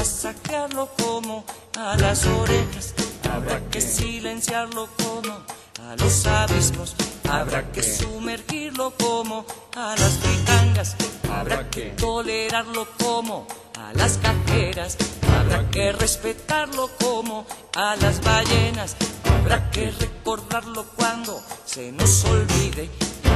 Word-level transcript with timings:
Que 0.00 0.06
masajearlo 0.06 0.88
como 0.96 1.44
a 1.78 1.94
las 1.98 2.24
orejas. 2.24 2.94
Habrá 3.30 3.60
que 3.68 3.82
silenciarlo 3.82 4.88
como 4.96 5.30
a 5.30 5.94
los 5.98 6.26
abismos. 6.26 6.96
Habrá 7.28 7.70
que 7.70 7.82
sumergirlo 7.82 8.94
como 8.98 9.44
a 9.76 9.94
las 9.98 10.12
fritangas. 10.20 10.96
Habrá 11.30 11.68
que 11.68 11.90
tolerarlo 11.98 12.88
como 12.98 13.46
a 13.78 13.92
las 13.92 14.16
cajeras. 14.16 14.96
Habrá 15.38 15.68
que 15.68 15.92
respetarlo 15.92 16.88
como 16.98 17.44
a 17.76 17.94
las 17.96 18.22
ballenas. 18.22 18.96
Habrá 19.24 19.70
que 19.70 19.90
recordarlo 19.90 20.86
cuando 20.96 21.42
se 21.66 21.92
nos 21.92 22.24
olvide. 22.24 22.88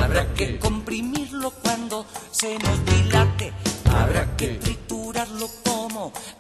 Habrá 0.03 0.33
que 0.33 0.59
comprimirlo 0.59 1.51
cuando 1.51 2.07
se 2.31 2.59
nos 2.59 2.83
dilate. 2.87 3.53
Habrá 3.85 4.35
que 4.39 4.55
triturarlo 4.55 5.47
como 5.63 5.74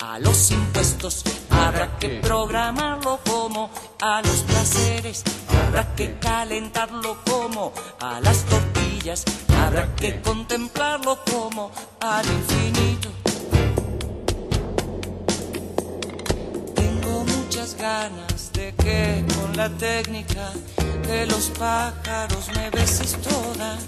a 0.00 0.18
los 0.18 0.50
impuestos. 0.50 1.22
Habrá 1.50 1.98
que 1.98 2.08
programarlo 2.20 3.20
como 3.24 3.70
a 4.00 4.22
los 4.22 4.42
placeres. 4.42 5.22
Habrá 5.66 5.94
que 5.94 6.18
calentarlo 6.18 7.18
como 7.24 7.72
a 8.00 8.20
las 8.20 8.44
tortillas. 8.44 9.24
Habrá 9.60 9.94
que 9.94 10.20
contemplarlo 10.20 11.18
como 11.30 11.70
al 12.00 12.26
infinito. 12.26 13.08
Tengo 16.74 17.24
muchas 17.24 17.76
ganas 17.76 18.52
de 18.52 18.74
que 18.74 19.24
con 19.36 19.56
la 19.56 19.68
técnica 19.70 20.50
de 21.06 21.26
los 21.26 21.50
pájaros 21.58 22.48
me 22.56 22.70
beses 22.70 23.16
toda. 23.22 23.78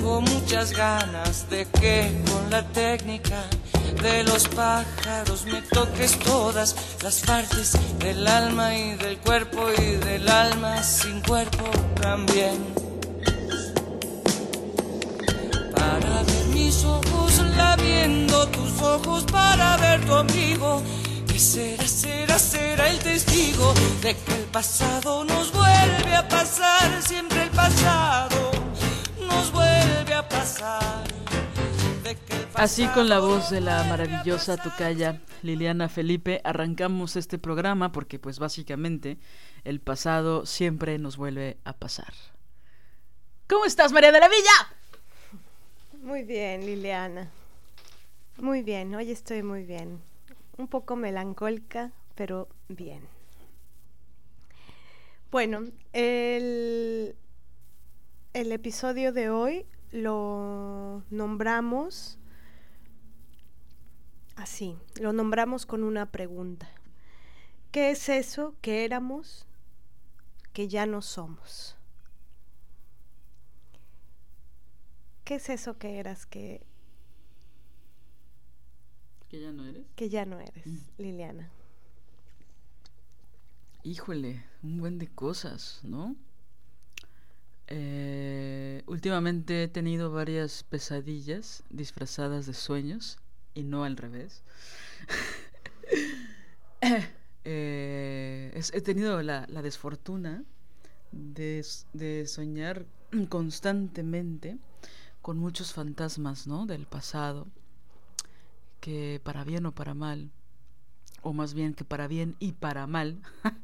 Tengo 0.00 0.22
muchas 0.22 0.72
ganas 0.72 1.50
de 1.50 1.66
que 1.66 2.10
con 2.32 2.48
la 2.48 2.66
técnica 2.68 3.42
de 4.02 4.24
los 4.24 4.48
pájaros 4.48 5.44
me 5.44 5.60
toques 5.60 6.18
todas 6.20 6.74
las 7.02 7.20
partes 7.20 7.76
del 7.98 8.26
alma 8.26 8.74
y 8.74 8.94
del 8.94 9.18
cuerpo 9.18 9.60
y 9.76 9.96
del 9.96 10.26
alma 10.26 10.82
sin 10.82 11.20
cuerpo 11.20 11.64
también. 12.00 12.56
Para 15.76 16.22
ver 16.22 16.46
mis 16.54 16.82
ojos 16.82 17.38
lamiendo 17.54 18.48
tus 18.48 18.80
ojos 18.80 19.24
para 19.24 19.76
ver 19.76 20.02
tu 20.06 20.14
amigo. 20.14 20.82
Que 21.26 21.38
será, 21.38 21.86
será, 21.86 22.38
será 22.38 22.88
el 22.88 22.98
testigo 23.00 23.74
de 24.00 24.16
que 24.16 24.32
el 24.32 24.44
pasado 24.44 25.24
nos 25.26 25.52
vuelve 25.52 26.14
a 26.16 26.26
pasar, 26.26 27.02
siempre 27.02 27.42
el 27.42 27.50
pasado 27.50 28.39
Así 32.54 32.86
con 32.88 33.08
la 33.08 33.20
voz 33.20 33.50
de 33.50 33.62
la 33.62 33.84
maravillosa 33.84 34.58
tocaya 34.58 35.22
Liliana 35.42 35.88
Felipe 35.88 36.42
arrancamos 36.44 37.16
este 37.16 37.38
programa 37.38 37.92
porque 37.92 38.18
pues 38.18 38.38
básicamente 38.38 39.16
el 39.64 39.80
pasado 39.80 40.44
siempre 40.44 40.98
nos 40.98 41.16
vuelve 41.16 41.56
a 41.64 41.72
pasar. 41.72 42.12
¿Cómo 43.48 43.64
estás 43.64 43.92
María 43.92 44.12
de 44.12 44.20
la 44.20 44.28
Villa? 44.28 44.76
Muy 46.02 46.24
bien, 46.24 46.66
Liliana. 46.66 47.30
Muy 48.36 48.62
bien, 48.62 48.94
hoy 48.94 49.10
estoy 49.10 49.42
muy 49.42 49.64
bien. 49.64 50.00
Un 50.58 50.68
poco 50.68 50.96
melancólica, 50.96 51.92
pero 52.14 52.48
bien. 52.68 53.00
Bueno, 55.30 55.64
el, 55.94 57.16
el 58.34 58.52
episodio 58.52 59.12
de 59.12 59.30
hoy 59.30 59.66
lo 59.92 61.04
nombramos 61.10 62.18
así, 64.36 64.78
lo 65.00 65.12
nombramos 65.12 65.66
con 65.66 65.82
una 65.84 66.10
pregunta. 66.10 66.68
¿Qué 67.70 67.90
es 67.90 68.08
eso 68.08 68.54
que 68.60 68.84
éramos 68.84 69.46
que 70.52 70.68
ya 70.68 70.86
no 70.86 71.02
somos? 71.02 71.76
¿Qué 75.24 75.36
es 75.36 75.48
eso 75.48 75.78
que 75.78 75.98
eras 75.98 76.26
que, 76.26 76.66
¿Que 79.28 79.40
ya 79.40 79.52
no 79.52 79.64
eres? 79.64 79.86
que 79.96 80.08
ya 80.08 80.24
no 80.26 80.40
eres, 80.40 80.66
Mm. 80.66 80.78
Liliana? 80.98 81.50
Híjole, 83.82 84.44
un 84.62 84.78
buen 84.78 84.98
de 84.98 85.08
cosas, 85.08 85.80
¿no? 85.82 86.16
Eh, 87.70 88.82
últimamente 88.86 89.62
he 89.62 89.68
tenido 89.68 90.10
varias 90.10 90.64
pesadillas 90.64 91.62
disfrazadas 91.70 92.46
de 92.46 92.54
sueños 92.54 93.18
y 93.54 93.62
no 93.62 93.84
al 93.84 93.96
revés. 93.96 94.42
Eh, 97.42 98.62
he 98.74 98.80
tenido 98.82 99.22
la, 99.22 99.46
desfortuna 99.46 100.44
de, 101.10 101.64
de 101.94 102.26
soñar 102.26 102.84
constantemente 103.30 104.58
con 105.22 105.38
muchos 105.38 105.72
fantasmas, 105.72 106.46
¿no? 106.46 106.66
Del 106.66 106.86
pasado, 106.86 107.46
que 108.80 109.22
para 109.24 109.42
bien 109.44 109.64
o 109.64 109.72
para 109.72 109.94
mal 109.94 110.30
o 111.22 111.32
más 111.32 111.54
bien 111.54 111.74
que 111.74 111.84
para 111.84 112.08
bien 112.08 112.36
y 112.38 112.52
para 112.52 112.86
mal, 112.86 113.20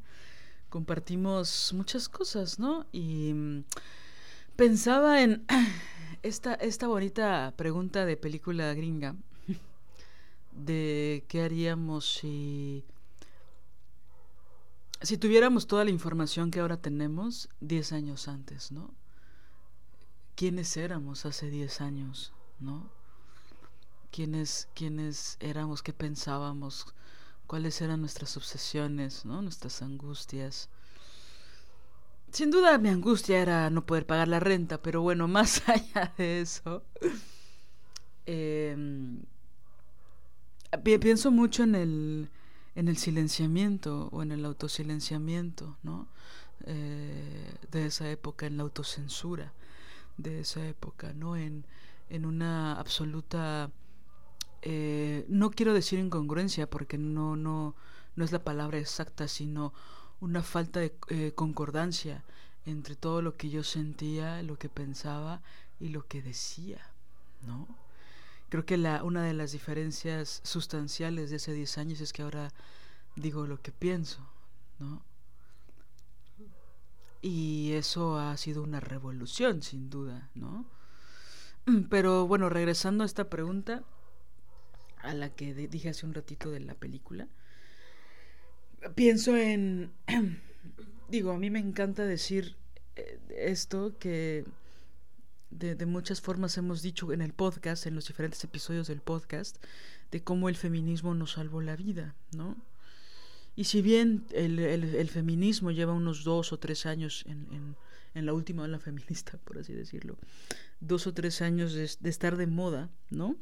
compartimos 0.69 1.73
muchas 1.73 2.09
cosas, 2.09 2.59
¿no? 2.59 2.85
Y 2.91 3.33
mm, 3.33 3.63
pensaba 4.55 5.21
en 5.21 5.45
esta, 6.23 6.53
esta 6.55 6.87
bonita 6.87 7.53
pregunta 7.55 8.05
de 8.05 8.17
película 8.17 8.73
gringa, 8.73 9.15
de 10.51 11.23
qué 11.27 11.43
haríamos 11.43 12.05
si, 12.19 12.83
si 15.01 15.17
tuviéramos 15.17 15.67
toda 15.67 15.85
la 15.85 15.91
información 15.91 16.51
que 16.51 16.59
ahora 16.59 16.77
tenemos 16.77 17.49
10 17.61 17.93
años 17.93 18.27
antes, 18.27 18.71
¿no? 18.71 18.93
¿Quiénes 20.35 20.77
éramos 20.77 21.25
hace 21.25 21.49
10 21.49 21.81
años, 21.81 22.31
¿no? 22.59 22.89
¿Quiénes, 24.11 24.67
quiénes 24.75 25.37
éramos, 25.39 25.81
qué 25.81 25.93
pensábamos, 25.93 26.93
cuáles 27.47 27.81
eran 27.81 28.01
nuestras 28.01 28.37
obsesiones, 28.37 29.25
¿no? 29.25 29.41
Nuestras 29.41 29.81
angustias. 29.81 30.69
Sin 32.31 32.51
duda 32.51 32.77
mi 32.77 32.89
angustia 32.89 33.41
era 33.41 33.69
no 33.69 33.85
poder 33.85 34.05
pagar 34.05 34.27
la 34.27 34.39
renta, 34.39 34.81
pero 34.81 35.01
bueno, 35.01 35.27
más 35.27 35.67
allá 35.67 36.13
de 36.17 36.41
eso, 36.41 36.83
em, 38.25 39.21
pienso 40.83 41.31
mucho 41.31 41.63
en 41.63 41.75
el, 41.75 42.29
en 42.75 42.87
el 42.89 42.97
silenciamiento 42.97 44.09
o 44.11 44.21
en 44.21 44.31
el 44.31 44.45
autosilenciamiento, 44.45 45.77
¿no? 45.83 46.07
Eh, 46.65 47.55
de 47.71 47.85
esa 47.85 48.09
época, 48.09 48.45
en 48.45 48.57
la 48.57 48.63
autocensura 48.63 49.53
de 50.17 50.41
esa 50.41 50.67
época, 50.67 51.13
¿no? 51.13 51.37
En, 51.37 51.65
en 52.09 52.25
una 52.25 52.79
absoluta 52.79 53.71
eh, 54.69 55.23
no 55.29 55.49
quiero 55.51 55.73
decir 55.73 55.97
incongruencia 55.97 56.69
porque 56.69 56.97
no, 56.97 57.37
no, 57.37 57.73
no 58.17 58.25
es 58.25 58.33
la 58.33 58.43
palabra 58.43 58.77
exacta, 58.77 59.29
sino 59.29 59.73
una 60.19 60.43
falta 60.43 60.81
de 60.81 60.93
eh, 61.07 61.31
concordancia 61.33 62.25
entre 62.65 62.97
todo 62.97 63.21
lo 63.21 63.37
que 63.37 63.49
yo 63.49 63.63
sentía, 63.63 64.43
lo 64.43 64.59
que 64.59 64.67
pensaba 64.67 65.41
y 65.79 65.87
lo 65.87 66.05
que 66.05 66.21
decía, 66.21 66.81
¿no? 67.43 67.65
Creo 68.49 68.65
que 68.65 68.75
la, 68.75 69.05
una 69.05 69.23
de 69.23 69.33
las 69.33 69.53
diferencias 69.53 70.41
sustanciales 70.43 71.29
de 71.29 71.37
hace 71.37 71.53
10 71.53 71.77
años 71.77 72.01
es 72.01 72.11
que 72.11 72.23
ahora 72.23 72.51
digo 73.15 73.47
lo 73.47 73.61
que 73.61 73.71
pienso, 73.71 74.19
¿no? 74.79 75.01
Y 77.21 77.71
eso 77.71 78.19
ha 78.19 78.35
sido 78.35 78.63
una 78.63 78.81
revolución, 78.81 79.61
sin 79.61 79.89
duda, 79.89 80.29
¿no? 80.35 80.65
Pero 81.89 82.27
bueno, 82.27 82.49
regresando 82.49 83.03
a 83.03 83.05
esta 83.05 83.29
pregunta, 83.29 83.85
a 84.99 85.13
la 85.13 85.29
que 85.29 85.53
dije 85.53 85.89
hace 85.89 86.05
un 86.05 86.13
ratito 86.13 86.51
de 86.51 86.59
la 86.59 86.75
película. 86.75 87.27
Pienso 88.95 89.35
en... 89.35 89.91
digo, 91.09 91.31
a 91.31 91.37
mí 91.37 91.49
me 91.49 91.59
encanta 91.59 92.05
decir 92.05 92.55
eh, 92.95 93.19
esto 93.37 93.97
que 93.97 94.45
de, 95.49 95.75
de, 95.75 95.85
muchas 95.85 96.21
formas 96.21 96.57
hemos 96.57 96.81
dicho 96.81 97.11
en 97.13 97.21
el 97.21 97.33
podcast, 97.33 97.85
en 97.85 97.95
los 97.95 98.07
diferentes 98.07 98.43
episodios 98.43 98.87
del 98.87 99.01
podcast, 99.01 99.63
de 100.11 100.21
cómo 100.23 100.49
el 100.49 100.55
feminismo 100.55 101.13
nos 101.15 101.33
salvó 101.33 101.61
la 101.61 101.75
vida, 101.75 102.15
¿no? 102.35 102.57
Y 103.55 103.63
si 103.63 103.81
bien 103.81 104.25
el, 104.33 104.59
el, 104.59 105.09
feminismo 105.09 105.71
lleva 105.71 105.91
unos 105.91 106.23
dos 106.23 106.53
o 106.53 106.59
tres 106.59 106.85
años 106.85 107.23
en, 107.25 107.47
en, 107.51 107.75
en, 108.13 108.25
la 108.27 108.33
última 108.33 108.63
ola 108.63 108.77
feminista, 108.87 109.39
por 109.43 109.57
así 109.57 109.73
decirlo, 109.73 110.15
dos 110.79 111.07
o 111.07 111.13
tres 111.13 111.41
años 111.41 111.73
de, 111.73 111.89
de 111.99 112.09
estar 112.09 112.37
de 112.37 112.45
moda, 112.45 112.89
¿no? 113.09 113.35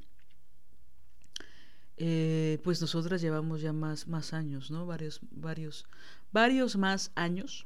Eh, 1.98 2.60
pues 2.64 2.82
nosotras 2.82 3.22
llevamos 3.22 3.62
ya 3.62 3.72
más, 3.72 4.08
más 4.08 4.34
años, 4.34 4.70
¿no? 4.70 4.86
Varios, 4.86 5.22
varios, 5.32 5.86
varios 6.32 6.76
más 6.76 7.12
años 7.16 7.66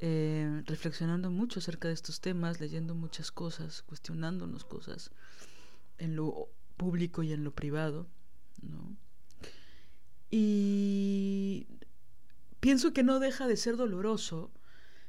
eh, 0.00 0.62
reflexionando 0.66 1.30
mucho 1.30 1.58
acerca 1.58 1.88
de 1.88 1.94
estos 1.94 2.20
temas, 2.20 2.60
leyendo 2.60 2.94
muchas 2.94 3.32
cosas, 3.32 3.82
cuestionándonos 3.82 4.64
cosas 4.64 5.10
en 5.98 6.14
lo 6.14 6.48
público 6.76 7.24
y 7.24 7.32
en 7.32 7.42
lo 7.42 7.52
privado, 7.52 8.06
¿no? 8.62 8.96
Y 10.30 11.66
pienso 12.60 12.92
que 12.92 13.02
no 13.02 13.18
deja 13.18 13.48
de 13.48 13.56
ser 13.56 13.76
doloroso 13.76 14.52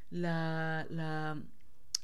la, 0.09 0.87
la, 0.89 1.37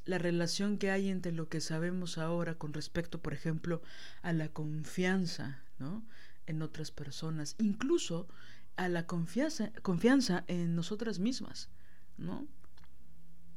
la 0.06 0.18
relación 0.20 0.78
que 0.78 0.92
hay 0.92 1.10
entre 1.10 1.32
lo 1.32 1.50
que 1.50 1.62
sabemos 1.62 2.20
ahora 2.20 2.56
con 2.56 2.74
respecto, 2.74 3.20
por 3.20 3.34
ejemplo, 3.34 3.82
a 4.22 4.32
la 4.32 4.50
confianza, 4.50 5.64
¿no? 5.80 6.04
En 6.48 6.62
otras 6.62 6.92
personas, 6.92 7.56
incluso 7.60 8.28
a 8.76 8.90
la 8.90 9.08
confianza, 9.08 9.72
confianza 9.82 10.44
en 10.48 10.76
nosotras 10.76 11.20
mismas, 11.20 11.70
¿no? 12.18 12.48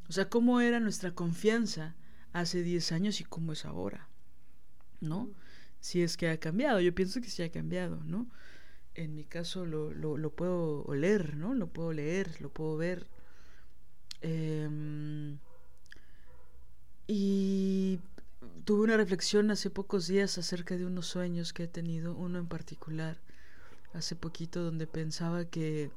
O 0.08 0.12
sea, 0.12 0.29
cómo 0.29 0.61
era 0.61 0.81
nuestra 0.81 1.14
confianza 1.14 1.94
hace 2.32 2.62
10 2.62 2.93
años 2.93 3.20
y 3.20 3.25
cómo 3.25 3.52
es 3.52 3.64
ahora, 3.64 4.08
¿no? 5.00 5.31
Si 5.81 6.02
es 6.02 6.17
que 6.17 6.29
ha 6.31 6.38
cambiado, 6.38 6.81
yo 6.81 6.94
pienso 6.94 7.20
que 7.20 7.29
sí 7.29 7.43
ha 7.43 7.50
cambiado, 7.50 8.02
¿no? 8.05 8.29
En 8.94 9.14
mi 9.14 9.25
caso 9.25 9.67
lo, 9.67 9.93
lo, 9.93 10.17
lo 10.17 10.31
puedo 10.31 10.82
oler, 10.85 11.37
¿no? 11.37 11.55
Lo 11.55 11.69
puedo 11.69 11.93
leer, 11.93 12.40
lo 12.40 12.50
puedo 12.52 12.76
ver. 12.76 13.06
Eh, 14.23 15.37
y 17.06 18.00
tuve 18.65 18.85
una 18.85 18.97
reflexión 18.97 19.50
hace 19.50 19.71
pocos 19.71 20.06
días 20.06 20.39
acerca 20.39 20.77
de 20.77 20.87
unos 20.87 21.06
sueños 21.06 21.53
que 21.53 21.65
he 21.65 21.69
tenido, 21.69 22.15
uno 22.15 22.39
en 22.39 22.47
particular, 22.47 23.19
hace 23.95 24.17
poquito, 24.17 24.62
donde 24.62 24.87
pensaba 24.87 25.45
que 25.45 25.91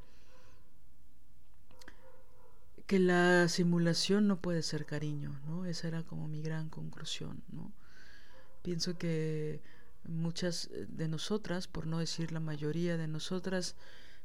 que 2.91 2.99
la 2.99 3.47
simulación 3.47 4.27
no 4.27 4.41
puede 4.41 4.61
ser 4.63 4.85
cariño, 4.85 5.39
¿no? 5.47 5.63
Esa 5.65 5.87
era 5.87 6.03
como 6.03 6.27
mi 6.27 6.41
gran 6.41 6.67
conclusión, 6.67 7.41
¿no? 7.49 7.71
Pienso 8.63 8.97
que 8.97 9.61
muchas 10.03 10.69
de 10.89 11.07
nosotras, 11.07 11.69
por 11.69 11.87
no 11.87 11.99
decir 11.99 12.33
la 12.33 12.41
mayoría 12.41 12.97
de 12.97 13.07
nosotras, 13.07 13.77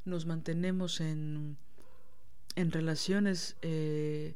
nos 0.04 0.26
mantenemos 0.26 1.00
en, 1.00 1.56
en 2.56 2.72
relaciones 2.72 3.56
eh, 3.62 4.34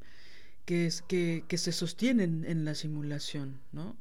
que, 0.70 0.86
es, 0.86 1.02
que, 1.02 1.42
que 1.48 1.58
se 1.58 1.72
sostienen 1.72 2.44
en 2.46 2.64
la 2.64 2.76
simulación, 2.76 3.58
¿no? 3.72 3.96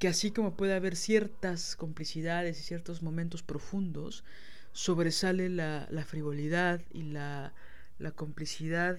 Que 0.00 0.08
así 0.08 0.32
como 0.32 0.56
puede 0.56 0.74
haber 0.74 0.96
ciertas 0.96 1.76
complicidades 1.76 2.58
y 2.58 2.64
ciertos 2.64 3.00
momentos 3.00 3.44
profundos, 3.44 4.24
sobresale 4.72 5.50
la, 5.50 5.86
la 5.92 6.04
frivolidad 6.04 6.82
y 6.92 7.02
la, 7.02 7.54
la 8.00 8.10
complicidad 8.10 8.98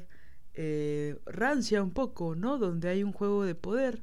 eh, 0.53 1.19
rancia 1.25 1.83
un 1.83 1.91
poco, 1.91 2.33
¿no? 2.33 2.57
Donde 2.59 2.87
hay 2.87 3.03
un 3.03 3.11
juego 3.11 3.43
de 3.43 3.53
poder, 3.53 4.01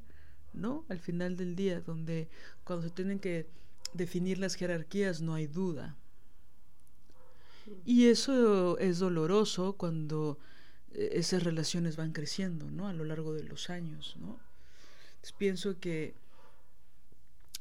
¿no? 0.52 0.84
Al 0.90 1.00
final 1.00 1.38
del 1.38 1.56
día, 1.56 1.80
donde 1.80 2.28
cuando 2.64 2.88
se 2.88 2.92
tienen 2.92 3.20
que 3.20 3.48
definir 3.94 4.36
las 4.36 4.56
jerarquías 4.56 5.22
no 5.22 5.32
hay 5.32 5.46
duda. 5.46 5.96
Y 7.86 8.08
eso 8.08 8.76
es 8.76 8.98
doloroso 8.98 9.78
cuando 9.78 10.38
esas 10.94 11.42
relaciones 11.42 11.96
van 11.96 12.12
creciendo, 12.12 12.70
¿no? 12.70 12.88
A 12.88 12.92
lo 12.92 13.04
largo 13.04 13.34
de 13.34 13.44
los 13.44 13.70
años, 13.70 14.16
¿no? 14.20 14.38
Entonces 15.16 15.32
pienso 15.36 15.80
que 15.80 16.14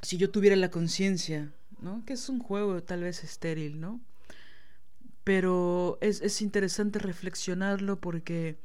si 0.02 0.18
yo 0.18 0.30
tuviera 0.30 0.56
la 0.56 0.70
conciencia, 0.70 1.52
¿no? 1.82 2.04
Que 2.06 2.14
es 2.14 2.30
un 2.30 2.40
juego 2.40 2.84
tal 2.84 3.04
vez 3.04 3.24
estéril, 3.24 3.80
¿no? 3.80 4.02
Pero 5.24 5.98
es, 6.02 6.22
es 6.22 6.42
interesante 6.42 7.00
reflexionarlo 7.00 8.00
porque 8.00 8.58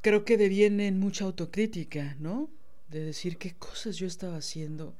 creo 0.00 0.24
que 0.24 0.36
deviene 0.36 0.86
en 0.86 0.98
mucha 0.98 1.24
autocrítica, 1.24 2.16
¿no? 2.18 2.50
De 2.88 3.00
decir 3.00 3.36
qué 3.36 3.54
cosas 3.54 3.96
yo 3.96 4.06
estaba 4.06 4.38
haciendo, 4.38 4.96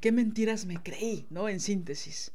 qué 0.00 0.12
mentiras 0.12 0.64
me 0.64 0.82
creí, 0.82 1.26
¿no? 1.30 1.48
En 1.48 1.60
síntesis. 1.60 2.32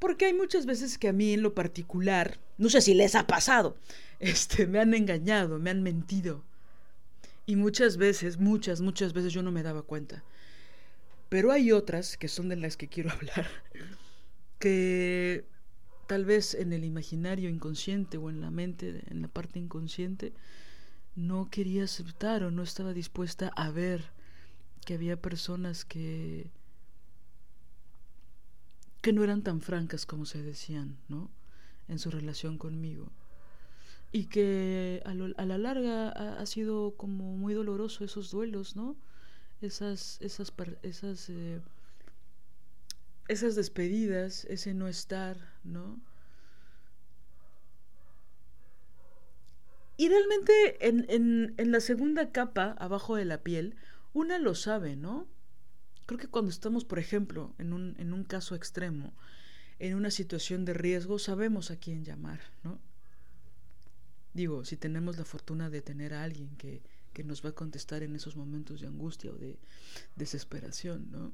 Porque 0.00 0.24
hay 0.24 0.34
muchas 0.34 0.66
veces 0.66 0.98
que 0.98 1.08
a 1.08 1.12
mí 1.12 1.34
en 1.34 1.42
lo 1.42 1.54
particular, 1.54 2.40
no 2.58 2.68
sé 2.70 2.80
si 2.80 2.94
les 2.94 3.14
ha 3.14 3.28
pasado, 3.28 3.76
este, 4.18 4.66
me 4.66 4.80
han 4.80 4.94
engañado, 4.94 5.60
me 5.60 5.70
han 5.70 5.84
mentido. 5.84 6.42
Y 7.46 7.54
muchas 7.54 7.96
veces, 7.96 8.38
muchas, 8.38 8.80
muchas 8.80 9.12
veces 9.12 9.32
yo 9.32 9.42
no 9.42 9.52
me 9.52 9.62
daba 9.62 9.82
cuenta. 9.82 10.24
Pero 11.28 11.52
hay 11.52 11.70
otras, 11.70 12.16
que 12.16 12.28
son 12.28 12.48
de 12.48 12.56
las 12.56 12.76
que 12.76 12.88
quiero 12.88 13.10
hablar, 13.12 13.46
que 14.58 15.44
tal 16.08 16.24
vez 16.24 16.54
en 16.54 16.72
el 16.72 16.84
imaginario 16.84 17.48
inconsciente 17.48 18.16
o 18.16 18.30
en 18.30 18.40
la 18.40 18.50
mente, 18.50 19.04
en 19.08 19.22
la 19.22 19.28
parte 19.28 19.58
inconsciente, 19.58 20.32
no 21.14 21.50
quería 21.50 21.84
aceptar 21.84 22.42
o 22.42 22.50
no 22.50 22.62
estaba 22.62 22.94
dispuesta 22.94 23.52
a 23.54 23.70
ver 23.70 24.10
que 24.86 24.94
había 24.94 25.20
personas 25.20 25.84
que 25.84 26.50
que 29.00 29.12
no 29.12 29.24
eran 29.24 29.42
tan 29.42 29.60
francas 29.60 30.06
como 30.06 30.26
se 30.26 30.42
decían, 30.42 30.96
¿no? 31.08 31.30
En 31.88 31.98
su 31.98 32.10
relación 32.10 32.58
conmigo. 32.58 33.10
Y 34.12 34.26
que 34.26 35.02
a, 35.04 35.14
la 35.14 35.58
larga 35.58 36.08
ha, 36.10 36.46
sido 36.46 36.94
como 36.96 37.36
muy 37.36 37.54
doloroso 37.54 38.04
esos 38.04 38.30
duelos, 38.30 38.76
¿no? 38.76 38.96
Esas, 39.62 40.18
esas, 40.20 40.52
esas, 40.82 41.30
eh, 41.30 41.60
esas 43.28 43.54
despedidas, 43.54 44.44
ese 44.46 44.74
no 44.74 44.88
estar, 44.88 45.36
¿no? 45.64 46.00
Y 49.96 50.08
realmente 50.08 50.88
en, 50.88 51.54
en, 51.58 51.72
la 51.72 51.80
segunda 51.80 52.32
capa, 52.32 52.74
abajo 52.78 53.16
de 53.16 53.26
la 53.26 53.42
piel, 53.42 53.76
una 54.14 54.38
lo 54.38 54.54
sabe, 54.54 54.96
¿no? 54.96 55.28
Creo 56.10 56.18
que 56.18 56.26
cuando 56.26 56.50
estamos, 56.50 56.84
por 56.84 56.98
ejemplo, 56.98 57.54
en 57.58 57.72
un, 57.72 57.94
en 57.96 58.12
un 58.12 58.24
caso 58.24 58.56
extremo, 58.56 59.14
en 59.78 59.94
una 59.94 60.10
situación 60.10 60.64
de 60.64 60.74
riesgo, 60.74 61.20
sabemos 61.20 61.70
a 61.70 61.76
quién 61.76 62.04
llamar, 62.04 62.40
¿no? 62.64 62.80
Digo, 64.34 64.64
si 64.64 64.76
tenemos 64.76 65.18
la 65.18 65.24
fortuna 65.24 65.70
de 65.70 65.82
tener 65.82 66.12
a 66.12 66.24
alguien 66.24 66.56
que, 66.56 66.82
que 67.12 67.22
nos 67.22 67.44
va 67.44 67.50
a 67.50 67.54
contestar 67.54 68.02
en 68.02 68.16
esos 68.16 68.34
momentos 68.34 68.80
de 68.80 68.88
angustia 68.88 69.30
o 69.30 69.36
de 69.36 69.56
desesperación, 70.16 71.12
¿no? 71.12 71.32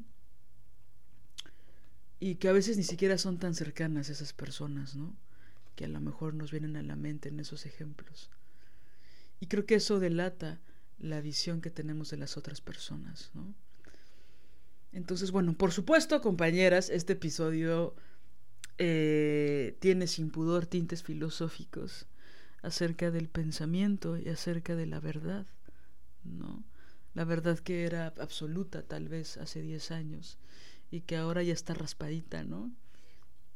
Y 2.21 2.35
que 2.35 2.50
a 2.50 2.52
veces 2.52 2.76
ni 2.76 2.85
siquiera 2.85 3.16
son 3.16 3.38
tan 3.38 3.54
cercanas 3.54 4.11
esas 4.11 4.35
personas, 4.35 4.95
¿no? 4.95 5.16
Que 5.75 5.87
a 5.87 5.88
lo 5.88 6.02
mejor 6.02 6.35
nos 6.35 6.50
vienen 6.50 6.76
a 6.76 6.83
la 6.83 6.97
mente 6.97 7.30
en 7.30 7.40
esos 7.40 7.64
ejemplos. 7.64 8.28
Y 9.40 9.47
creo 9.47 9.64
que 9.64 9.76
eso 9.76 10.00
delata 10.00 10.61
la 10.99 11.23
visión 11.23 11.62
que 11.62 11.71
tenemos 11.71 12.11
de 12.11 12.18
las 12.18 12.37
otras 12.37 12.61
personas, 12.61 13.30
¿no? 13.33 13.54
Entonces, 14.93 15.31
bueno, 15.31 15.55
por 15.55 15.73
supuesto, 15.73 16.21
compañeras, 16.21 16.90
este 16.90 17.14
episodio 17.14 17.95
eh, 18.78 19.76
tiene 19.81 20.07
sin 20.07 20.31
pudor 20.31 20.66
tintes 20.66 21.02
filosóficos 21.02 22.07
acerca 22.62 23.11
del 23.11 23.28
pensamiento 23.28 24.19
y 24.19 24.28
acerca 24.28 24.75
de 24.75 24.87
la 24.87 25.00
verdad, 25.00 25.47
¿no? 26.25 26.64
La 27.14 27.25
verdad 27.25 27.59
que 27.59 27.85
era 27.85 28.12
absoluta 28.19 28.83
tal 28.83 29.09
vez 29.09 29.38
hace 29.38 29.62
10 29.62 29.90
años 29.90 30.38
y 30.90 31.00
que 31.00 31.16
ahora 31.16 31.43
ya 31.43 31.55
está 31.55 31.73
raspadita, 31.75 32.45
¿no? 32.45 32.71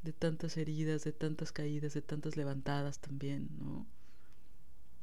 De 0.03 0.13
tantas 0.13 0.57
heridas, 0.57 1.05
de 1.05 1.13
tantas 1.13 1.53
caídas, 1.53 1.93
de 1.93 2.03
tantas 2.03 2.37
levantadas 2.37 3.01
también, 3.01 3.51
¿no? 3.59 3.87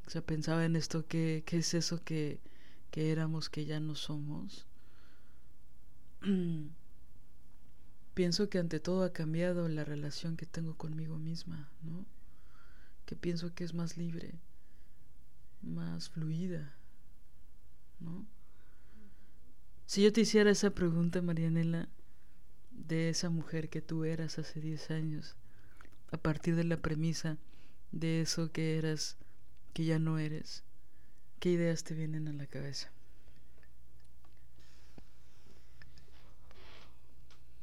O 0.07 0.09
sea, 0.09 0.21
pensaba 0.21 0.65
en 0.65 0.75
esto, 0.75 1.05
¿qué, 1.07 1.43
qué 1.45 1.57
es 1.57 1.73
eso 1.73 2.03
que, 2.03 2.39
que 2.89 3.11
éramos 3.11 3.49
que 3.49 3.65
ya 3.65 3.79
no 3.79 3.93
somos? 3.93 4.65
pienso 8.13 8.49
que 8.49 8.57
ante 8.59 8.79
todo 8.79 9.03
ha 9.03 9.13
cambiado 9.13 9.67
la 9.67 9.83
relación 9.83 10.37
que 10.37 10.45
tengo 10.45 10.75
conmigo 10.75 11.17
misma, 11.17 11.69
¿no? 11.83 12.05
Que 13.05 13.15
pienso 13.15 13.53
que 13.53 13.63
es 13.63 13.73
más 13.73 13.95
libre, 13.97 14.39
más 15.61 16.09
fluida, 16.09 16.75
¿no? 17.99 18.25
Si 19.85 20.03
yo 20.03 20.11
te 20.11 20.21
hiciera 20.21 20.49
esa 20.51 20.71
pregunta, 20.71 21.21
Marianela, 21.21 21.87
de 22.71 23.09
esa 23.09 23.29
mujer 23.29 23.69
que 23.69 23.81
tú 23.81 24.03
eras 24.03 24.39
hace 24.39 24.59
10 24.59 24.91
años, 24.91 25.35
a 26.11 26.17
partir 26.17 26.55
de 26.55 26.63
la 26.63 26.77
premisa 26.77 27.37
de 27.91 28.21
eso 28.21 28.51
que 28.51 28.77
eras 28.77 29.17
que 29.73 29.85
ya 29.85 29.99
no 29.99 30.19
eres, 30.19 30.63
¿qué 31.39 31.51
ideas 31.51 31.83
te 31.83 31.93
vienen 31.93 32.27
a 32.27 32.33
la 32.33 32.47
cabeza? 32.47 32.91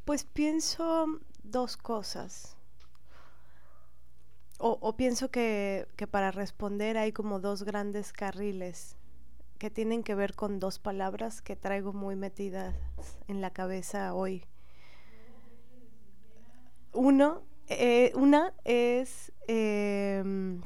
Pues 0.05 0.25
pienso 0.25 1.07
dos 1.43 1.77
cosas. 1.79 2.57
O, 4.59 4.97
pienso 4.97 5.31
que, 5.31 5.87
para 6.11 6.31
responder 6.31 6.97
hay 6.97 7.13
como 7.13 7.41
dos 7.41 7.65
grandes 7.65 8.13
carriles 8.13 8.97
que 9.59 9.69
tienen 9.69 10.03
que 10.03 10.15
ver 10.15 10.35
con 10.35 10.59
dos 10.59 10.79
palabras 10.79 11.43
que 11.43 11.57
traigo 11.57 11.93
muy 11.93 12.17
metidas 12.17 12.75
en 13.29 13.41
la 13.41 13.51
cabeza 13.51 14.15
hoy. 14.15 14.45
Uno, 16.93 17.43
eh, 17.69 18.13
una 18.15 18.55
es 18.65 19.33
em, 19.49 20.63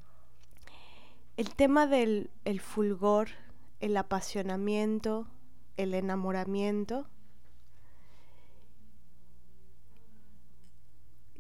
el 1.37 1.55
tema 1.55 1.87
del 1.87 2.31
el 2.45 2.61
fulgor, 2.61 3.29
el 3.81 3.97
apasionamiento, 3.97 5.27
el 5.77 5.95
enamoramiento, 5.95 7.09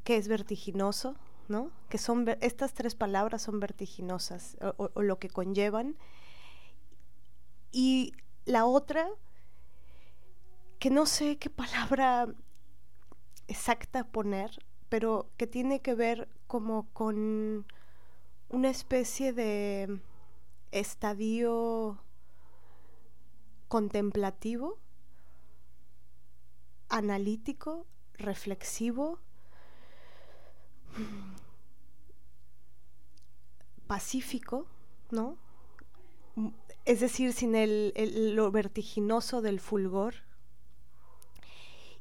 que 0.09 0.17
es 0.17 0.27
vertiginoso, 0.27 1.17
¿no? 1.49 1.71
Que 1.91 1.99
son 1.99 2.27
estas 2.41 2.73
tres 2.73 2.95
palabras 2.95 3.43
son 3.43 3.61
vertiginosas 3.61 4.57
o, 4.79 5.03
lo 5.03 5.19
que 5.19 5.29
conllevan. 5.29 5.99
Y 7.73 8.15
la 8.47 8.65
otra, 8.65 9.07
que 10.79 10.88
no 10.88 11.05
sé 11.05 11.37
qué 11.37 11.50
palabra 11.50 12.27
exacta 13.49 14.03
poner, 14.05 14.65
pero 14.88 15.29
que 15.37 15.47
tiene 15.47 15.83
que 15.83 15.95
ver 15.95 16.27
como 16.47 16.88
con 16.95 17.67
una 18.49 18.71
especie 18.71 19.35
de 19.35 20.00
estadio 20.71 21.99
contemplativo, 23.69 24.79
analítico, 26.88 27.87
reflexivo, 28.15 29.19
pacífico, 33.88 34.67
¿no? 35.11 35.37
Es 36.85 37.00
decir, 37.00 37.33
sin 37.33 37.57
el, 37.57 37.93
lo 38.37 38.50
vertiginoso 38.52 39.43
del 39.43 39.59
fulgor. 39.59 40.14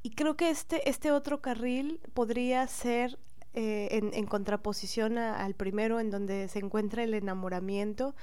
Y 0.03 0.11
creo 0.11 0.37
que 0.37 0.49
este, 0.49 0.87
este 0.87 1.11
otro 1.11 1.41
carril 1.41 1.99
podría 2.13 2.67
ser 2.67 3.17
eh, 3.53 3.87
en, 3.91 4.25
contraposición 4.27 5.17
al 5.17 5.55
primero, 5.55 5.99
en 5.99 6.11
donde 6.11 6.47
se 6.47 6.59
encuentra 6.59 7.03
el 7.03 7.15
enamoramiento, 7.15 8.15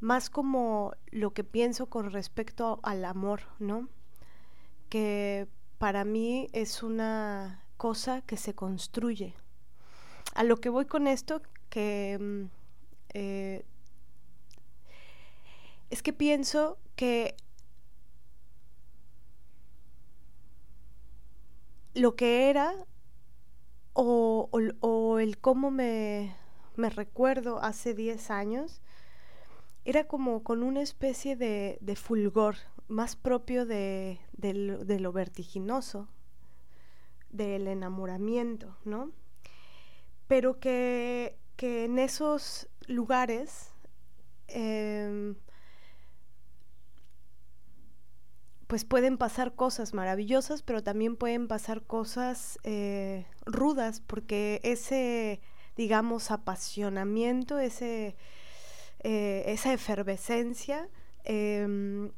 más 0.00 0.30
como 0.30 0.94
lo 1.10 1.32
que 1.32 1.44
pienso 1.44 1.86
con 1.86 2.10
respecto 2.10 2.80
al 2.82 3.04
amor, 3.04 3.42
¿no? 3.58 3.88
Que 4.88 5.46
para 5.78 6.04
mí 6.04 6.48
es 6.52 6.82
una 6.82 7.62
cosa 7.76 8.22
que 8.22 8.36
se 8.36 8.54
construye. 8.54 9.34
A 10.34 10.42
lo 10.44 10.56
que 10.56 10.68
voy 10.68 10.84
con 10.84 11.06
esto, 11.06 11.42
que 11.70 12.18
mm, 12.20 12.44
eh, 13.14 13.64
es 15.90 16.02
que 16.02 16.12
pienso 16.12 16.78
que 16.96 17.36
lo 21.94 22.16
que 22.16 22.50
era 22.50 22.74
o, 23.92 24.48
el 25.20 25.38
cómo 25.38 25.70
me, 25.70 26.34
recuerdo 26.76 27.62
hace 27.62 27.94
10 27.94 28.30
años, 28.30 28.82
era 29.84 30.08
como 30.08 30.42
con 30.42 30.62
una 30.62 30.82
especie 30.82 31.36
de, 31.36 31.96
fulgor 31.96 32.56
más 32.88 33.14
propio 33.14 33.66
de, 33.66 34.18
lo 34.40 35.12
vertiginoso, 35.12 36.08
del 37.30 37.68
enamoramiento, 37.68 38.76
¿no? 38.84 39.12
Pero 40.26 40.58
que, 40.60 41.38
en 41.58 41.98
esos 41.98 42.68
lugares 42.86 43.72
em, 44.48 45.34
pues 48.66 48.84
pueden 48.84 49.18
pasar 49.18 49.54
cosas 49.54 49.94
maravillosas, 49.94 50.62
pero 50.62 50.82
también 50.82 51.16
pueden 51.16 51.48
pasar 51.48 51.82
cosas 51.82 52.58
eh, 52.64 53.26
rudas, 53.46 54.00
porque 54.00 54.60
ese, 54.64 55.40
digamos, 55.76 56.30
apasionamiento, 56.30 57.58
ese, 57.58 58.16
eh, 59.00 59.44
esa 59.46 59.72
efervescencia, 59.72 60.88
em, 61.24 62.10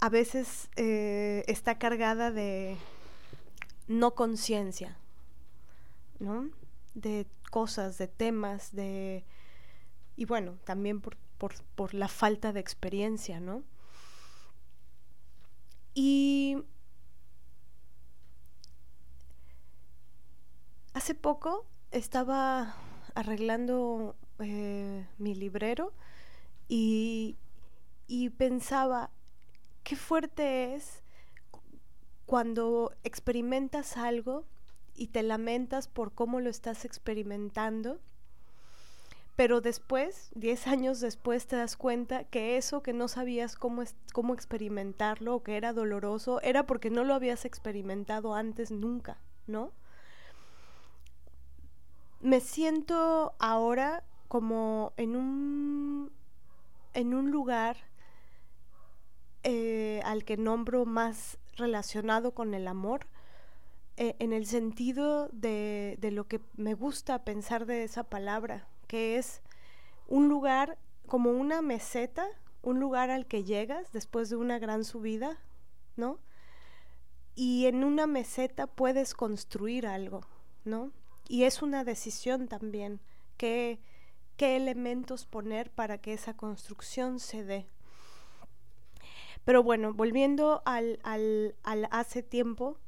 a 0.00 0.08
veces 0.10 0.68
eh, 0.76 1.44
está 1.46 1.78
cargada 1.78 2.30
de 2.30 2.76
no 3.88 4.14
conciencia, 4.14 4.98
¿no? 6.18 6.50
De 6.94 7.26
cosas, 7.50 7.98
de 7.98 8.08
temas, 8.08 8.72
de... 8.74 9.24
Y 10.16 10.24
bueno, 10.26 10.58
también 10.64 11.00
por, 11.00 11.16
por 11.74 11.94
la 11.94 12.08
falta 12.08 12.52
de 12.52 12.60
experiencia, 12.60 13.40
¿no? 13.40 13.62
Y 15.94 16.64
hace 20.92 21.14
poco 21.14 21.66
estaba 21.90 22.74
arreglando 23.14 24.16
eh, 24.40 25.06
mi 25.18 25.34
librero 25.34 25.92
y, 26.68 27.36
y 28.06 28.30
pensaba 28.30 29.10
qué 29.82 29.96
fuerte 29.96 30.74
es 30.74 31.02
cuando 32.26 32.92
experimentas 33.04 33.96
algo 33.96 34.44
y 34.94 35.08
te 35.08 35.22
lamentas 35.22 35.88
por 35.88 36.12
cómo 36.12 36.40
lo 36.40 36.50
estás 36.50 36.84
experimentando 36.84 37.98
pero 39.36 39.60
después, 39.60 40.30
10 40.36 40.66
años 40.68 41.00
después, 41.00 41.46
te 41.46 41.56
das 41.56 41.76
cuenta 41.76 42.24
que 42.24 42.56
eso 42.56 42.82
que 42.82 42.92
no 42.92 43.08
sabías 43.08 43.56
cómo, 43.56 43.82
cómo 44.12 44.32
experimentarlo 44.32 45.34
o 45.34 45.42
que 45.42 45.56
era 45.56 45.72
doloroso, 45.72 46.40
era 46.42 46.66
porque 46.66 46.88
no 46.90 47.02
lo 47.02 47.14
habías 47.14 47.44
experimentado 47.44 48.34
antes 48.34 48.70
nunca, 48.70 49.18
¿no? 49.48 49.72
Me 52.20 52.40
siento 52.40 53.34
ahora 53.40 54.04
como 54.28 54.92
en 54.96 55.16
un, 55.16 56.12
en 56.94 57.12
un 57.12 57.30
lugar 57.32 57.76
eh, 59.42 60.00
al 60.04 60.24
que 60.24 60.36
nombro 60.36 60.86
más 60.86 61.38
relacionado 61.56 62.34
con 62.34 62.54
el 62.54 62.68
amor, 62.68 63.08
eh, 63.96 64.16
en 64.18 64.32
el 64.32 64.46
sentido 64.46 65.28
de, 65.28 65.96
de 66.00 66.10
lo 66.10 66.26
que 66.26 66.40
me 66.56 66.74
gusta 66.74 67.24
pensar 67.24 67.66
de 67.66 67.84
esa 67.84 68.04
palabra, 68.04 68.66
que 68.86 69.16
es 69.16 69.42
un 70.08 70.28
lugar 70.28 70.78
como 71.06 71.30
una 71.30 71.62
meseta, 71.62 72.26
un 72.62 72.80
lugar 72.80 73.10
al 73.10 73.26
que 73.26 73.44
llegas 73.44 73.92
después 73.92 74.30
de 74.30 74.36
una 74.36 74.58
gran 74.58 74.84
subida, 74.84 75.38
¿no? 75.96 76.18
Y 77.34 77.66
en 77.66 77.84
una 77.84 78.06
meseta 78.06 78.66
puedes 78.66 79.14
construir 79.14 79.86
algo, 79.86 80.22
¿no? 80.64 80.92
Y 81.28 81.44
es 81.44 81.62
una 81.62 81.84
decisión 81.84 82.48
también, 82.48 83.00
qué, 83.36 83.80
qué 84.36 84.56
elementos 84.56 85.26
poner 85.26 85.70
para 85.70 85.98
que 85.98 86.12
esa 86.12 86.36
construcción 86.36 87.18
se 87.18 87.44
dé. 87.44 87.68
Pero 89.44 89.62
bueno, 89.62 89.92
volviendo 89.92 90.62
al, 90.64 91.00
al, 91.02 91.54
al 91.62 91.88
hace 91.90 92.22
tiempo, 92.22 92.78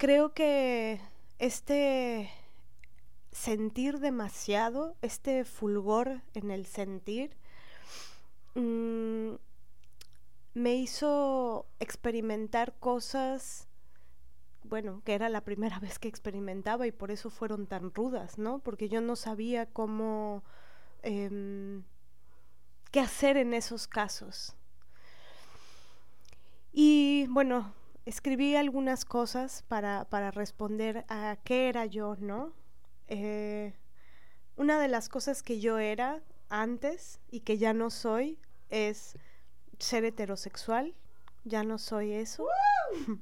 creo 0.00 0.32
que 0.32 0.98
este 1.38 2.30
sentir 3.32 3.98
demasiado, 3.98 4.96
este 5.02 5.44
fulgor 5.44 6.22
en 6.32 6.50
el 6.50 6.64
sentir, 6.64 7.36
mm, 8.54 9.34
me 10.54 10.74
hizo 10.76 11.66
experimentar 11.80 12.72
cosas, 12.80 13.68
bueno, 14.64 15.02
que 15.04 15.12
era 15.12 15.28
la 15.28 15.42
primera 15.42 15.78
vez 15.80 15.98
que 15.98 16.08
experimentaba 16.08 16.86
y 16.86 16.92
por 16.92 17.10
eso 17.10 17.28
fueron 17.28 17.66
tan 17.66 17.92
rudas, 17.92 18.38
¿no? 18.38 18.60
Porque 18.60 18.88
yo 18.88 19.02
no 19.02 19.16
sabía 19.16 19.66
cómo, 19.66 20.42
em, 21.02 21.84
qué 22.90 23.00
hacer 23.00 23.36
en 23.36 23.52
esos 23.52 23.86
casos. 23.86 24.56
Y 26.72 27.26
bueno, 27.28 27.74
escribí 28.10 28.56
algunas 28.56 29.04
cosas 29.04 29.62
para, 29.68 30.04
para 30.04 30.32
responder 30.32 31.04
a 31.08 31.38
qué 31.44 31.68
era 31.68 31.86
yo, 31.86 32.16
¿no? 32.18 32.52
Eh, 33.06 33.72
una 34.56 34.80
de 34.80 34.88
las 34.88 35.08
cosas 35.08 35.44
que 35.44 35.60
yo 35.60 35.78
era 35.78 36.20
antes 36.48 37.20
y 37.30 37.40
que 37.40 37.56
ya 37.56 37.72
no 37.72 37.88
soy 37.88 38.36
es 38.68 39.16
ser 39.78 40.04
heterosexual. 40.04 40.96
Ya 41.44 41.62
no 41.62 41.78
soy 41.78 42.12
eso. 42.12 42.48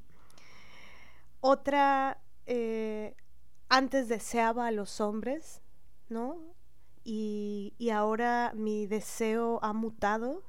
Otra, 1.40 2.18
eh, 2.46 3.14
antes 3.68 4.08
deseaba 4.08 4.68
a 4.68 4.72
los 4.72 5.02
hombres, 5.02 5.60
¿no? 6.08 6.40
Y, 7.04 7.74
y 7.76 7.90
ahora 7.90 8.52
mi 8.54 8.86
deseo 8.86 9.60
ha 9.62 9.74
mutado. 9.74 10.42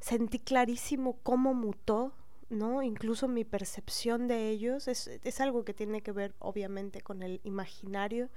sentí 0.00 0.38
clarísimo 0.38 1.18
cómo 1.22 1.52
mutó 1.52 2.14
¿no? 2.54 2.82
Incluso 2.82 3.28
mi 3.28 3.44
percepción 3.44 4.28
de 4.28 4.48
ellos 4.48 4.88
es, 4.88 5.08
es, 5.08 5.40
algo 5.40 5.64
que 5.64 5.74
tiene 5.74 6.02
que 6.02 6.12
ver 6.12 6.34
obviamente 6.38 7.02
con 7.02 7.22
el 7.22 7.40
imaginario. 7.44 8.30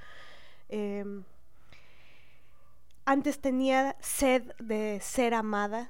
Eh, 0.70 1.06
antes 3.06 3.40
tenía 3.40 3.96
sed 4.02 4.52
de 4.60 5.00
ser 5.02 5.34
amada, 5.34 5.90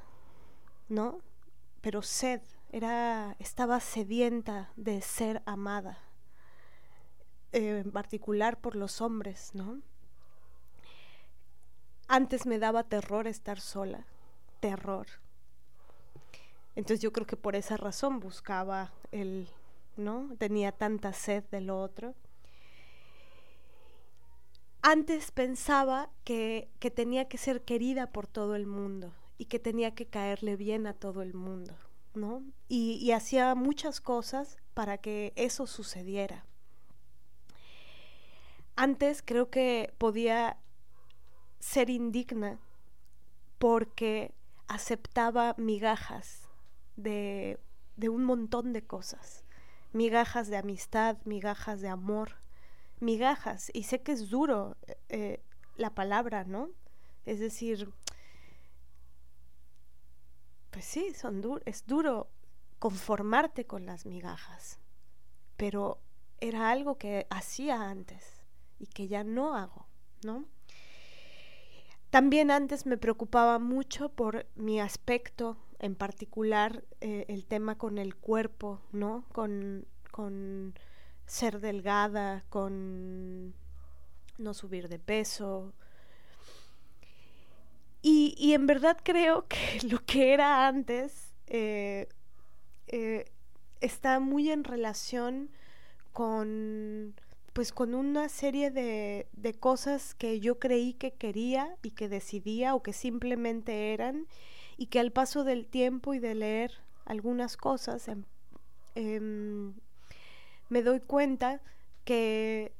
¿no? 0.88 1.20
Pero 1.82 2.04
sed, 2.04 2.42
era, 2.72 3.36
estaba 3.40 3.80
sedienta 3.80 4.72
de 4.76 5.02
ser 5.02 5.42
amada, 5.46 5.98
eh, 7.54 7.82
en 7.84 7.92
particular 7.92 8.60
por 8.60 8.76
los 8.76 9.02
hombres, 9.02 9.52
¿no? 9.56 9.82
Antes 12.08 12.46
me 12.46 12.60
daba 12.60 12.84
terror 12.84 13.26
estar 13.26 13.60
sola, 13.60 14.06
terror, 14.60 15.08
entonces 16.78 17.00
yo 17.00 17.12
creo 17.12 17.26
que 17.26 17.36
por 17.36 17.56
esa 17.56 17.76
razón 17.76 18.20
buscaba 18.20 18.94
el, 19.12 19.50
¿no? 19.96 20.30
Tenía 20.38 20.72
tanta 20.72 21.12
sed 21.12 21.44
de 21.50 21.60
lo 21.60 21.82
otro. 21.82 22.14
Antes 24.84 25.32
pensaba 25.32 26.12
que, 26.24 26.70
que 26.80 26.92
tenía 26.92 27.28
que 27.28 27.40
ser 27.40 27.64
querida 27.64 28.12
por 28.12 28.28
todo 28.28 28.56
el 28.56 28.68
mundo 28.68 29.12
y 29.40 29.46
que 29.46 29.58
tenía 29.58 29.96
que 29.96 30.06
caerle 30.06 30.56
bien 30.56 30.86
a 30.86 30.94
todo 30.94 31.24
el 31.24 31.34
mundo, 31.34 31.74
¿no? 32.14 32.44
Y, 32.70 33.00
y 33.02 33.12
hacía 33.12 33.56
muchas 33.56 34.00
cosas 34.00 34.58
para 34.76 35.00
que 35.00 35.34
eso 35.36 35.66
sucediera. 35.66 36.46
Antes 38.76 39.24
creo 39.26 39.50
que 39.50 39.96
podía 39.98 40.60
ser 41.58 41.90
indigna 41.90 42.60
porque 43.58 44.32
aceptaba 44.68 45.56
migajas 45.58 46.47
de, 46.98 47.60
de 47.96 48.10
un 48.10 48.26
montón 48.26 48.74
de 48.74 48.84
cosas, 48.86 49.46
migajas 49.94 50.50
de 50.50 50.58
amistad, 50.58 51.18
migajas 51.24 51.80
de 51.80 51.88
amor, 51.88 52.36
migajas, 53.00 53.72
y 53.74 53.84
sé 53.84 54.02
que 54.02 54.12
es 54.12 54.30
duro 54.30 54.76
eh, 55.10 55.42
la 55.78 55.92
palabra, 55.92 56.44
¿no? 56.44 56.70
Es 57.26 57.40
decir, 57.40 57.94
pues 60.72 60.86
sí, 60.86 61.14
son 61.14 61.42
dur 61.42 61.62
es 61.66 61.86
duro 61.86 62.30
conformarte 62.80 63.66
con 63.66 63.86
las 63.86 64.06
migajas, 64.06 64.80
pero 65.56 66.00
era 66.40 66.70
algo 66.70 66.98
que 66.98 67.26
hacía 67.30 67.90
antes 67.90 68.24
y 68.80 68.88
que 68.88 69.08
ya 69.08 69.24
no 69.24 69.56
hago, 69.56 69.88
¿no? 70.24 70.46
También 72.10 72.52
antes 72.52 72.86
me 72.86 72.98
preocupaba 72.98 73.60
mucho 73.60 74.10
por 74.10 74.48
mi 74.56 74.80
aspecto 74.80 75.58
en 75.80 75.96
particular 75.96 76.84
eh, 77.02 77.26
el 77.28 77.46
tema 77.46 77.78
con 77.78 77.98
el 77.98 78.16
cuerpo, 78.16 78.82
¿no? 78.92 79.26
Con, 79.32 79.86
con 80.12 80.74
ser 81.26 81.60
delgada, 81.60 82.44
con 82.50 83.54
no 84.38 84.54
subir 84.54 84.88
de 84.88 85.00
peso. 85.00 85.74
Y, 88.02 88.36
y 88.38 88.54
en 88.54 88.68
verdad 88.68 88.98
creo 89.04 89.46
que 89.48 89.80
lo 89.88 90.04
que 90.06 90.34
era 90.34 90.68
antes 90.68 91.34
eh, 91.48 92.08
eh, 92.88 93.26
está 93.82 94.20
muy 94.20 94.52
en 94.52 94.64
relación 94.64 95.50
con 96.14 97.14
pues 97.54 97.72
con 97.72 97.96
una 97.96 98.30
serie 98.30 98.70
de, 98.70 99.28
de 99.32 99.54
cosas 99.56 100.14
que 100.14 100.40
yo 100.40 100.60
creí 100.60 100.94
que 100.94 101.12
quería 101.12 101.76
y 101.82 101.90
que 101.90 102.08
decidía 102.08 102.76
o 102.76 102.84
que 102.84 102.94
simplemente 102.94 103.94
eran 103.94 104.28
y 104.78 104.88
que 104.88 105.00
al 105.00 105.12
paso 105.12 105.44
del 105.44 105.66
tiempo 105.66 106.14
y 106.14 106.20
de 106.20 106.36
leer 106.36 106.72
algunas 107.06 107.58
cosas 107.58 108.08
em, 108.08 108.24
em, 108.96 109.74
me 110.70 110.82
doy 110.84 111.00
cuenta 111.00 111.62
que, 112.06 112.74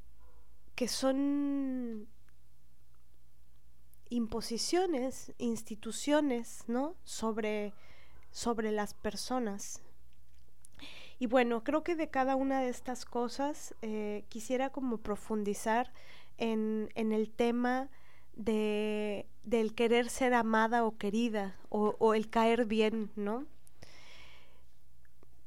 que 0.74 0.88
son 0.88 2.06
imposiciones, 4.10 5.32
instituciones, 5.38 6.64
¿no? 6.66 6.94
Sobre, 7.04 7.74
sobre 8.30 8.72
las 8.72 8.94
personas. 8.94 9.82
Y 11.18 11.26
bueno, 11.26 11.64
creo 11.64 11.82
que 11.82 11.96
de 11.96 12.08
cada 12.08 12.36
una 12.36 12.60
de 12.60 12.68
estas 12.68 13.04
cosas 13.04 13.74
eh, 13.82 14.24
quisiera 14.28 14.70
como 14.70 14.98
profundizar 14.98 15.92
en, 16.36 16.90
en 16.94 17.12
el 17.12 17.30
tema 17.30 17.90
de, 18.38 19.26
del 19.42 19.74
querer 19.74 20.08
ser 20.08 20.32
amada 20.32 20.84
o 20.84 20.96
querida 20.96 21.56
o, 21.68 22.14
el 22.14 22.30
caer 22.30 22.64
bien, 22.64 23.10
¿no? 23.16 23.44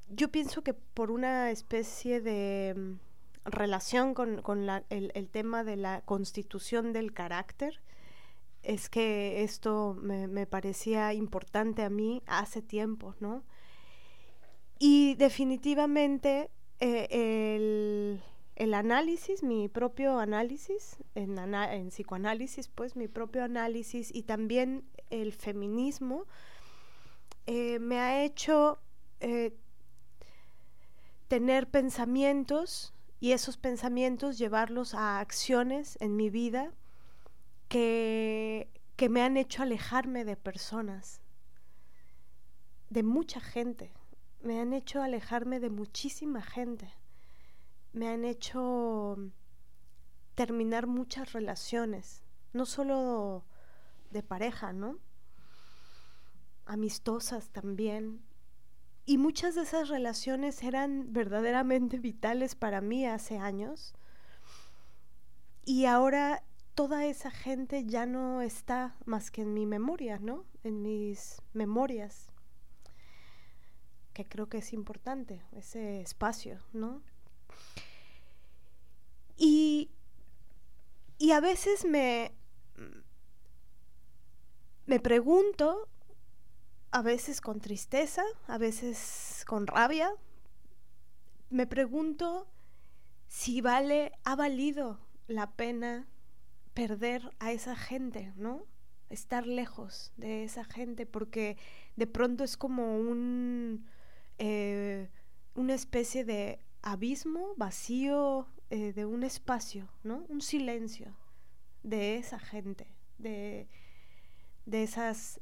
Yo 0.09 0.29
pienso 0.29 0.61
que 0.61 0.73
por 0.73 1.09
una 1.09 1.49
especie 1.51 2.21
de 2.21 2.75
mm, 2.75 3.49
relación 3.49 4.13
con, 4.13 4.41
el, 4.89 5.29
tema 5.29 5.63
de 5.63 5.77
la 5.77 6.01
constitución 6.01 6.93
del 6.93 7.13
carácter, 7.13 7.79
es 8.61 8.89
que 8.89 9.41
esto 9.41 9.97
me, 9.99 10.45
parecía 10.45 11.13
importante 11.13 11.83
a 11.83 11.89
mí 11.89 12.21
hace 12.27 12.61
tiempo, 12.61 13.15
¿no? 13.19 13.43
Y 14.77 15.15
definitivamente 15.15 16.51
eh, 16.79 17.07
el, 17.09 18.21
el 18.55 18.73
análisis, 18.73 19.43
mi 19.43 19.67
propio 19.69 20.19
análisis, 20.19 20.97
en, 21.15 21.89
psicoanálisis, 21.89 22.67
pues 22.67 22.95
mi 22.95 23.07
propio 23.07 23.43
análisis 23.43 24.13
y 24.13 24.23
también 24.23 24.83
el 25.09 25.33
feminismo, 25.33 26.25
eh, 27.47 27.79
me 27.79 27.99
ha 27.99 28.23
hecho 28.23 28.79
eh, 29.19 29.53
tener 31.27 31.67
pensamientos 31.67 32.93
y 33.19 33.31
esos 33.31 33.57
pensamientos 33.57 34.37
llevarlos 34.37 34.93
a 34.93 35.19
acciones 35.19 35.97
en 36.01 36.15
mi 36.15 36.29
vida 36.29 36.71
que, 37.67 38.67
que 38.95 39.09
me 39.09 39.21
han 39.21 39.37
hecho 39.37 39.63
alejarme 39.63 40.25
de 40.25 40.35
personas, 40.35 41.21
de 42.89 43.03
mucha 43.03 43.39
gente, 43.39 43.91
me 44.41 44.59
han 44.59 44.73
hecho 44.73 45.01
alejarme 45.01 45.59
de 45.59 45.69
muchísima 45.69 46.41
gente 46.41 46.91
me 47.93 48.07
han 48.07 48.25
hecho 48.25 49.17
terminar 50.35 50.87
muchas 50.87 51.33
relaciones, 51.33 52.23
no 52.53 52.65
solo 52.65 53.45
de 54.11 54.23
pareja, 54.23 54.73
¿no? 54.73 54.97
Amistosas 56.65 57.49
también. 57.49 58.21
Y 59.05 59.17
muchas 59.17 59.55
de 59.55 59.63
esas 59.63 59.89
relaciones 59.89 60.63
eran 60.63 61.11
verdaderamente 61.11 61.99
vitales 61.99 62.55
para 62.55 62.81
mí 62.81 63.05
hace 63.05 63.37
años. 63.37 63.93
Y 65.65 65.85
ahora 65.85 66.43
toda 66.75 67.05
esa 67.05 67.31
gente 67.31 67.85
ya 67.85 68.05
no 68.05 68.41
está 68.41 68.95
más 69.05 69.31
que 69.31 69.41
en 69.41 69.53
mi 69.53 69.65
memoria, 69.65 70.19
¿no? 70.19 70.45
En 70.63 70.81
mis 70.81 71.41
memorias. 71.53 72.31
Que 74.13 74.25
creo 74.25 74.47
que 74.49 74.59
es 74.59 74.73
importante, 74.73 75.41
ese 75.51 76.01
espacio, 76.01 76.59
¿no? 76.73 77.01
Y, 79.37 79.89
y 81.17 81.31
a 81.31 81.39
veces 81.39 81.85
me, 81.85 82.33
me 84.85 84.99
pregunto, 84.99 85.87
a 86.91 87.01
veces 87.01 87.41
con 87.41 87.59
tristeza, 87.59 88.23
a 88.47 88.57
veces 88.57 89.43
con 89.47 89.67
rabia, 89.67 90.11
me 91.49 91.67
pregunto 91.67 92.47
si 93.27 93.61
vale, 93.61 94.11
ha 94.23 94.35
valido 94.35 94.99
la 95.27 95.51
pena 95.51 96.07
perder 96.73 97.31
a 97.39 97.51
esa 97.51 97.75
gente, 97.75 98.33
¿no? 98.35 98.65
Estar 99.09 99.47
lejos 99.47 100.11
de 100.17 100.43
esa 100.43 100.63
gente, 100.63 101.05
porque 101.05 101.57
de 101.95 102.07
pronto 102.07 102.43
es 102.43 102.57
como 102.57 102.97
un 102.97 103.85
eh, 104.37 105.09
una 105.55 105.73
especie 105.73 106.25
de 106.25 106.59
abismo 106.81 107.53
vacío 107.57 108.47
eh, 108.69 108.93
de 108.93 109.05
un 109.05 109.23
espacio, 109.23 109.89
¿no? 110.03 110.25
Un 110.29 110.41
silencio 110.41 111.15
de 111.83 112.17
esa 112.17 112.39
gente, 112.39 112.87
de, 113.17 113.67
de, 114.65 114.83
esas, 114.83 115.41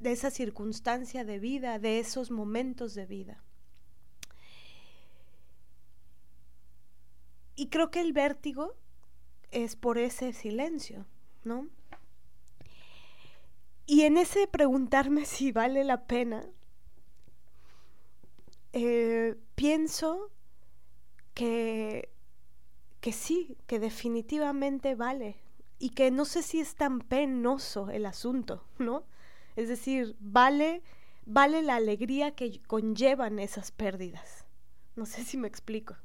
de 0.00 0.12
esa 0.12 0.30
circunstancia 0.30 1.24
de 1.24 1.38
vida, 1.38 1.78
de 1.78 2.00
esos 2.00 2.30
momentos 2.30 2.94
de 2.94 3.06
vida. 3.06 3.42
Y 7.56 7.68
creo 7.68 7.90
que 7.90 8.00
el 8.00 8.12
vértigo 8.12 8.74
es 9.52 9.76
por 9.76 9.98
ese 9.98 10.32
silencio, 10.32 11.06
¿no? 11.44 11.68
Y 13.86 14.02
en 14.02 14.16
ese 14.16 14.46
preguntarme 14.46 15.24
si 15.24 15.52
vale 15.52 15.84
la 15.84 16.06
pena, 16.06 16.44
eh, 18.72 19.36
pienso 19.54 20.30
que, 21.34 22.08
que 23.00 23.12
sí, 23.12 23.58
que 23.66 23.78
definitivamente 23.78 24.94
vale 24.94 25.36
y 25.78 25.90
que 25.90 26.10
no 26.10 26.24
sé 26.24 26.42
si 26.42 26.60
es 26.60 26.76
tan 26.76 27.00
penoso 27.00 27.90
el 27.90 28.06
asunto, 28.06 28.64
¿no? 28.78 29.04
Es 29.56 29.68
decir, 29.68 30.16
vale, 30.18 30.82
vale 31.26 31.62
la 31.62 31.76
alegría 31.76 32.34
que 32.34 32.60
conllevan 32.66 33.38
esas 33.38 33.70
pérdidas. 33.70 34.44
No 34.96 35.06
sé 35.06 35.24
si 35.24 35.36
me 35.36 35.48
explico. 35.48 35.96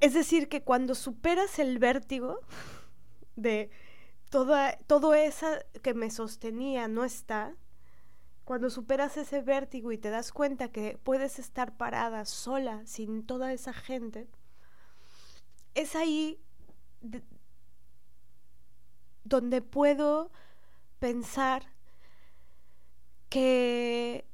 Es 0.00 0.14
decir, 0.14 0.48
que 0.48 0.62
cuando 0.62 0.96
superas 0.96 1.60
el 1.60 1.78
vértigo 1.78 2.40
de 3.36 3.70
toda, 4.30 4.76
todo 4.86 5.14
eso 5.14 5.46
que 5.82 5.94
me 5.94 6.10
sostenía 6.10 6.88
no 6.88 7.04
está, 7.04 7.54
cuando 8.52 8.68
superas 8.68 9.16
ese 9.16 9.40
vértigo 9.40 9.92
y 9.92 9.96
te 9.96 10.10
das 10.10 10.30
cuenta 10.30 10.70
que 10.70 10.98
puedes 11.02 11.38
estar 11.38 11.74
parada 11.78 12.26
sola 12.26 12.82
sin 12.84 13.24
toda 13.24 13.50
esa 13.54 13.72
gente, 13.72 14.28
es 15.72 15.96
ahí 15.96 16.38
donde 19.24 19.62
puedo 19.62 20.30
pensar 20.98 21.62
que 23.30 24.26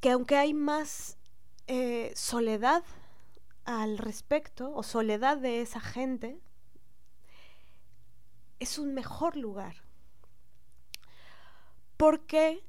que 0.00 0.10
aunque 0.10 0.36
hay 0.36 0.52
más 0.52 1.16
eh, 1.66 2.12
soledad 2.14 2.84
al 3.64 3.96
respecto, 3.96 4.74
o 4.74 4.82
soledad 4.82 5.38
de 5.38 5.62
esa 5.62 5.80
gente, 5.80 6.42
es 8.60 8.78
un 8.78 8.94
mejor 8.94 9.36
lugar. 9.36 9.76
Porque 11.96 12.64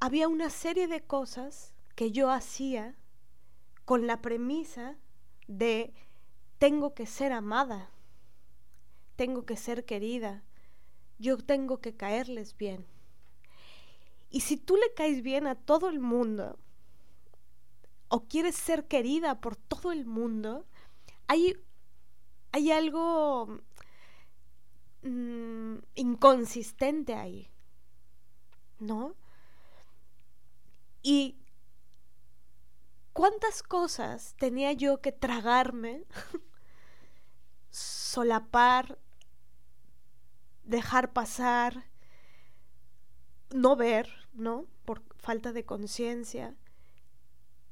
había 0.00 0.28
una 0.28 0.50
serie 0.50 0.88
de 0.88 1.02
cosas 1.02 1.74
que 1.94 2.12
yo 2.12 2.30
hacía 2.30 2.94
con 3.84 4.06
la 4.06 4.20
premisa 4.20 4.96
de 5.46 5.94
tengo 6.58 6.94
que 6.94 7.06
ser 7.06 7.32
amada, 7.32 7.90
tengo 9.16 9.46
que 9.46 9.56
ser 9.56 9.84
querida, 9.84 10.42
yo 11.18 11.38
tengo 11.38 11.80
que 11.80 11.96
caerles 11.96 12.56
bien. 12.56 12.86
Y 14.30 14.40
si 14.40 14.56
tú 14.56 14.76
le 14.76 14.92
caes 14.94 15.22
bien 15.22 15.46
a 15.46 15.54
todo 15.54 15.88
el 15.88 16.00
mundo, 16.00 16.58
o 18.08 18.26
quieres 18.26 18.54
ser 18.54 18.86
querida 18.86 19.40
por 19.40 19.56
todo 19.56 19.92
el 19.92 20.04
mundo, 20.04 20.66
hay, 21.26 21.56
hay 22.52 22.70
algo 22.70 23.60
mm, 25.06 25.78
inconsistente 25.94 27.14
ahí, 27.14 27.50
¿no? 28.78 29.14
Y 31.02 31.36
cuántas 33.12 33.62
cosas 33.62 34.34
tenía 34.38 34.72
yo 34.72 35.00
que 35.00 35.12
tragarme, 35.12 36.04
solapar, 37.70 38.98
dejar 40.64 41.12
pasar, 41.12 41.84
no 43.54 43.76
ver, 43.76 44.28
¿no? 44.32 44.66
Por 44.84 45.02
falta 45.18 45.52
de 45.52 45.64
conciencia, 45.64 46.56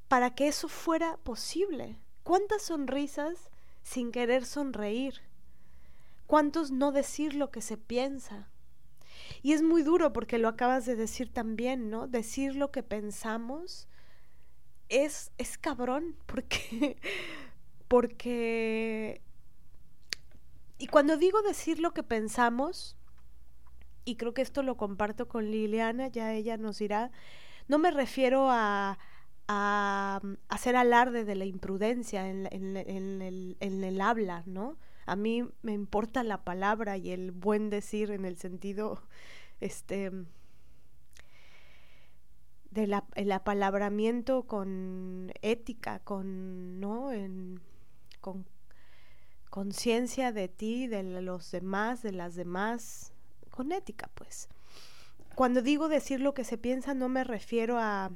para 0.09 0.35
que 0.35 0.49
eso 0.49 0.69
fuera 0.69 1.17
posible. 1.19 1.99
¿Cuántas 2.23 2.63
sonrisas 2.63 3.51
sin 3.83 4.13
querer 4.13 4.47
sonreír? 4.47 5.21
¿Cuántos 6.27 6.71
no 6.71 6.93
decir 6.93 7.35
lo 7.35 7.51
que 7.51 7.61
se 7.61 7.77
piensa? 7.77 8.49
Y 9.43 9.53
es 9.53 9.63
muy 9.63 9.83
duro 9.83 10.13
porque 10.13 10.39
lo 10.39 10.49
acabas 10.49 10.87
de 10.87 10.97
decir 10.97 11.33
también, 11.33 11.91
¿no? 11.91 12.07
Decir 12.07 12.57
lo 12.57 12.71
que 12.71 12.83
pensamos 12.83 13.89
es, 14.89 15.33
es 15.39 15.59
cabrón, 15.59 16.17
porque, 16.27 16.97
porque... 17.89 19.21
Y 20.79 20.87
cuando 20.89 21.17
digo 21.17 21.43
decir 21.43 21.79
lo 21.79 21.93
que 21.93 22.03
pensamos, 22.03 22.97
y 24.05 24.17
creo 24.17 24.35
que 24.35 24.43
esto 24.43 24.63
lo 24.63 24.77
comparto 24.77 25.29
con 25.29 25.51
Liliana, 25.51 26.09
ya 26.09 26.33
ella 26.33 26.57
nos 26.57 26.79
dirá, 26.79 27.11
no 27.69 27.79
me 27.79 27.91
refiero 27.91 28.51
a, 28.51 28.99
a, 29.47 30.21
hacer 30.49 30.77
alarde 30.77 31.25
de 31.25 31.37
la 31.37 31.45
imprudencia 31.45 32.29
en, 32.29 32.47
el, 32.47 33.57
en 33.61 33.85
el 33.85 34.01
habla, 34.01 34.43
¿no? 34.47 34.77
A 35.07 35.17
mí 35.17 35.45
me 35.63 35.73
importa 35.73 36.23
la 36.23 36.45
palabra 36.45 36.97
y 36.97 37.11
el 37.11 37.33
buen 37.33 37.71
decir 37.71 38.11
en 38.11 38.25
el 38.25 38.37
sentido, 38.37 39.03
este, 39.61 40.11
del 42.71 42.95
el 43.15 43.33
apalabramiento 43.33 44.45
con 44.45 45.33
ética, 45.43 46.01
con, 46.01 46.81
¿no? 46.81 47.13
En, 47.13 47.61
con 48.21 48.47
conciencia 49.51 50.33
de 50.33 50.49
ti, 50.49 50.89
de 50.89 51.03
los 51.23 51.53
demás, 51.53 52.03
de 52.03 52.13
las 52.13 52.35
demás, 52.35 53.13
con 53.51 53.71
ética, 53.71 54.11
pues. 54.15 54.49
Cuando 55.37 55.63
digo 55.63 55.89
decir 55.89 56.21
lo 56.21 56.35
que 56.35 56.45
se 56.45 56.59
piensa, 56.59 56.95
no 56.95 57.09
me 57.09 57.25
refiero 57.25 57.79
a, 57.79 58.11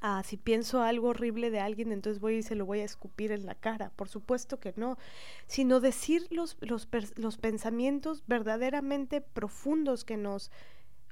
a 0.00 0.22
si 0.22 0.36
pienso 0.36 0.82
algo 0.82 1.08
horrible 1.08 1.50
de 1.50 1.60
alguien, 1.60 1.92
entonces 1.92 2.20
voy 2.20 2.36
y 2.36 2.42
se 2.42 2.54
lo 2.54 2.66
voy 2.66 2.80
a 2.80 2.84
escupir 2.84 3.32
en 3.32 3.46
la 3.46 3.54
cara. 3.54 3.90
Por 3.96 4.08
supuesto 4.08 4.60
que 4.60 4.72
no. 4.76 4.98
Sino 5.46 5.80
decir 5.80 6.26
los, 6.30 6.56
los, 6.60 6.88
los 7.16 7.38
pensamientos 7.38 8.22
verdaderamente 8.26 9.20
profundos 9.20 10.04
que 10.04 10.16
nos 10.16 10.50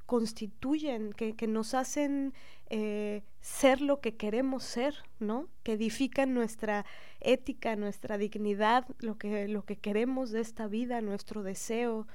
constituyen, 0.07 1.12
que, 1.12 1.35
que 1.35 1.47
nos 1.47 1.73
hacen 1.73 2.35
eh, 2.68 3.23
ser 3.40 3.81
lo 3.81 4.01
que 4.01 4.16
queremos 4.16 4.62
ser, 4.62 4.94
¿no? 5.18 5.49
Que 5.62 5.73
edifican 5.73 6.35
nuestra 6.35 6.85
ética, 7.20 7.75
nuestra 7.77 8.18
dignidad, 8.18 8.87
lo 8.99 9.16
que, 9.16 9.49
lo 9.49 9.64
que 9.64 9.77
queremos 9.77 10.31
de 10.31 10.40
esta 10.40 10.66
vida, 10.66 11.01
nuestro 11.01 11.42
deseo, 11.42 12.07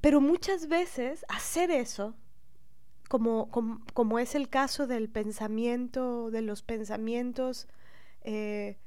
pero 0.00 0.20
muchas 0.20 0.68
veces 0.68 1.24
hacer 1.28 1.70
eso, 1.70 2.14
como, 3.10 3.50
como, 3.92 4.20
es 4.20 4.36
el 4.36 4.48
caso 4.48 4.86
del 4.86 5.08
pensamiento, 5.08 6.30
de 6.30 6.42
los 6.42 6.62
pensamientos 6.62 7.66
eh, 8.22 8.78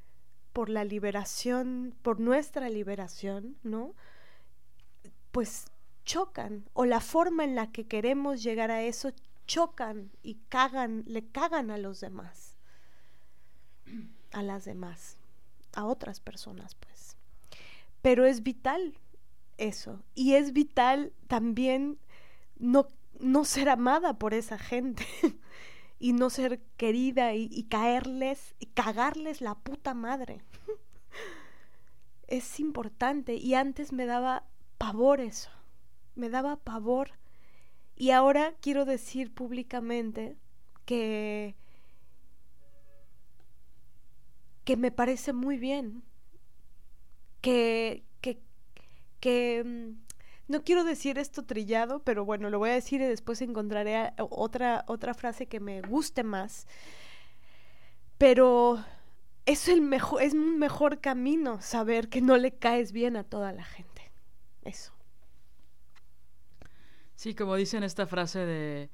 por 0.54 0.70
la 0.70 0.86
liberación, 0.86 1.94
por 2.02 2.22
nuestra 2.22 2.70
liberación, 2.70 3.58
¿no? 3.64 3.94
Pues 5.34 5.66
chocan 6.06 6.64
o 6.72 6.86
la 6.86 7.02
forma 7.02 7.44
en 7.44 7.56
la 7.56 7.74
que 7.74 7.86
queremos 7.86 8.42
llegar 8.42 8.72
a 8.72 8.84
eso 8.84 9.12
chocan 9.46 10.10
y 10.24 10.36
cagan, 10.48 11.04
le 11.06 11.26
cagan 11.26 11.70
a 11.70 11.78
los 11.78 12.00
demás, 12.00 12.56
a 14.32 14.42
las 14.42 14.64
demás, 14.64 15.18
a 15.74 15.84
otras 15.84 16.22
personas, 16.22 16.76
pues. 16.76 17.18
Pero 18.02 18.24
es 18.24 18.42
vital 18.42 18.94
eso 19.58 20.02
y 20.16 20.36
es 20.36 20.54
vital 20.54 21.12
también 21.28 21.98
no, 22.58 22.88
no 23.24 23.46
ser 23.46 23.70
amada 23.70 24.14
por 24.14 24.34
esa 24.34 24.58
gente 24.58 25.06
y 26.00 26.14
no 26.14 26.30
ser 26.30 26.60
querida 26.78 27.34
y, 27.34 27.64
caerles 27.64 28.56
y 28.60 28.68
cagarles 28.68 29.42
la 29.42 29.56
puta 29.56 29.94
madre. 29.94 30.42
es 32.28 32.60
importante. 32.60 33.36
Y 33.36 33.56
antes 33.56 33.94
me 33.94 34.06
daba 34.06 34.44
pavor 34.78 35.22
eso, 35.22 35.50
me 36.16 36.30
daba 36.30 36.58
pavor. 36.58 37.12
Y 37.96 38.12
ahora 38.12 38.54
quiero 38.60 38.86
decir 38.86 39.34
públicamente 39.34 40.36
que 40.86 41.56
que 44.66 44.78
me 44.78 44.92
parece 44.92 45.34
muy 45.34 45.58
bien 45.58 46.04
que 47.42 48.04
que 48.22 48.40
que 49.20 49.64
mm, 49.64 50.13
no 50.48 50.64
quiero 50.64 50.84
decir 50.84 51.18
esto 51.18 51.44
trillado, 51.44 52.00
pero 52.04 52.26
bueno, 52.26 52.50
lo 52.50 52.60
voy 52.60 52.72
a 52.72 52.74
decir 52.74 53.02
y 53.02 53.06
después 53.06 53.42
encontraré 53.42 54.14
otra 54.18 54.84
otra 54.88 55.14
frase 55.14 55.48
que 55.48 55.60
me 55.60 55.82
guste 55.82 56.24
más. 56.24 56.68
Pero 58.18 58.84
es 59.46 59.68
el 59.68 59.82
mejor 59.82 60.22
es 60.22 60.34
un 60.34 60.60
mejor 60.60 61.00
camino 61.00 61.62
saber 61.62 62.10
que 62.10 62.22
no 62.22 62.38
le 62.38 62.52
caes 62.52 62.92
bien 62.92 63.16
a 63.16 63.24
toda 63.24 63.52
la 63.54 63.64
gente. 63.64 64.12
Eso. 64.64 64.94
Sí, 67.16 67.36
como 67.36 67.56
dicen 67.56 67.84
esta 67.84 68.06
frase 68.06 68.40
de 68.40 68.90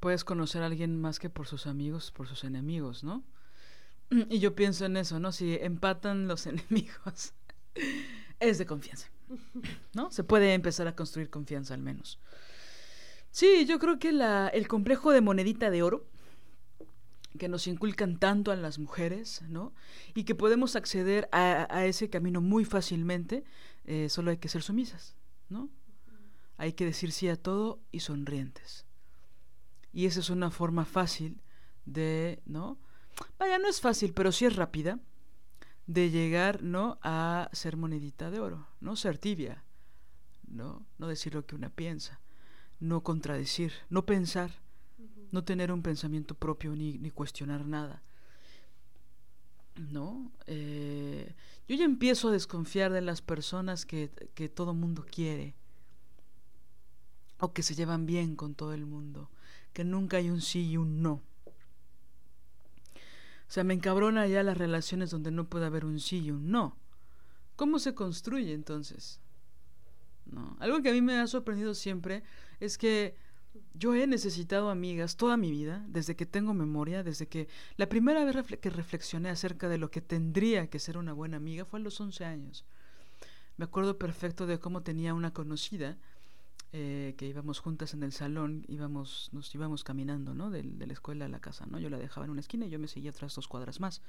puedes 0.00 0.24
conocer 0.24 0.62
a 0.62 0.66
alguien 0.66 0.98
más 0.98 1.18
que 1.18 1.28
por 1.28 1.46
sus 1.46 1.66
amigos, 1.66 2.10
por 2.10 2.26
sus 2.26 2.44
enemigos, 2.44 3.04
¿no? 3.04 3.22
Y 4.30 4.38
yo 4.38 4.54
pienso 4.54 4.86
en 4.86 4.96
eso, 4.96 5.20
¿no? 5.20 5.30
Si 5.30 5.58
empatan 5.60 6.26
los 6.26 6.46
enemigos, 6.46 7.34
es 8.40 8.58
de 8.58 8.66
confianza, 8.66 9.08
¿no? 9.94 10.10
Se 10.10 10.24
puede 10.24 10.54
empezar 10.54 10.88
a 10.88 10.96
construir 10.96 11.30
confianza 11.30 11.74
al 11.74 11.82
menos. 11.82 12.18
Sí, 13.30 13.66
yo 13.66 13.78
creo 13.78 13.98
que 13.98 14.12
la, 14.12 14.48
el 14.48 14.66
complejo 14.66 15.12
de 15.12 15.20
monedita 15.20 15.70
de 15.70 15.82
oro 15.82 16.06
que 17.38 17.48
nos 17.48 17.68
inculcan 17.68 18.18
tanto 18.18 18.50
a 18.50 18.56
las 18.56 18.78
mujeres, 18.78 19.42
¿no? 19.48 19.72
Y 20.14 20.24
que 20.24 20.34
podemos 20.34 20.74
acceder 20.74 21.28
a, 21.30 21.84
ese 21.84 22.10
camino 22.10 22.40
muy 22.40 22.64
fácilmente, 22.64 23.44
eh, 23.84 24.08
solo 24.08 24.32
hay 24.32 24.38
que 24.38 24.48
ser 24.48 24.62
sumisas, 24.62 25.16
¿no? 25.48 25.70
Hay 26.56 26.72
que 26.72 26.84
decir 26.84 27.12
sí 27.12 27.28
a 27.28 27.36
todo 27.36 27.80
y 27.92 28.00
sonrientes. 28.00 28.84
Y 29.92 30.06
esa 30.06 30.20
es 30.20 30.30
una 30.30 30.50
forma 30.50 30.84
fácil 30.84 31.40
de, 31.84 32.42
¿no? 32.46 32.78
Vaya, 33.38 33.58
no 33.58 33.68
es 33.68 33.80
fácil, 33.80 34.12
pero 34.12 34.32
sí 34.32 34.46
es 34.46 34.56
rápida 34.56 34.98
de 35.90 36.08
llegar, 36.10 36.62
¿no? 36.62 36.98
A 37.02 37.50
ser 37.52 37.76
monedita 37.76 38.30
de 38.30 38.38
oro, 38.38 38.68
¿no? 38.80 38.94
Ser 38.94 39.18
tibia, 39.18 39.64
¿no? 40.46 40.86
No 40.98 41.08
decir 41.08 41.34
lo 41.34 41.44
que 41.44 41.56
una 41.56 41.68
piensa, 41.68 42.20
no 42.78 43.02
contradecir, 43.02 43.72
no 43.88 44.06
pensar, 44.06 44.52
no 45.32 45.42
tener 45.42 45.72
un 45.72 45.82
pensamiento 45.82 46.36
propio 46.36 46.76
ni, 46.76 46.96
ni 46.98 47.10
cuestionar 47.10 47.66
nada. 47.66 48.04
¿No? 49.90 50.30
Eh, 50.46 51.34
yo 51.66 51.74
ya 51.74 51.86
empiezo 51.86 52.28
a 52.28 52.32
desconfiar 52.32 52.92
de 52.92 53.00
las 53.00 53.20
personas 53.20 53.84
que, 53.84 54.10
que 54.34 54.48
todo 54.48 54.74
mundo 54.74 55.04
quiere 55.10 55.54
o 57.40 57.52
que 57.52 57.64
se 57.64 57.74
llevan 57.74 58.06
bien 58.06 58.36
con 58.36 58.54
todo 58.54 58.74
el 58.74 58.86
mundo, 58.86 59.28
que 59.72 59.82
nunca 59.82 60.18
hay 60.18 60.30
un 60.30 60.40
sí 60.40 60.70
y 60.70 60.76
un 60.76 61.02
no. 61.02 61.22
O 63.50 63.52
sea, 63.52 63.64
me 63.64 63.74
encabrona 63.74 64.28
ya 64.28 64.44
las 64.44 64.56
relaciones 64.56 65.10
donde 65.10 65.32
no 65.32 65.48
puede 65.48 65.66
haber 65.66 65.84
un 65.84 65.98
sí 65.98 66.20
y 66.20 66.30
un 66.30 66.52
no. 66.52 66.76
¿Cómo 67.56 67.80
se 67.80 67.96
construye 67.96 68.52
entonces? 68.52 69.18
No. 70.24 70.56
Algo 70.60 70.80
que 70.82 70.90
a 70.90 70.92
mí 70.92 71.02
me 71.02 71.18
ha 71.18 71.26
sorprendido 71.26 71.74
siempre 71.74 72.22
es 72.60 72.78
que 72.78 73.16
yo 73.74 73.92
he 73.92 74.06
necesitado 74.06 74.70
amigas 74.70 75.16
toda 75.16 75.36
mi 75.36 75.50
vida, 75.50 75.84
desde 75.88 76.14
que 76.14 76.26
tengo 76.26 76.54
memoria, 76.54 77.02
desde 77.02 77.26
que 77.26 77.48
la 77.76 77.88
primera 77.88 78.24
vez 78.24 78.36
que 78.60 78.70
reflexioné 78.70 79.30
acerca 79.30 79.68
de 79.68 79.78
lo 79.78 79.90
que 79.90 80.00
tendría 80.00 80.70
que 80.70 80.78
ser 80.78 80.96
una 80.96 81.12
buena 81.12 81.38
amiga 81.38 81.64
fue 81.64 81.80
a 81.80 81.82
los 81.82 82.00
11 82.00 82.24
años. 82.24 82.64
Me 83.56 83.64
acuerdo 83.64 83.98
perfecto 83.98 84.46
de 84.46 84.60
cómo 84.60 84.84
tenía 84.84 85.12
una 85.12 85.32
conocida 85.32 85.98
eh, 86.72 87.14
que 87.16 87.26
íbamos 87.26 87.58
juntas 87.58 87.94
en 87.94 88.02
el 88.02 88.12
salón, 88.12 88.64
íbamos, 88.68 89.28
nos 89.32 89.52
íbamos 89.54 89.82
caminando, 89.82 90.34
¿no? 90.34 90.50
De, 90.50 90.62
de, 90.62 90.86
la 90.86 90.92
escuela 90.92 91.24
a 91.24 91.28
la 91.28 91.40
casa, 91.40 91.66
¿no? 91.66 91.78
Yo 91.80 91.90
la 91.90 91.98
dejaba 91.98 92.26
en 92.26 92.30
una 92.30 92.40
esquina 92.40 92.66
y 92.66 92.70
yo 92.70 92.78
me 92.78 92.86
seguía 92.86 93.12
tras 93.12 93.34
dos 93.34 93.48
cuadras 93.48 93.80
más. 93.80 94.02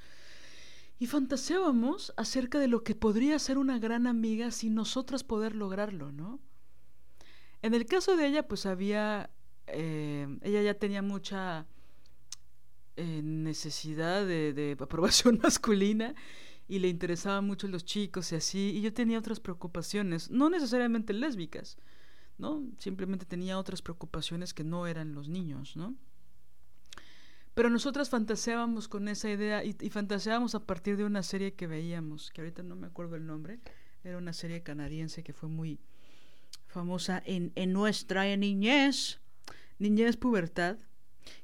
Y 0.99 1.07
fantaseábamos 1.07 2.13
acerca 2.17 2.59
de 2.59 2.67
lo 2.67 2.83
que 2.83 2.93
podría 2.93 3.39
ser 3.39 3.57
una 3.57 3.79
gran 3.79 4.05
amiga 4.05 4.51
sin 4.51 4.75
nosotras 4.75 5.23
poder 5.23 5.55
lograrlo, 5.55 6.11
¿no? 6.11 6.39
En 7.63 7.73
el 7.73 7.87
caso 7.87 8.15
de 8.15 8.27
ella, 8.27 8.47
pues 8.47 8.67
había, 8.67 9.31
eh, 9.67 10.27
ella 10.41 10.61
ya 10.61 10.75
tenía 10.75 11.01
mucha 11.01 11.65
eh, 12.95 13.21
necesidad 13.23 14.25
de, 14.25 14.53
de 14.53 14.77
aprobación 14.79 15.39
masculina 15.41 16.13
y 16.67 16.77
le 16.79 16.87
interesaban 16.87 17.45
mucho 17.45 17.67
los 17.67 17.83
chicos 17.83 18.31
y 18.31 18.35
así, 18.35 18.71
y 18.75 18.81
yo 18.81 18.93
tenía 18.93 19.19
otras 19.19 19.39
preocupaciones, 19.39 20.29
no 20.29 20.49
necesariamente 20.49 21.13
lésbicas, 21.13 21.77
Simplemente 22.77 23.25
tenía 23.25 23.57
otras 23.57 23.81
preocupaciones 23.81 24.53
que 24.53 24.63
no 24.63 24.87
eran 24.87 25.13
los 25.13 25.29
niños, 25.29 25.75
¿no? 25.75 25.95
Pero 27.53 27.69
nosotras 27.69 28.09
fantaseábamos 28.09 28.87
con 28.87 29.07
esa 29.07 29.29
idea 29.29 29.63
y, 29.63 29.75
y, 29.79 29.89
fantaseábamos 29.89 30.55
a 30.55 30.65
partir 30.65 30.95
de 30.95 31.03
una 31.03 31.21
serie 31.21 31.53
que 31.53 31.67
veíamos, 31.67 32.31
que 32.31 32.41
ahorita 32.41 32.63
no 32.63 32.75
me 32.75 32.87
acuerdo 32.87 33.15
el 33.17 33.25
nombre, 33.25 33.59
era 34.03 34.17
una 34.17 34.33
serie 34.33 34.63
canadiense 34.63 35.23
que 35.23 35.33
fue 35.33 35.49
muy 35.49 35.79
famosa 36.67 37.21
en, 37.25 37.51
en 37.55 37.73
nuestra 37.73 38.35
niñez, 38.35 39.19
niñez 39.77 40.17
pubertad, 40.17 40.77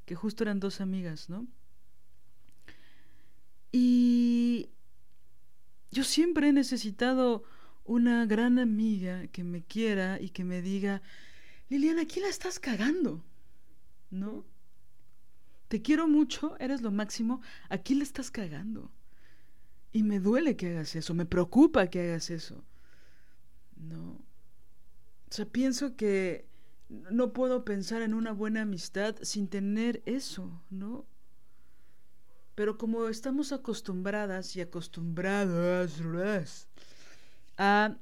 que 0.05 0.15
justo 0.15 0.43
eran 0.43 0.59
dos 0.59 0.81
amigas, 0.81 1.29
¿no? 1.29 1.45
Y 3.71 4.69
yo 5.91 6.03
siempre 6.03 6.49
he 6.49 6.53
necesitado 6.53 7.43
una 7.87 8.25
gran 8.25 8.59
amiga 8.59 9.27
que 9.27 9.43
me 9.43 9.63
quiera 9.63 10.21
y 10.21 10.29
que 10.29 10.43
me 10.43 10.61
diga, 10.61 11.01
Liliana, 11.69 12.03
aquí 12.03 12.19
la 12.19 12.27
estás 12.27 12.59
cagando, 12.59 13.23
¿no? 14.11 14.45
Te 15.69 15.81
quiero 15.81 16.07
mucho, 16.07 16.55
eres 16.59 16.81
lo 16.81 16.91
máximo, 16.91 17.41
aquí 17.69 17.95
la 17.95 18.03
estás 18.03 18.29
cagando. 18.29 18.91
Y 19.91 20.03
me 20.03 20.19
duele 20.19 20.55
que 20.55 20.69
hagas 20.69 20.95
eso, 20.95 21.13
me 21.13 21.25
preocupa 21.25 21.87
que 21.87 22.01
hagas 22.01 22.29
eso. 22.29 22.63
No. 23.75 24.11
O 25.29 25.31
sea, 25.31 25.45
pienso 25.45 25.95
que 25.95 26.45
no 26.89 27.33
puedo 27.33 27.65
pensar 27.65 28.01
en 28.01 28.13
una 28.13 28.31
buena 28.31 28.61
amistad 28.61 29.15
sin 29.21 29.47
tener 29.47 30.03
eso, 30.05 30.61
¿no? 30.69 31.05
Pero 32.55 32.77
como 32.77 33.07
estamos 33.07 33.51
acostumbradas 33.51 34.55
y 34.55 34.61
acostumbradas 34.61 36.01
a, 37.57 37.97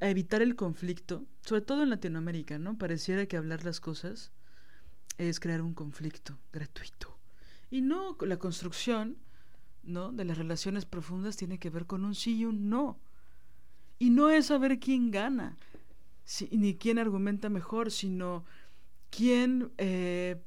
evitar 0.00 0.42
el 0.42 0.54
conflicto, 0.54 1.24
sobre 1.44 1.62
todo 1.62 1.82
en 1.82 1.90
Latinoamérica, 1.90 2.58
¿no? 2.58 2.78
Pareciera 2.78 3.26
que 3.26 3.36
hablar 3.36 3.64
las 3.64 3.80
cosas 3.80 4.32
es 5.18 5.40
crear 5.40 5.62
un 5.62 5.74
conflicto 5.74 6.38
gratuito. 6.52 7.16
Y 7.70 7.80
no, 7.80 8.16
la 8.20 8.38
construcción, 8.38 9.16
¿no? 9.82 10.12
De 10.12 10.24
las 10.24 10.38
relaciones 10.38 10.84
profundas 10.84 11.36
tiene 11.36 11.58
que 11.58 11.70
ver 11.70 11.86
con 11.86 12.04
un 12.04 12.14
sí 12.14 12.36
y 12.36 12.44
un 12.44 12.68
no. 12.68 13.00
Y 13.98 14.10
no 14.10 14.30
es 14.30 14.46
saber 14.46 14.78
quién 14.78 15.10
gana, 15.10 15.56
ni 16.50 16.76
quién 16.76 16.98
argumenta 16.98 17.48
mejor, 17.48 17.90
sino 17.90 18.44
quién, 19.10 19.72
eh, 19.78 20.40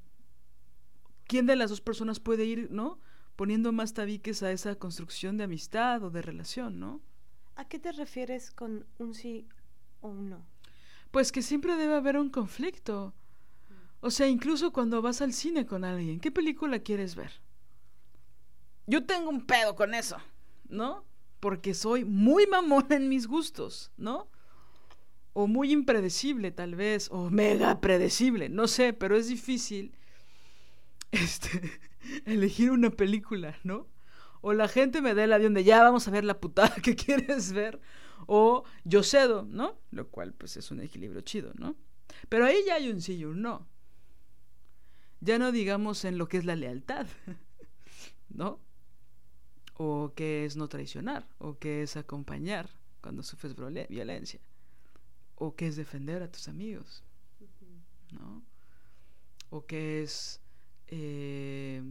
quién 1.26 1.46
de 1.46 1.56
las 1.56 1.70
dos 1.72 1.82
personas 1.82 2.20
puede 2.20 2.46
ir, 2.46 2.70
¿no? 2.72 3.00
Poniendo 3.36 3.72
más 3.72 3.94
tabiques 3.94 4.44
a 4.44 4.52
esa 4.52 4.76
construcción 4.76 5.38
de 5.38 5.46
amistad 5.46 6.04
o 6.04 6.10
de 6.10 6.22
relación, 6.22 6.80
¿no? 6.80 7.02
¿A 7.60 7.66
qué 7.66 7.78
te 7.78 7.92
refieres 7.92 8.52
con 8.52 8.86
un 9.00 9.14
sí 9.14 9.46
o 10.00 10.08
un 10.08 10.30
no? 10.30 10.46
Pues 11.12 11.34
que 11.34 11.42
siempre 11.42 11.76
debe 11.76 11.94
haber 11.94 12.16
un 12.16 12.30
conflicto. 12.30 13.14
O 14.00 14.12
sea, 14.12 14.30
incluso 14.30 14.72
cuando 14.72 15.02
vas 15.02 15.22
al 15.22 15.34
cine 15.34 15.66
con 15.66 15.84
alguien, 15.84 16.22
¿qué 16.22 16.32
película 16.32 16.80
quieres 16.80 17.16
ver? 17.16 17.42
Yo 18.88 19.06
tengo 19.06 19.30
un 19.30 19.46
pedo 19.46 19.76
con 19.76 19.94
eso, 19.94 20.16
¿no? 20.70 21.04
Porque 21.42 21.74
soy 21.74 22.06
muy 22.06 22.48
mamona 22.48 22.96
en 22.96 23.10
mis 23.10 23.28
gustos, 23.28 23.92
¿no? 23.98 24.30
o 25.34 25.48
muy 25.48 25.74
impredecible 25.74 26.52
tal 26.52 26.76
vez, 26.76 27.10
o 27.12 27.30
mega 27.30 27.82
predecible, 27.82 28.48
no 28.48 28.68
sé, 28.68 28.94
pero 28.94 29.18
es 29.18 29.28
difícil 29.28 29.94
este, 31.12 31.80
elegir 32.26 32.72
una 32.72 32.90
película, 32.90 33.58
¿no? 33.64 33.86
O 34.42 34.54
la 34.54 34.68
gente 34.68 35.02
me 35.02 35.14
da 35.14 35.24
el 35.24 35.34
avión 35.34 35.54
de 35.54 35.64
ya 35.64 35.84
vamos 35.84 36.08
a 36.08 36.12
ver 36.12 36.24
la 36.24 36.40
putada 36.40 36.76
que 36.76 36.96
quieres 36.96 37.52
ver, 37.52 37.80
o 38.28 38.64
yo 38.84 39.04
cedo, 39.04 39.44
¿no? 39.44 39.80
Lo 39.92 40.10
cual 40.10 40.34
pues 40.34 40.58
es 40.58 40.72
un 40.72 40.82
equilibrio 40.82 41.22
chido, 41.22 41.52
¿no? 41.56 41.76
Pero 42.30 42.46
ahí 42.46 42.58
ya 42.66 42.76
hay 42.76 42.90
un 42.90 43.02
sí 43.02 43.16
y 43.18 43.26
un 43.26 43.42
no. 43.42 43.68
Ya 45.22 45.38
no 45.38 45.52
digamos 45.52 46.06
en 46.06 46.18
lo 46.18 46.28
que 46.28 46.38
es 46.38 46.46
la 46.46 46.56
lealtad, 46.56 47.08
¿no? 48.30 48.60
O 49.76 50.14
que 50.16 50.46
es 50.46 50.56
no 50.56 50.68
traicionar, 50.68 51.28
o 51.38 51.58
que 51.58 51.84
es 51.84 51.98
acompañar 51.98 52.70
cuando 53.02 53.24
sufres 53.24 53.56
violencia, 53.90 54.40
o 55.36 55.56
que 55.56 55.68
es 55.68 55.76
defender 55.76 56.22
a 56.22 56.32
tus 56.32 56.48
amigos, 56.48 57.04
¿no? 58.12 58.44
O 59.50 59.66
que 59.66 60.04
es 60.04 60.42
eh, 60.88 61.82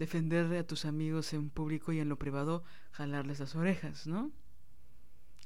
defender 0.00 0.50
a 0.56 0.66
tus 0.66 0.86
amigos 0.86 1.34
en 1.34 1.50
público 1.50 1.92
y 1.92 2.00
en 2.00 2.08
lo 2.08 2.18
privado, 2.18 2.64
jalarles 2.90 3.38
las 3.38 3.54
orejas, 3.54 4.06
¿no? 4.06 4.32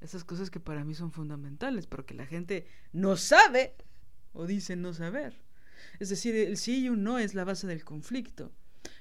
Esas 0.01 0.23
cosas 0.23 0.49
que 0.49 0.61
para 0.61 0.85
mí 0.85 0.95
son 0.95 1.11
fundamentales, 1.11 1.88
pero 1.88 2.07
que 2.07 2.14
la 2.14 2.25
gente 2.25 2.69
no 2.93 3.17
sabe 3.17 3.75
o 4.33 4.47
dice 4.47 4.77
no 4.77 4.95
saber. 4.95 5.40
Es 5.99 6.09
decir, 6.09 6.37
el 6.37 6.57
sí 6.57 6.85
y 6.85 6.88
un 6.88 7.03
no 7.03 7.19
es 7.19 7.35
la 7.35 7.43
base 7.43 7.67
del 7.67 7.85
conflicto, 7.85 8.53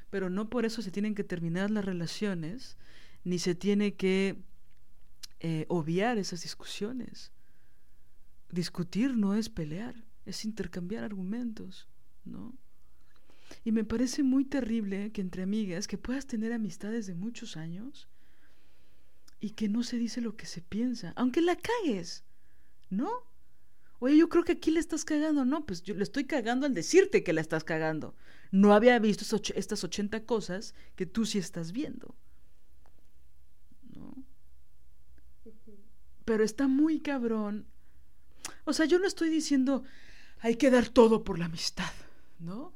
pero 0.09 0.31
no 0.31 0.49
por 0.49 0.65
eso 0.65 0.81
se 0.81 0.89
tienen 0.89 1.13
que 1.13 1.23
terminar 1.23 1.69
las 1.69 1.85
relaciones, 1.85 2.75
ni 3.23 3.37
se 3.37 3.53
tiene 3.53 3.93
que 3.93 4.41
eh, 5.39 5.67
obviar 5.69 6.17
esas 6.17 6.41
discusiones. 6.41 7.31
Discutir 8.49 9.15
no 9.15 9.35
es 9.35 9.49
pelear, 9.49 10.03
es 10.25 10.45
intercambiar 10.45 11.03
argumentos, 11.03 11.87
¿no? 12.25 12.55
Y 13.63 13.71
me 13.71 13.83
parece 13.83 14.23
muy 14.23 14.45
terrible 14.45 15.11
que 15.11 15.21
entre 15.21 15.43
amigas, 15.43 15.87
que 15.87 15.97
puedas 15.97 16.25
tener 16.25 16.53
amistades 16.53 17.07
de 17.07 17.15
muchos 17.15 17.57
años 17.57 18.07
y 19.39 19.51
que 19.51 19.69
no 19.69 19.83
se 19.83 19.97
dice 19.97 20.21
lo 20.21 20.35
que 20.35 20.45
se 20.45 20.61
piensa, 20.61 21.13
aunque 21.15 21.41
la 21.41 21.55
cagues, 21.55 22.23
¿no? 22.89 23.09
Oye, 23.99 24.17
yo 24.17 24.27
creo 24.29 24.43
que 24.43 24.53
aquí 24.53 24.71
le 24.71 24.79
estás 24.79 25.05
cagando, 25.05 25.45
no, 25.45 25.65
pues 25.65 25.81
yo 25.83 25.93
le 25.95 26.03
estoy 26.03 26.25
cagando 26.25 26.65
al 26.65 26.73
decirte 26.73 27.23
que 27.23 27.33
la 27.33 27.41
estás 27.41 27.63
cagando. 27.63 28.15
No 28.51 28.73
había 28.73 28.99
visto 28.99 29.23
estas 29.55 29.83
80 29.83 30.25
cosas 30.25 30.75
que 30.95 31.05
tú 31.05 31.25
sí 31.25 31.37
estás 31.39 31.71
viendo. 31.71 32.15
¿No? 33.93 34.23
Pero 36.25 36.43
está 36.43 36.67
muy 36.67 36.99
cabrón. 36.99 37.65
O 38.65 38.73
sea, 38.73 38.85
yo 38.85 38.99
no 38.99 39.07
estoy 39.07 39.29
diciendo 39.29 39.83
hay 40.43 40.57
que 40.57 40.69
dar 40.69 40.89
todo 40.89 41.23
por 41.23 41.39
la 41.39 41.45
amistad, 41.45 41.91
¿no? 42.39 42.73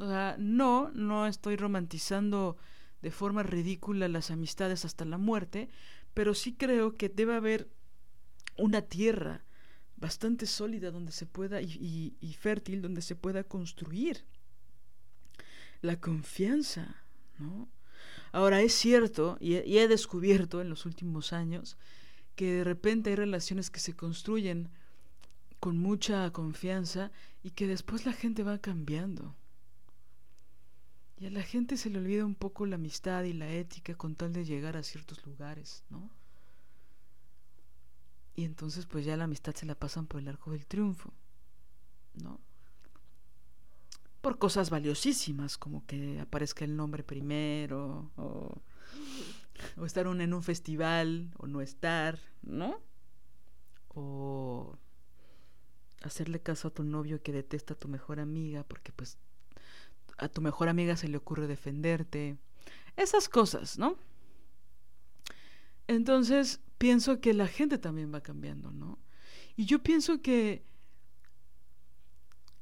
O 0.00 0.08
sea, 0.08 0.34
no, 0.38 0.90
no 0.94 1.26
estoy 1.26 1.56
romantizando 1.56 2.56
de 3.02 3.10
forma 3.10 3.42
ridícula 3.42 4.08
las 4.08 4.30
amistades 4.30 4.86
hasta 4.86 5.04
la 5.04 5.18
muerte, 5.18 5.68
pero 6.14 6.32
sí 6.32 6.54
creo 6.54 6.96
que 6.96 7.10
debe 7.10 7.34
haber 7.34 7.68
una 8.56 8.80
tierra 8.80 9.44
bastante 9.96 10.46
sólida 10.46 10.90
donde 10.90 11.12
se 11.12 11.26
pueda 11.26 11.60
y, 11.60 12.36
fértil 12.38 12.80
donde 12.80 13.02
se 13.02 13.14
pueda 13.14 13.44
construir 13.44 14.24
la 15.82 16.00
confianza, 16.00 16.96
¿no? 17.38 17.68
Ahora 18.32 18.62
es 18.62 18.72
cierto, 18.72 19.36
y 19.38 19.56
he 19.56 19.86
descubierto 19.88 20.62
en 20.62 20.70
los 20.70 20.86
últimos 20.86 21.34
años, 21.34 21.76
que 22.36 22.52
de 22.52 22.64
repente 22.64 23.10
hay 23.10 23.16
relaciones 23.16 23.68
que 23.68 23.80
se 23.80 23.94
construyen 23.94 24.70
con 25.58 25.76
mucha 25.78 26.30
confianza 26.32 27.10
y 27.42 27.50
que 27.50 27.66
después 27.66 28.06
la 28.06 28.14
gente 28.14 28.42
va 28.42 28.56
cambiando. 28.58 29.36
Y 31.20 31.26
a 31.26 31.30
la 31.30 31.42
gente 31.42 31.76
se 31.76 31.90
le 31.90 31.98
olvida 31.98 32.24
un 32.24 32.34
poco 32.34 32.64
la 32.64 32.76
amistad 32.76 33.24
y 33.24 33.34
la 33.34 33.52
ética 33.52 33.94
con 33.94 34.14
tal 34.14 34.32
de 34.32 34.46
llegar 34.46 34.78
a 34.78 34.82
ciertos 34.82 35.24
lugares, 35.26 35.84
¿no? 35.90 36.10
Y 38.34 38.44
entonces 38.44 38.86
pues 38.86 39.04
ya 39.04 39.18
la 39.18 39.24
amistad 39.24 39.54
se 39.54 39.66
la 39.66 39.74
pasan 39.74 40.06
por 40.06 40.22
el 40.22 40.28
arco 40.28 40.52
del 40.52 40.64
triunfo, 40.64 41.12
¿no? 42.14 42.40
Por 44.22 44.38
cosas 44.38 44.70
valiosísimas, 44.70 45.58
como 45.58 45.84
que 45.84 46.20
aparezca 46.20 46.64
el 46.64 46.74
nombre 46.74 47.04
primero, 47.04 48.10
o, 48.16 48.62
o 49.76 49.84
estar 49.84 50.06
en 50.06 50.32
un 50.32 50.42
festival, 50.42 51.30
o 51.36 51.46
no 51.46 51.60
estar, 51.60 52.18
¿no? 52.40 52.80
O 53.88 54.78
hacerle 56.00 56.40
caso 56.40 56.68
a 56.68 56.70
tu 56.70 56.82
novio 56.82 57.22
que 57.22 57.32
detesta 57.32 57.74
a 57.74 57.78
tu 57.78 57.88
mejor 57.88 58.20
amiga 58.20 58.64
porque 58.64 58.90
pues 58.90 59.18
a 60.20 60.28
tu 60.28 60.40
mejor 60.40 60.68
amiga 60.68 60.96
se 60.96 61.08
le 61.08 61.16
ocurre 61.16 61.46
defenderte. 61.46 62.36
Esas 62.96 63.28
cosas, 63.28 63.78
¿no? 63.78 63.96
Entonces, 65.86 66.60
pienso 66.78 67.20
que 67.20 67.34
la 67.34 67.48
gente 67.48 67.78
también 67.78 68.12
va 68.14 68.20
cambiando, 68.20 68.70
¿no? 68.70 68.98
Y 69.56 69.64
yo 69.64 69.82
pienso 69.82 70.22
que, 70.22 70.64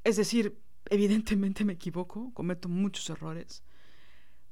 es 0.04 0.16
decir, 0.16 0.58
evidentemente 0.86 1.64
me 1.64 1.74
equivoco, 1.74 2.32
cometo 2.32 2.68
muchos 2.68 3.10
errores, 3.10 3.62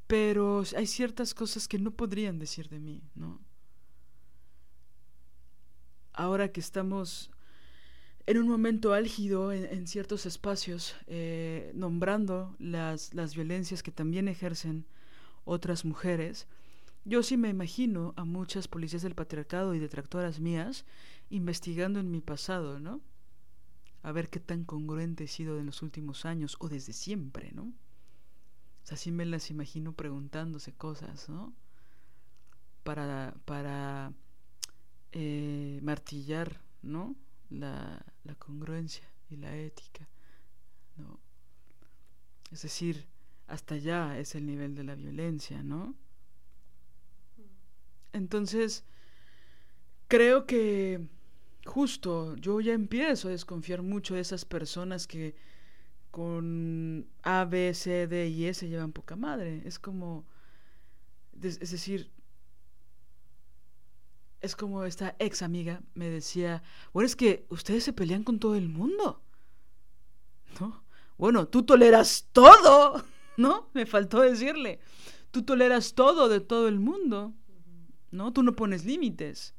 pero 0.06 0.62
hay 0.76 0.86
ciertas 0.86 1.32
cosas 1.32 1.68
que 1.68 1.78
no 1.78 1.92
podrían 1.92 2.38
decir 2.38 2.68
de 2.68 2.80
mí, 2.80 3.02
¿no? 3.14 3.40
Ahora 6.12 6.52
que 6.52 6.60
estamos 6.60 7.30
en 8.26 8.38
un 8.38 8.48
momento 8.48 8.92
álgido 8.92 9.52
en, 9.52 9.86
ciertos 9.86 10.26
espacios, 10.26 10.96
eh, 11.06 11.70
nombrando 11.74 12.56
las, 12.58 13.14
las 13.14 13.34
violencias 13.34 13.82
que 13.82 13.92
también 13.92 14.26
ejercen 14.26 14.84
otras 15.44 15.84
mujeres, 15.84 16.48
yo 17.04 17.22
sí 17.22 17.36
me 17.36 17.48
imagino 17.48 18.14
a 18.16 18.24
muchas 18.24 18.66
policías 18.66 19.02
del 19.02 19.14
patriarcado 19.14 19.74
y 19.74 19.78
detractoras 19.78 20.40
mías 20.40 20.84
investigando 21.30 22.00
en 22.00 22.10
mi 22.10 22.20
pasado, 22.20 22.80
¿no? 22.80 23.00
A 24.02 24.10
ver 24.10 24.28
qué 24.28 24.40
tan 24.40 24.64
congruente 24.64 25.24
he 25.24 25.28
sido 25.28 25.60
en 25.60 25.66
los 25.66 25.82
últimos 25.82 26.24
años 26.24 26.56
o 26.58 26.68
desde 26.68 26.92
siempre, 26.92 27.52
¿no? 27.52 27.62
O 27.62 28.86
sea, 28.86 28.96
sí 28.96 29.12
me 29.12 29.24
las 29.24 29.50
imagino 29.52 29.92
preguntándose 29.92 30.72
cosas, 30.72 31.28
¿no? 31.28 31.54
Para, 32.82 33.34
para 33.44 34.12
eh, 35.12 35.78
martillar, 35.82 36.60
¿no? 36.82 37.14
La, 37.50 38.04
la 38.24 38.34
congruencia 38.36 39.08
y 39.30 39.36
la 39.36 39.56
ética, 39.56 40.08
¿no? 40.96 41.20
Es 42.50 42.62
decir, 42.62 43.06
hasta 43.46 43.74
allá 43.74 44.18
es 44.18 44.34
el 44.34 44.46
nivel 44.46 44.74
de 44.74 44.84
la 44.84 44.94
violencia, 44.94 45.62
¿no? 45.62 45.94
Entonces, 48.12 48.84
creo 50.08 50.46
que 50.46 51.06
justo 51.64 52.36
yo 52.36 52.60
ya 52.60 52.72
empiezo 52.72 53.28
a 53.28 53.32
desconfiar 53.32 53.82
mucho 53.82 54.14
de 54.14 54.20
esas 54.20 54.44
personas 54.44 55.06
que 55.06 55.34
con 56.10 57.06
A, 57.22 57.44
B, 57.44 57.74
C, 57.74 58.06
D 58.06 58.28
y 58.28 58.46
S 58.46 58.66
llevan 58.66 58.92
poca 58.92 59.16
madre. 59.16 59.60
Es 59.66 59.78
como, 59.78 60.24
es 61.42 61.70
decir, 61.70 62.10
es 64.46 64.56
como 64.56 64.84
esta 64.84 65.14
ex 65.18 65.42
amiga 65.42 65.82
me 65.94 66.08
decía, 66.08 66.62
bueno, 66.92 67.06
es 67.06 67.16
que 67.16 67.46
ustedes 67.50 67.84
se 67.84 67.92
pelean 67.92 68.24
con 68.24 68.38
todo 68.38 68.54
el 68.54 68.68
mundo. 68.68 69.22
¿No? 70.60 70.82
Bueno, 71.18 71.48
tú 71.48 71.64
toleras 71.64 72.28
todo, 72.32 73.04
¿no? 73.36 73.68
Me 73.74 73.84
faltó 73.84 74.20
decirle. 74.20 74.80
Tú 75.30 75.42
toleras 75.42 75.94
todo 75.94 76.28
de 76.28 76.40
todo 76.40 76.68
el 76.68 76.78
mundo, 76.78 77.34
¿no? 78.10 78.32
Tú 78.32 78.42
no 78.42 78.54
pones 78.54 78.84
límites. 78.84 79.54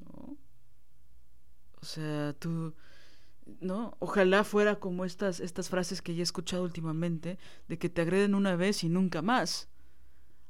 ¿No? 0.00 0.36
O 1.80 1.84
sea, 1.84 2.34
tú 2.34 2.74
¿no? 3.60 3.96
Ojalá 3.98 4.44
fuera 4.44 4.78
como 4.78 5.04
estas 5.04 5.40
estas 5.40 5.68
frases 5.68 6.02
que 6.02 6.14
ya 6.14 6.20
he 6.20 6.22
escuchado 6.22 6.62
últimamente 6.62 7.38
de 7.68 7.78
que 7.78 7.88
te 7.88 8.02
agreden 8.02 8.34
una 8.34 8.56
vez 8.56 8.84
y 8.84 8.88
nunca 8.88 9.22
más. 9.22 9.68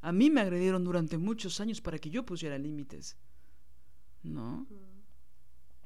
A 0.03 0.13
mí 0.13 0.31
me 0.31 0.41
agredieron 0.41 0.85
durante 0.85 1.17
muchos 1.17 1.61
años 1.61 1.81
para 1.81 1.99
que 1.99 2.11
yo 2.11 2.27
pusiera 2.27 2.59
límites. 2.59 3.17
¿No? 4.23 4.67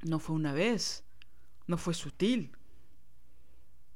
No 0.02 0.18
fue 0.18 0.34
una 0.34 0.52
vez. 0.52 1.04
No 1.66 1.76
fue 1.76 1.94
sutil. 1.94 2.52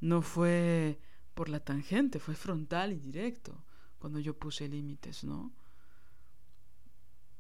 No 0.01 0.23
fue 0.23 1.01
por 1.35 1.49
la 1.49 1.61
tangente, 1.61 2.19
fue 2.19 2.35
frontal 2.35 2.93
y 2.93 2.99
directo 2.99 3.65
cuando 3.99 4.19
yo 4.19 4.35
puse 4.35 4.69
límites, 4.69 5.25
¿no? 5.25 5.53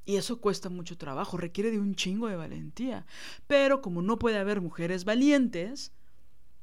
Y 0.04 0.16
eso 0.16 0.40
cuesta 0.40 0.68
mucho 0.68 0.96
trabajo, 0.96 1.36
requiere 1.36 1.70
de 1.70 1.78
un 1.78 1.94
chingo 1.94 2.28
de 2.28 2.36
valentía. 2.36 3.06
Pero 3.46 3.80
como 3.80 4.02
no 4.02 4.18
puede 4.18 4.38
haber 4.38 4.60
mujeres 4.60 5.04
valientes, 5.04 5.92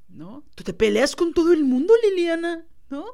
¿no? 0.08 0.44
Tú 0.56 0.64
te 0.64 0.74
peleas 0.74 1.16
con 1.16 1.34
todo 1.34 1.54
el 1.54 1.64
mundo, 1.64 1.94
Liliana, 2.04 2.66
¿no? 2.90 3.06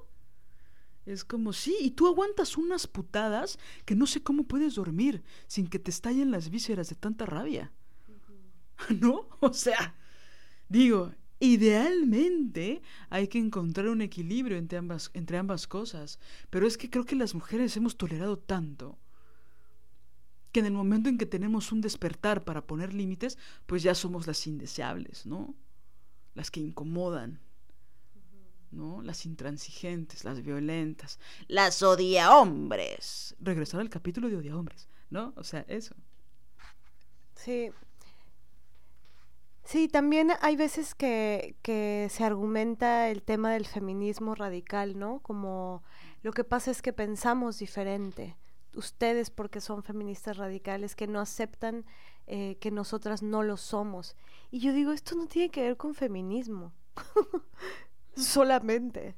Es 1.05 1.25
como, 1.25 1.51
sí, 1.51 1.75
y 1.81 1.91
tú 1.91 2.07
aguantas 2.07 2.57
unas 2.57 2.87
putadas 2.87 3.59
que 3.85 3.95
no 3.95 4.07
sé 4.07 4.23
cómo 4.23 4.45
puedes 4.45 4.75
dormir 4.75 5.23
sin 5.47 5.67
que 5.67 5.79
te 5.79 5.91
estallen 5.91 6.31
las 6.31 6.49
vísceras 6.49 6.89
de 6.89 6.95
tanta 6.95 7.25
rabia. 7.25 7.71
¿No? 9.01 9.27
O 9.41 9.53
sea, 9.53 9.95
digo, 10.69 11.11
idealmente 11.39 12.81
hay 13.09 13.27
que 13.27 13.37
encontrar 13.37 13.89
un 13.89 14.01
equilibrio 14.01 14.57
entre 14.57 14.77
ambas, 14.77 15.11
entre 15.13 15.37
ambas 15.37 15.67
cosas, 15.67 16.19
pero 16.49 16.65
es 16.65 16.77
que 16.77 16.89
creo 16.89 17.05
que 17.05 17.15
las 17.15 17.35
mujeres 17.35 17.75
hemos 17.75 17.97
tolerado 17.97 18.39
tanto 18.39 18.97
que 20.53 20.59
en 20.61 20.67
el 20.67 20.73
momento 20.73 21.09
en 21.09 21.17
que 21.17 21.25
tenemos 21.25 21.71
un 21.71 21.81
despertar 21.81 22.45
para 22.45 22.65
poner 22.65 22.93
límites, 22.93 23.37
pues 23.65 23.81
ya 23.83 23.95
somos 23.95 24.27
las 24.27 24.45
indeseables, 24.45 25.25
¿no? 25.25 25.55
Las 26.35 26.51
que 26.51 26.59
incomodan, 26.59 27.41
¿no? 28.74 29.01
Las 29.01 29.26
intransigentes, 29.26 30.24
las 30.24 30.41
violentas, 30.41 31.19
las 31.47 31.82
odia 31.84 32.36
hombres. 32.36 33.36
Regresar 33.39 33.80
al 33.80 33.89
capítulo 33.89 34.30
de 34.30 34.38
odia 34.38 34.57
hombres, 34.57 34.89
¿no? 35.09 35.34
O 35.36 35.43
sea, 35.43 35.65
eso. 35.67 35.95
Sí. 37.36 37.71
Sí, 39.63 39.88
también 39.88 40.32
hay 40.41 40.57
veces 40.57 40.93
que, 40.93 41.55
que 41.61 42.07
se 42.09 42.24
argumenta 42.24 43.09
el 43.09 43.24
tema 43.24 43.53
del 43.53 43.65
feminismo 43.65 44.36
radical, 44.36 44.99
¿no? 44.99 45.19
Como 45.19 45.84
lo 46.21 46.34
que 46.34 46.43
pasa 46.43 46.71
es 46.71 46.82
que 46.82 46.93
pensamos 46.93 47.59
diferente. 47.59 48.36
Ustedes 48.76 49.30
porque 49.30 49.61
son 49.61 49.84
feministas 49.84 50.38
radicales 50.38 50.95
que 50.95 51.07
no 51.07 51.19
aceptan 51.19 51.86
eh, 52.26 52.57
que 52.61 52.71
nosotras 52.71 53.21
no 53.21 53.43
lo 53.43 53.57
somos. 53.57 54.15
Y 54.49 54.59
yo 54.59 54.71
digo, 54.71 54.93
esto 54.93 55.15
no 55.15 55.28
tiene 55.28 55.49
que 55.49 55.61
ver 55.61 55.78
con 55.78 55.93
feminismo. 55.93 56.74
Solamente. 58.16 59.16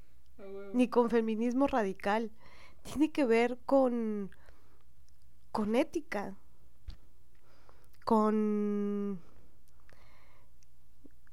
Ni 0.74 0.88
con 0.88 1.10
feminismo 1.10 1.68
radical. 1.68 2.32
Tiene 2.84 3.12
que 3.12 3.26
ver 3.26 3.58
con, 3.66 4.32
con 5.52 5.76
ética. 5.76 6.36
Con... 8.04 9.20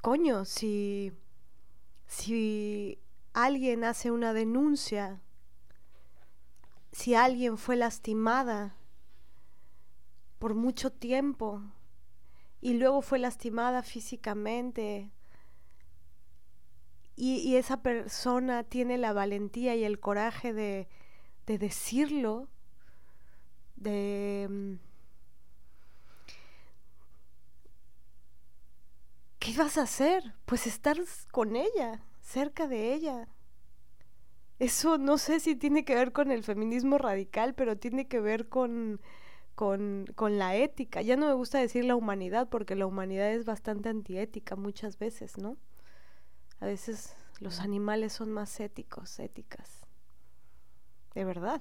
Coño, 0.00 0.44
si, 0.44 1.12
si 2.06 2.98
alguien 3.32 3.84
hace 3.84 4.10
una 4.10 4.32
denuncia 4.32 5.20
si 6.92 7.14
alguien 7.14 7.56
fue 7.56 7.76
lastimada 7.76 8.76
por 10.38 10.54
mucho 10.54 10.92
tiempo 10.92 11.62
y 12.60 12.74
luego 12.74 13.00
fue 13.00 13.18
lastimada 13.18 13.82
físicamente 13.82 15.10
y, 17.16 17.56
esa 17.56 17.82
persona 17.82 18.64
tiene 18.64 18.98
la 18.98 19.12
valentía 19.12 19.76
y 19.76 19.84
el 19.84 20.00
coraje 20.00 20.52
de, 20.52 20.88
de 21.46 21.58
decirlo, 21.58 22.48
de... 23.76 24.46
Mm, 24.50 24.74
¿Qué 29.38 29.56
vas 29.58 29.76
a 29.76 29.82
hacer? 29.82 30.34
Pues 30.46 30.66
estar 30.68 30.96
con 31.32 31.56
ella, 31.56 32.04
cerca 32.20 32.68
de 32.68 32.94
ella. 32.94 33.28
Eso 34.60 34.96
no 34.98 35.18
sé 35.18 35.40
si 35.40 35.56
tiene 35.56 35.84
que 35.84 35.96
ver 35.96 36.12
con 36.12 36.30
el 36.30 36.44
feminismo 36.44 36.96
radical, 36.96 37.52
pero 37.54 37.76
tiene 37.76 38.06
que 38.06 38.20
ver 38.20 38.48
con, 38.48 39.00
la 40.20 40.54
ética. 40.54 41.02
Ya 41.02 41.16
no 41.16 41.26
me 41.26 41.32
gusta 41.32 41.58
decir 41.58 41.84
la 41.84 41.96
humanidad, 41.96 42.48
porque 42.48 42.76
la 42.76 42.86
humanidad 42.86 43.32
es 43.32 43.44
bastante 43.44 43.88
antiética 43.88 44.54
muchas 44.54 44.98
veces, 45.00 45.36
¿no? 45.38 45.56
A 46.62 46.66
veces 46.66 47.16
los 47.40 47.58
animales 47.58 48.12
son 48.12 48.30
más 48.30 48.60
éticos, 48.60 49.18
éticas. 49.18 49.80
De 51.12 51.24
verdad. 51.24 51.60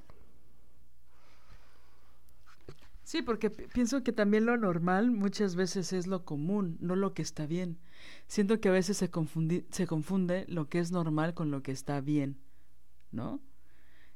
Sí, 3.04 3.24
porque 3.24 3.49
pienso 3.49 4.04
que 4.04 4.14
también 4.14 4.45
lo 4.45 4.56
normal 4.58 5.10
muchas 5.10 5.56
veces 5.56 5.91
es 5.91 6.06
lo 6.06 6.24
común, 6.24 6.78
no 6.80 6.95
lo 6.95 7.16
que 7.16 7.24
está 7.24 7.47
bien. 7.47 7.80
Siento 8.28 8.62
que 8.62 8.70
a 8.70 8.74
veces 8.74 8.97
se, 8.97 9.10
se 9.72 9.88
confunde 9.88 10.45
lo 10.47 10.70
que 10.70 10.78
es 10.78 10.91
normal 10.91 11.34
con 11.34 11.49
lo 11.49 11.64
que 11.64 11.72
está 11.72 11.99
bien. 11.99 12.38
¿no? 13.12 13.41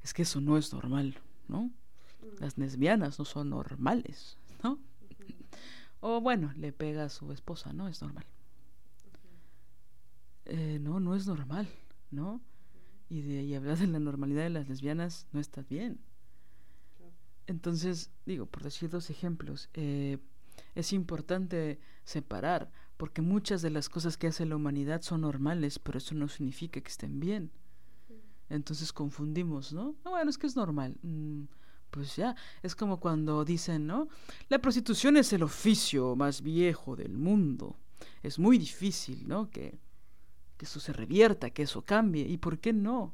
Es 0.04 0.14
que 0.14 0.22
eso 0.22 0.40
no 0.42 0.58
es 0.58 0.72
normal, 0.72 1.18
¿no? 1.48 1.72
Las 2.40 2.58
lesbianas 2.58 3.20
no 3.20 3.26
son 3.26 3.50
normales, 3.50 4.38
¿no? 4.64 4.80
O 6.00 6.22
bueno, 6.22 6.54
le 6.56 6.72
pega 6.72 7.06
a 7.06 7.10
su 7.10 7.32
esposa, 7.32 7.74
¿no? 7.74 7.88
Es 7.88 8.02
normal. 8.02 8.26
Eh, 10.46 10.80
no, 10.80 11.00
no 11.00 11.16
es 11.16 11.28
normal, 11.28 11.68
¿no? 12.12 12.42
Y, 13.10 13.22
de, 13.22 13.44
y 13.44 13.56
hablar 13.56 13.78
de 13.78 13.88
la 13.88 14.00
normalidad 14.00 14.44
de 14.44 14.50
las 14.50 14.68
lesbianas 14.68 15.28
no 15.32 15.40
está 15.40 15.62
bien. 15.64 16.00
Entonces, 17.48 18.12
digo, 18.26 18.46
por 18.46 18.64
decir 18.64 18.90
dos 18.90 19.10
ejemplos, 19.10 19.70
eh, 19.74 20.18
es 20.74 20.94
importante 20.94 21.80
separar, 22.04 22.72
porque 22.98 23.22
muchas 23.22 23.62
de 23.62 23.70
las 23.70 23.90
cosas 23.90 24.18
que 24.18 24.28
hace 24.28 24.46
la 24.46 24.56
humanidad 24.56 25.02
son 25.02 25.22
normales, 25.22 25.80
pero 25.80 25.98
eso 25.98 26.16
no 26.16 26.28
significa 26.28 26.82
que 26.82 26.90
estén 26.90 27.20
bien. 27.20 27.52
Entonces 28.50 28.94
confundimos, 28.94 29.74
¿no? 29.74 29.96
Ah, 30.04 30.12
bueno, 30.12 30.30
es 30.30 30.38
que 30.38 30.48
es 30.48 30.56
normal. 30.56 30.96
Mm, 31.02 31.44
pues 31.90 32.16
ya, 32.16 32.36
es 32.62 32.76
como 32.76 33.00
cuando 33.00 33.46
dicen, 33.46 33.88
¿no? 33.88 34.08
La 34.50 34.60
prostitución 34.60 35.18
es 35.18 35.32
el 35.34 35.44
oficio 35.44 36.16
más 36.16 36.42
viejo 36.42 36.96
del 36.96 37.18
mundo. 37.18 37.78
Es 38.22 38.38
muy 38.38 38.58
difícil, 38.58 39.28
¿no? 39.28 39.50
Que, 39.50 39.80
que 40.58 40.66
eso 40.66 40.80
se 40.80 40.94
revierta, 40.94 41.50
que 41.50 41.64
eso 41.64 41.84
cambie. 41.84 42.28
¿Y 42.28 42.38
por 42.38 42.60
qué 42.60 42.74
no? 42.74 43.14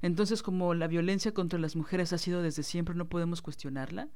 Entonces, 0.00 0.42
como 0.42 0.74
la 0.74 0.88
violencia 0.88 1.32
contra 1.32 1.58
las 1.58 1.76
mujeres 1.76 2.12
ha 2.12 2.18
sido 2.18 2.42
desde 2.42 2.62
siempre, 2.62 2.94
no 2.94 3.08
podemos 3.08 3.42
cuestionarla. 3.42 4.08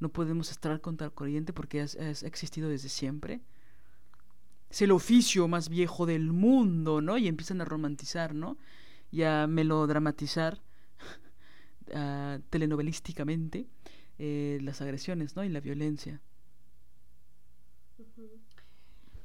No 0.00 0.10
podemos 0.10 0.50
estar 0.50 0.80
contra 0.80 1.06
el 1.06 1.12
corriente 1.12 1.52
porque 1.52 1.80
ha 1.80 2.10
existido 2.26 2.68
desde 2.68 2.88
siempre. 2.88 3.40
Es 4.70 4.82
el 4.82 4.92
oficio 4.92 5.48
más 5.48 5.68
viejo 5.68 6.06
del 6.06 6.32
mundo, 6.32 7.00
¿no? 7.00 7.18
Y 7.18 7.26
empiezan 7.26 7.60
a 7.60 7.64
romantizar, 7.64 8.34
¿no? 8.34 8.58
y 9.10 9.22
a 9.22 9.46
melodramatizar 9.46 10.60
telenovelísticamente 12.50 13.66
eh, 14.18 14.58
las 14.62 14.80
agresiones 14.80 15.36
¿no? 15.36 15.44
y 15.44 15.48
la 15.48 15.60
violencia. 15.60 16.20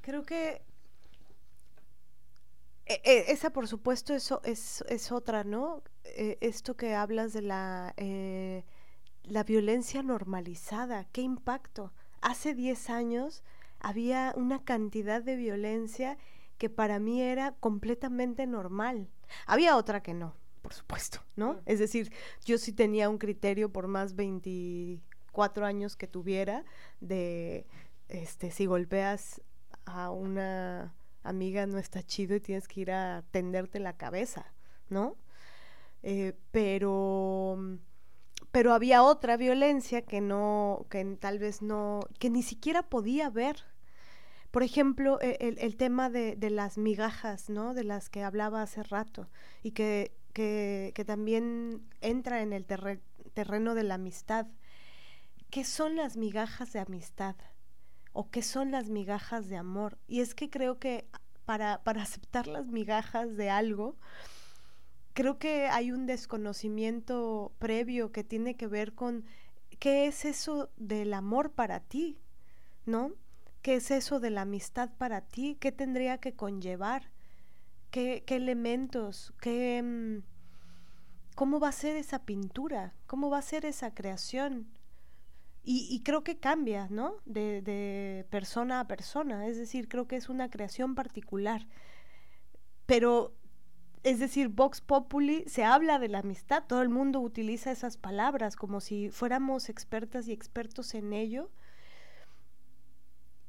Creo 0.02 0.24
que 0.24 0.62
esa, 3.04 3.52
por 3.52 3.68
supuesto, 3.68 4.14
eso 4.14 4.42
es, 4.44 4.84
es 4.88 5.12
otra, 5.12 5.44
¿no? 5.44 5.84
Eh, 6.04 6.38
esto 6.42 6.76
que 6.76 6.96
hablas 6.96 7.34
de 7.34 7.42
la, 7.42 7.94
eh, 7.98 8.64
la 9.24 9.44
violencia 9.44 10.04
normalizada, 10.04 11.06
¿qué 11.12 11.22
impacto? 11.22 11.94
Hace 12.22 12.54
10 12.54 12.90
años 12.90 13.44
había 13.80 14.34
una 14.36 14.64
cantidad 14.64 15.22
de 15.22 15.36
violencia 15.36 16.18
que 16.58 16.70
para 16.70 17.00
mí 17.00 17.22
era 17.22 17.54
completamente 17.60 18.48
normal. 18.48 19.10
Había 19.46 19.78
otra 19.78 20.04
que 20.04 20.14
no, 20.14 20.36
por 20.62 20.74
supuesto, 20.74 21.20
¿no? 21.36 21.62
Es 21.66 21.80
decir, 21.80 22.12
yo 22.46 22.58
sí 22.58 22.72
tenía 22.72 23.10
un 23.10 23.18
criterio 23.18 23.72
por 23.72 23.88
más 23.88 24.16
24 24.16 25.66
años 25.66 25.96
que 25.96 26.08
tuviera 26.08 26.64
de, 27.02 27.66
este, 28.08 28.52
si 28.52 28.66
golpeas 28.66 29.42
a 29.86 30.12
una 30.12 30.94
amiga 31.24 31.66
no 31.66 31.78
está 31.80 32.04
chido 32.04 32.36
y 32.36 32.40
tienes 32.40 32.68
que 32.68 32.82
ir 32.82 32.92
a 32.92 33.24
tenderte 33.32 33.80
la 33.80 33.98
cabeza, 33.98 34.54
¿no? 34.90 35.16
Eh, 36.04 36.34
pero 36.52 37.58
pero 38.52 38.74
había 38.74 39.04
otra 39.04 39.38
violencia 39.38 40.04
que 40.04 40.22
no, 40.22 40.86
que 40.90 41.04
tal 41.20 41.40
vez 41.40 41.62
no, 41.62 42.02
que 42.20 42.30
ni 42.30 42.44
siquiera 42.44 42.84
podía 42.84 43.30
ver 43.30 43.66
por 44.54 44.62
ejemplo, 44.62 45.20
e, 45.20 45.58
el, 45.58 45.78
tema 45.78 46.12
de, 46.12 46.38
las 46.52 46.78
migajas, 46.78 47.50
¿no? 47.50 47.74
De 47.74 47.84
las 47.84 48.12
que 48.12 48.22
hablaba 48.22 48.62
hace 48.62 48.84
rato 48.84 49.28
y 49.64 49.72
que, 49.72 50.12
que, 50.32 51.04
también 51.08 51.82
entra 52.02 52.44
en 52.44 52.54
el 52.54 52.64
terreno 52.64 53.74
de 53.74 53.82
la 53.82 53.96
amistad. 53.96 54.46
¿Qué 55.50 55.64
son 55.64 55.96
las 55.96 56.18
migajas 56.18 56.72
de 56.72 56.82
amistad? 56.82 57.36
¿O 58.14 58.30
qué 58.30 58.42
son 58.42 58.72
las 58.72 58.90
migajas 58.90 59.50
de 59.50 59.58
amor? 59.58 59.98
Y 60.08 60.22
es 60.22 60.36
que 60.36 60.50
creo 60.50 60.80
que 60.80 61.08
para, 61.46 61.84
para 61.84 62.04
aceptar 62.04 62.48
las 62.48 62.68
migajas 62.68 63.36
de 63.36 63.50
algo, 63.50 63.98
creo 65.14 65.38
que 65.40 65.68
hay 65.68 65.92
un 65.92 66.06
desconocimiento 66.06 67.54
previo 67.60 68.12
que 68.12 68.24
tiene 68.24 68.56
que 68.56 68.68
ver 68.68 68.94
con 68.94 69.26
qué 69.80 70.08
es 70.08 70.26
eso 70.26 70.70
del 70.78 71.14
amor 71.14 71.52
para 71.52 71.80
ti, 71.80 72.20
¿no? 72.86 73.12
¿Qué 73.62 73.76
es 73.76 73.92
eso 73.92 74.20
de 74.20 74.30
la 74.30 74.42
amistad 74.42 74.92
para 74.98 75.22
ti? 75.22 75.58
¿Qué 75.60 75.72
tendría 75.72 76.18
que 76.20 76.34
conllevar? 76.34 77.12
¿Qué, 77.92 78.24
qué 78.26 78.36
elementos? 78.36 79.34
¿Qué, 79.42 79.82
mm, 79.82 80.24
¿Cómo 81.36 81.60
va 81.60 81.70
a 81.70 81.74
ser 81.74 81.96
esa 81.96 82.26
pintura? 82.26 82.94
¿Cómo 83.08 83.30
va 83.30 83.40
a 83.40 83.42
ser 83.42 83.66
esa 83.66 83.94
creación? 83.94 84.68
Y, 85.66 86.02
creo 86.04 86.26
que 86.26 86.38
cambia, 86.40 86.88
¿no? 86.90 87.16
De, 87.26 87.62
de, 87.62 88.26
persona 88.30 88.82
a 88.82 88.88
persona. 88.88 89.48
Es 89.48 89.58
decir, 89.58 89.88
creo 89.88 90.08
que 90.08 90.18
es 90.18 90.28
una 90.28 90.50
creación 90.50 90.94
particular. 90.94 91.68
Pero, 92.86 93.34
es 94.04 94.20
decir, 94.20 94.50
Vox 94.50 94.82
Populi 94.82 95.46
se 95.48 95.64
habla 95.64 96.00
de 96.00 96.10
la 96.10 96.20
amistad. 96.20 96.66
Todo 96.68 96.82
el 96.82 96.90
mundo 96.90 97.22
utiliza 97.22 97.72
esas 97.72 97.96
palabras 97.96 98.58
como 98.58 98.82
si 98.82 99.10
fuéramos 99.10 99.70
expertas 99.70 100.28
y 100.28 100.34
expertos 100.34 100.94
en 100.96 101.14
ello 101.14 101.50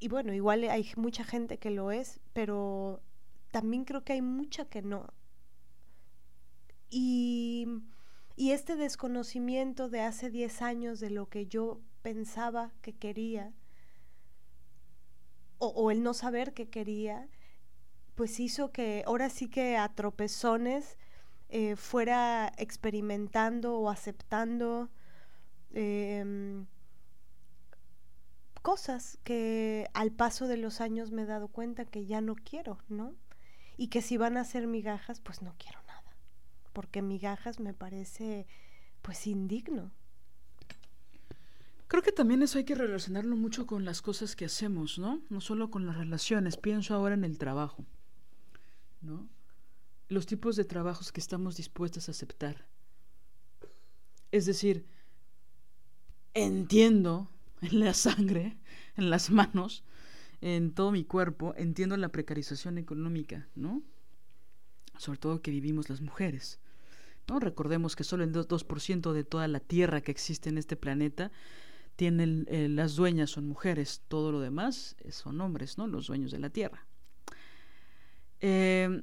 y 0.04 0.08
bueno, 0.08 0.34
igual 0.34 0.64
hay 0.64 0.92
mucha 0.96 1.24
gente 1.24 1.58
que 1.58 1.70
lo 1.70 1.90
es, 1.90 2.20
pero 2.34 3.00
también 3.50 3.86
creo 3.86 4.04
que 4.04 4.12
hay 4.12 4.20
mucha 4.20 4.66
que 4.66 4.82
no. 4.82 5.14
Y 6.90 7.66
Y 8.36 8.50
este 8.50 8.76
desconocimiento 8.76 9.88
de 9.88 10.02
hace 10.02 10.28
10 10.28 10.60
años 10.60 11.00
de 11.00 11.08
lo 11.08 11.30
que 11.30 11.46
yo 11.46 11.80
pensaba 12.04 12.70
que 12.82 12.92
quería, 12.92 13.54
o, 15.56 15.90
el 15.90 16.02
no 16.02 16.12
saber 16.12 16.52
que 16.52 16.68
quería, 16.68 17.30
pues 18.14 18.38
hizo 18.40 18.72
que 18.72 19.02
ahora 19.06 19.30
sí 19.30 19.48
que 19.48 19.78
a 19.78 19.88
tropezones 19.88 20.98
eh, 21.48 21.76
fuera 21.76 22.52
experimentando 22.58 23.78
o 23.78 23.88
aceptando 23.88 24.90
em, 25.72 26.66
cosas 28.60 29.18
que 29.24 29.88
al 29.94 30.12
paso 30.12 30.46
de 30.46 30.58
los 30.58 30.82
años 30.82 31.10
me 31.10 31.22
he 31.22 31.26
dado 31.26 31.48
cuenta 31.48 31.86
que 31.86 32.04
ya 32.04 32.20
no 32.20 32.34
quiero, 32.34 32.76
¿no? 32.90 33.14
Y 33.78 33.88
que 33.88 34.02
si 34.02 34.18
van 34.18 34.36
a 34.36 34.44
ser 34.44 34.66
migajas, 34.66 35.22
pues 35.22 35.40
no 35.40 35.54
quiero 35.56 35.82
nada, 35.84 36.18
porque 36.74 37.00
migajas 37.00 37.60
me 37.60 37.72
parece 37.72 38.46
pues 39.00 39.26
indigno. 39.26 39.90
Creo 41.88 42.02
que 42.02 42.12
también 42.12 42.42
eso 42.42 42.58
hay 42.58 42.64
que 42.64 42.74
relacionarlo 42.74 43.36
mucho 43.36 43.66
con 43.66 43.84
las 43.84 44.00
cosas 44.00 44.34
que 44.36 44.46
hacemos, 44.46 44.98
¿no? 44.98 45.22
No 45.28 45.40
solo 45.40 45.70
con 45.70 45.86
las 45.86 45.96
relaciones, 45.96 46.56
pienso 46.56 46.94
ahora 46.94 47.14
en 47.14 47.24
el 47.24 47.38
trabajo, 47.38 47.84
¿no? 49.02 49.28
Los 50.08 50.26
tipos 50.26 50.56
de 50.56 50.64
trabajos 50.64 51.12
que 51.12 51.20
estamos 51.20 51.56
dispuestos 51.56 52.08
a 52.08 52.12
aceptar. 52.12 52.66
Es 54.32 54.46
decir, 54.46 54.86
entiendo 56.32 57.30
en 57.60 57.80
la 57.80 57.94
sangre, 57.94 58.58
en 58.96 59.10
las 59.10 59.30
manos, 59.30 59.84
en 60.40 60.72
todo 60.72 60.90
mi 60.90 61.04
cuerpo, 61.04 61.54
entiendo 61.56 61.96
la 61.96 62.10
precarización 62.10 62.78
económica, 62.78 63.48
¿no? 63.54 63.82
Sobre 64.96 65.18
todo 65.18 65.42
que 65.42 65.50
vivimos 65.50 65.88
las 65.88 66.00
mujeres. 66.00 66.60
¿no? 67.28 67.40
Recordemos 67.40 67.96
que 67.96 68.04
solo 68.04 68.24
el 68.24 68.32
2% 68.32 69.12
de 69.12 69.24
toda 69.24 69.48
la 69.48 69.60
tierra 69.60 70.00
que 70.00 70.12
existe 70.12 70.48
en 70.48 70.58
este 70.58 70.76
planeta 70.76 71.32
tienen 71.96 72.46
eh, 72.48 72.68
las 72.68 72.96
dueñas 72.96 73.30
son 73.30 73.46
mujeres, 73.46 74.02
todo 74.08 74.32
lo 74.32 74.40
demás 74.40 74.96
eh, 75.00 75.12
son 75.12 75.40
hombres, 75.40 75.78
¿no? 75.78 75.86
Los 75.86 76.08
dueños 76.08 76.30
de 76.30 76.38
la 76.38 76.50
tierra. 76.50 76.86
Eh, 78.40 79.02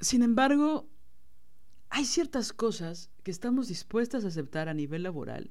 sin 0.00 0.22
embargo, 0.22 0.88
hay 1.90 2.04
ciertas 2.04 2.52
cosas 2.52 3.10
que 3.22 3.30
estamos 3.30 3.68
dispuestas 3.68 4.24
a 4.24 4.28
aceptar 4.28 4.68
a 4.68 4.74
nivel 4.74 5.02
laboral 5.02 5.50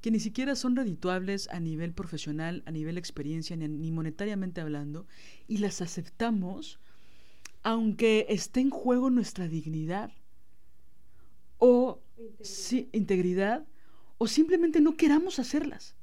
que 0.00 0.10
ni 0.10 0.20
siquiera 0.20 0.54
son 0.54 0.76
redituables 0.76 1.48
a 1.48 1.60
nivel 1.60 1.92
profesional, 1.92 2.62
a 2.66 2.70
nivel 2.70 2.98
experiencia, 2.98 3.56
ni, 3.56 3.90
monetariamente 3.90 4.60
hablando, 4.60 5.06
y 5.46 5.58
las 5.58 5.80
aceptamos 5.82 6.78
aunque 7.64 8.26
esté 8.28 8.60
en 8.60 8.70
juego 8.70 9.10
nuestra 9.10 9.48
dignidad 9.48 10.12
o 11.58 12.00
integridad 12.92 13.66
o 14.16 14.28
simplemente 14.28 14.80
no 14.80 14.96
queramos 14.96 15.40
hacerlas. 15.40 15.96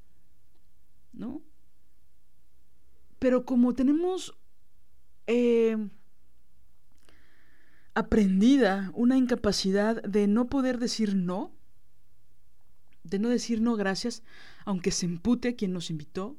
¿No? 1.15 1.41
Pero 3.19 3.45
como 3.45 3.73
tenemos 3.73 4.37
eh, 5.27 5.77
aprendida 7.93 8.91
una 8.93 9.17
incapacidad 9.17 10.03
de 10.03 10.27
no 10.27 10.47
poder 10.47 10.77
decir 10.77 11.15
no, 11.15 11.51
de 13.03 13.19
no 13.19 13.29
decir 13.29 13.61
no 13.61 13.75
gracias, 13.75 14.23
aunque 14.65 14.91
se 14.91 15.05
empute 15.05 15.55
quien 15.55 15.73
nos 15.73 15.89
invitó, 15.89 16.37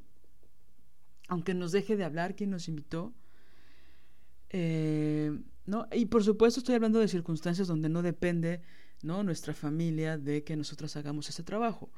aunque 1.27 1.53
nos 1.53 1.71
deje 1.71 1.97
de 1.97 2.03
hablar 2.03 2.35
quien 2.35 2.51
nos 2.51 2.67
invitó, 2.67 3.13
eh, 4.49 5.37
¿no? 5.65 5.87
Y 5.91 6.05
por 6.05 6.23
supuesto 6.23 6.59
estoy 6.59 6.75
hablando 6.75 6.99
de 6.99 7.07
circunstancias 7.07 7.67
donde 7.67 7.89
no 7.89 8.01
depende, 8.01 8.61
¿no? 9.01 9.23
Nuestra 9.23 9.53
familia 9.53 10.17
de 10.17 10.43
que 10.43 10.55
nosotras 10.55 10.95
hagamos 10.95 11.27
ese 11.29 11.43
trabajo, 11.43 11.89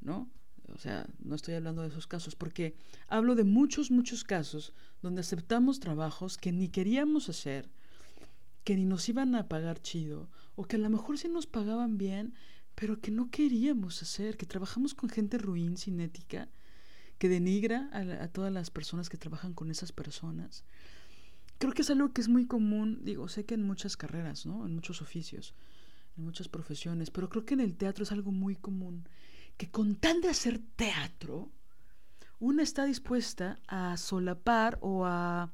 ¿no? 0.00 0.30
O 0.74 0.78
sea, 0.78 1.06
no 1.20 1.34
estoy 1.34 1.54
hablando 1.54 1.82
de 1.82 1.88
esos 1.88 2.06
casos, 2.06 2.34
porque 2.34 2.74
hablo 3.08 3.34
de 3.34 3.44
muchos, 3.44 3.90
muchos 3.90 4.24
casos 4.24 4.72
donde 5.02 5.20
aceptamos 5.20 5.80
trabajos 5.80 6.36
que 6.36 6.52
ni 6.52 6.68
queríamos 6.68 7.28
hacer, 7.28 7.68
que 8.64 8.76
ni 8.76 8.84
nos 8.84 9.08
iban 9.08 9.34
a 9.34 9.48
pagar 9.48 9.80
chido, 9.80 10.28
o 10.56 10.64
que 10.64 10.76
a 10.76 10.78
lo 10.78 10.90
mejor 10.90 11.18
sí 11.18 11.28
nos 11.28 11.46
pagaban 11.46 11.98
bien, 11.98 12.34
pero 12.74 13.00
que 13.00 13.10
no 13.10 13.30
queríamos 13.30 14.02
hacer, 14.02 14.36
que 14.36 14.46
trabajamos 14.46 14.94
con 14.94 15.08
gente 15.08 15.38
ruin, 15.38 15.76
sin 15.76 16.00
ética, 16.00 16.48
que 17.18 17.28
denigra 17.28 17.88
a, 17.92 18.28
todas 18.28 18.52
las 18.52 18.70
personas 18.70 19.08
que 19.08 19.16
trabajan 19.16 19.54
con 19.54 19.70
esas 19.70 19.92
personas. 19.92 20.64
Creo 21.58 21.72
que 21.72 21.82
es 21.82 21.90
algo 21.90 22.12
que 22.12 22.20
es 22.20 22.28
muy 22.28 22.46
común, 22.46 23.00
digo, 23.02 23.28
sé 23.28 23.46
que 23.46 23.54
en 23.54 23.62
muchas 23.62 23.96
carreras, 23.96 24.44
¿no? 24.44 24.66
En 24.66 24.74
muchos 24.74 25.00
oficios, 25.00 25.54
en 26.18 26.24
muchas 26.24 26.48
profesiones, 26.48 27.10
pero 27.10 27.30
creo 27.30 27.46
que 27.46 27.54
en 27.54 27.60
el 27.60 27.76
teatro 27.76 28.04
es 28.04 28.12
algo 28.12 28.32
muy 28.32 28.56
común 28.56 29.04
que 29.56 29.70
con 29.70 29.96
tal 29.96 30.20
de 30.20 30.28
hacer 30.28 30.60
teatro, 30.76 31.50
una 32.38 32.62
está 32.62 32.84
dispuesta 32.84 33.58
a 33.66 33.96
solapar 33.96 34.78
o 34.82 35.06
a 35.06 35.52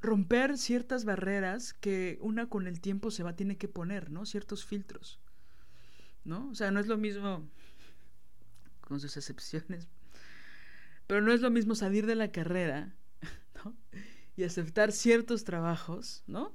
romper 0.00 0.58
ciertas 0.58 1.04
barreras 1.04 1.72
que 1.72 2.18
una 2.20 2.48
con 2.48 2.66
el 2.66 2.80
tiempo 2.80 3.10
se 3.10 3.22
va 3.22 3.36
tiene 3.36 3.56
que 3.56 3.68
poner, 3.68 4.10
¿no? 4.10 4.26
Ciertos 4.26 4.64
filtros. 4.64 5.18
¿No? 6.24 6.48
O 6.50 6.54
sea, 6.54 6.70
no 6.70 6.78
es 6.78 6.86
lo 6.86 6.96
mismo 6.96 7.48
con 8.80 9.00
sus 9.00 9.16
excepciones. 9.16 9.88
Pero 11.08 11.20
no 11.20 11.32
es 11.32 11.40
lo 11.40 11.50
mismo 11.50 11.74
salir 11.74 12.06
de 12.06 12.14
la 12.14 12.30
carrera, 12.30 12.94
¿no? 13.64 13.74
Y 14.36 14.44
aceptar 14.44 14.92
ciertos 14.92 15.44
trabajos, 15.44 16.22
¿no? 16.26 16.54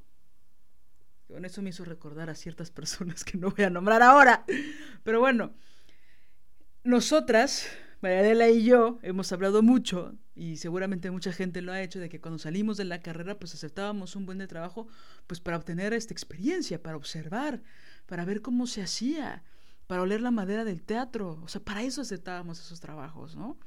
Con 1.27 1.45
eso 1.45 1.61
me 1.61 1.71
hizo 1.71 1.83
recordar 1.85 2.29
a 2.29 2.35
ciertas 2.35 2.71
personas 2.79 3.23
que 3.23 3.37
no 3.37 3.51
voy 3.51 3.65
a 3.65 3.69
nombrar 3.69 4.01
ahora. 4.01 4.45
Pero 5.03 5.19
bueno, 5.19 5.53
nosotras, 6.83 7.67
María 8.01 8.49
y 8.49 8.63
yo, 8.63 8.99
hemos 9.01 9.31
hablado 9.31 9.61
mucho, 9.61 10.15
y 10.35 10.57
seguramente 10.57 11.11
mucha 11.11 11.33
gente 11.33 11.61
lo 11.61 11.71
ha 11.71 11.81
hecho, 11.81 11.99
de 11.99 12.09
que 12.09 12.21
cuando 12.21 12.37
salimos 12.37 12.77
de 12.77 12.85
la 12.85 13.01
carrera, 13.01 13.39
pues 13.39 13.53
aceptábamos 13.53 14.15
un 14.15 14.25
buen 14.25 14.37
de 14.37 14.47
trabajo, 14.47 14.87
pues 15.25 15.39
para 15.39 15.57
obtener 15.57 15.93
esta 15.93 16.13
experiencia, 16.13 16.81
para 16.81 16.95
observar, 16.95 17.61
para 18.05 18.23
ver 18.23 18.41
cómo 18.41 18.67
se 18.67 18.81
hacía, 18.81 19.43
para 19.87 20.01
oler 20.01 20.21
la 20.21 20.31
madera 20.31 20.63
del 20.63 20.83
teatro. 20.83 21.41
O 21.43 21.47
sea, 21.47 21.61
para 21.61 21.83
eso 21.83 22.01
aceptábamos 22.01 22.59
esos 22.59 22.79
trabajos, 22.79 23.35
¿no? 23.35 23.57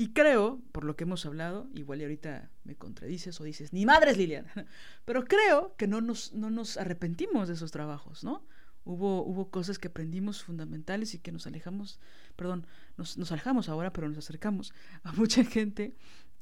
Y 0.00 0.14
creo, 0.14 0.62
por 0.72 0.84
lo 0.84 0.96
que 0.96 1.04
hemos 1.04 1.26
hablado, 1.26 1.68
igual 1.74 2.00
y 2.00 2.04
ahorita 2.04 2.50
me 2.64 2.74
contradices 2.74 3.38
o 3.38 3.44
dices, 3.44 3.74
ni 3.74 3.84
madres 3.84 4.16
Liliana, 4.16 4.50
pero 5.04 5.26
creo 5.26 5.76
que 5.76 5.86
no 5.86 6.00
nos, 6.00 6.32
no 6.32 6.48
nos 6.48 6.78
arrepentimos 6.78 7.48
de 7.48 7.52
esos 7.52 7.70
trabajos, 7.70 8.24
¿no? 8.24 8.46
Hubo, 8.84 9.22
hubo 9.22 9.50
cosas 9.50 9.78
que 9.78 9.88
aprendimos 9.88 10.42
fundamentales 10.42 11.12
y 11.12 11.18
que 11.18 11.32
nos 11.32 11.46
alejamos, 11.46 12.00
perdón, 12.34 12.66
nos, 12.96 13.18
nos 13.18 13.30
alejamos 13.30 13.68
ahora, 13.68 13.92
pero 13.92 14.08
nos 14.08 14.16
acercamos 14.16 14.72
a 15.02 15.12
mucha 15.12 15.44
gente 15.44 15.94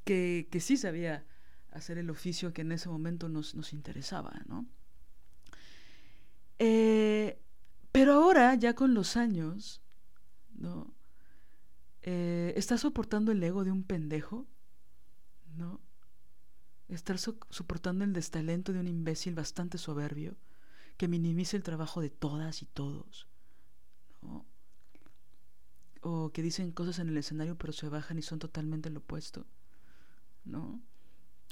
que, 0.05 0.47
que 0.53 0.61
sí 0.61 0.77
sabía 0.77 1.27
hacer 1.73 1.99
el 1.99 2.11
oficio 2.11 2.53
que 2.53 2.61
en 2.63 2.71
ese 2.71 2.89
momento 2.89 3.29
nos, 3.29 3.57
nos 3.57 3.73
interesaba, 3.73 4.41
¿no? 4.47 4.69
Eh, 6.61 7.43
pero 7.91 8.13
ahora, 8.13 8.55
ya 8.55 8.77
con 8.77 8.95
los 8.95 9.17
años, 9.17 9.83
¿no? 10.55 10.95
Eh, 12.11 12.55
¿Estás 12.57 12.81
soportando 12.81 13.33
el 13.33 13.43
ego 13.43 13.65
de 13.65 13.71
un 13.71 13.85
pendejo? 13.85 14.47
¿No? 15.59 15.79
¿Estás 16.89 17.31
soportando 17.51 18.03
el 18.03 18.15
destalento 18.15 18.73
de 18.73 18.81
un 18.81 18.89
imbécil 18.89 19.35
bastante 19.35 19.77
soberbio 19.77 20.35
que 20.97 21.07
minimiza 21.07 21.59
el 21.59 21.63
trabajo 21.63 22.01
de 22.01 22.09
todas 22.09 22.63
y 22.63 22.65
todos? 22.65 23.29
¿No? 24.23 24.47
O 26.01 26.33
que 26.33 26.41
dicen 26.41 26.73
cosas 26.73 26.99
en 26.99 27.11
el 27.11 27.19
escenario 27.19 27.59
pero 27.59 27.75
se 27.75 27.91
bajan 27.91 28.19
y 28.19 28.23
son 28.23 28.39
totalmente 28.39 28.89
lo 28.89 29.01
opuesto. 29.01 29.47
¿No? 30.47 30.81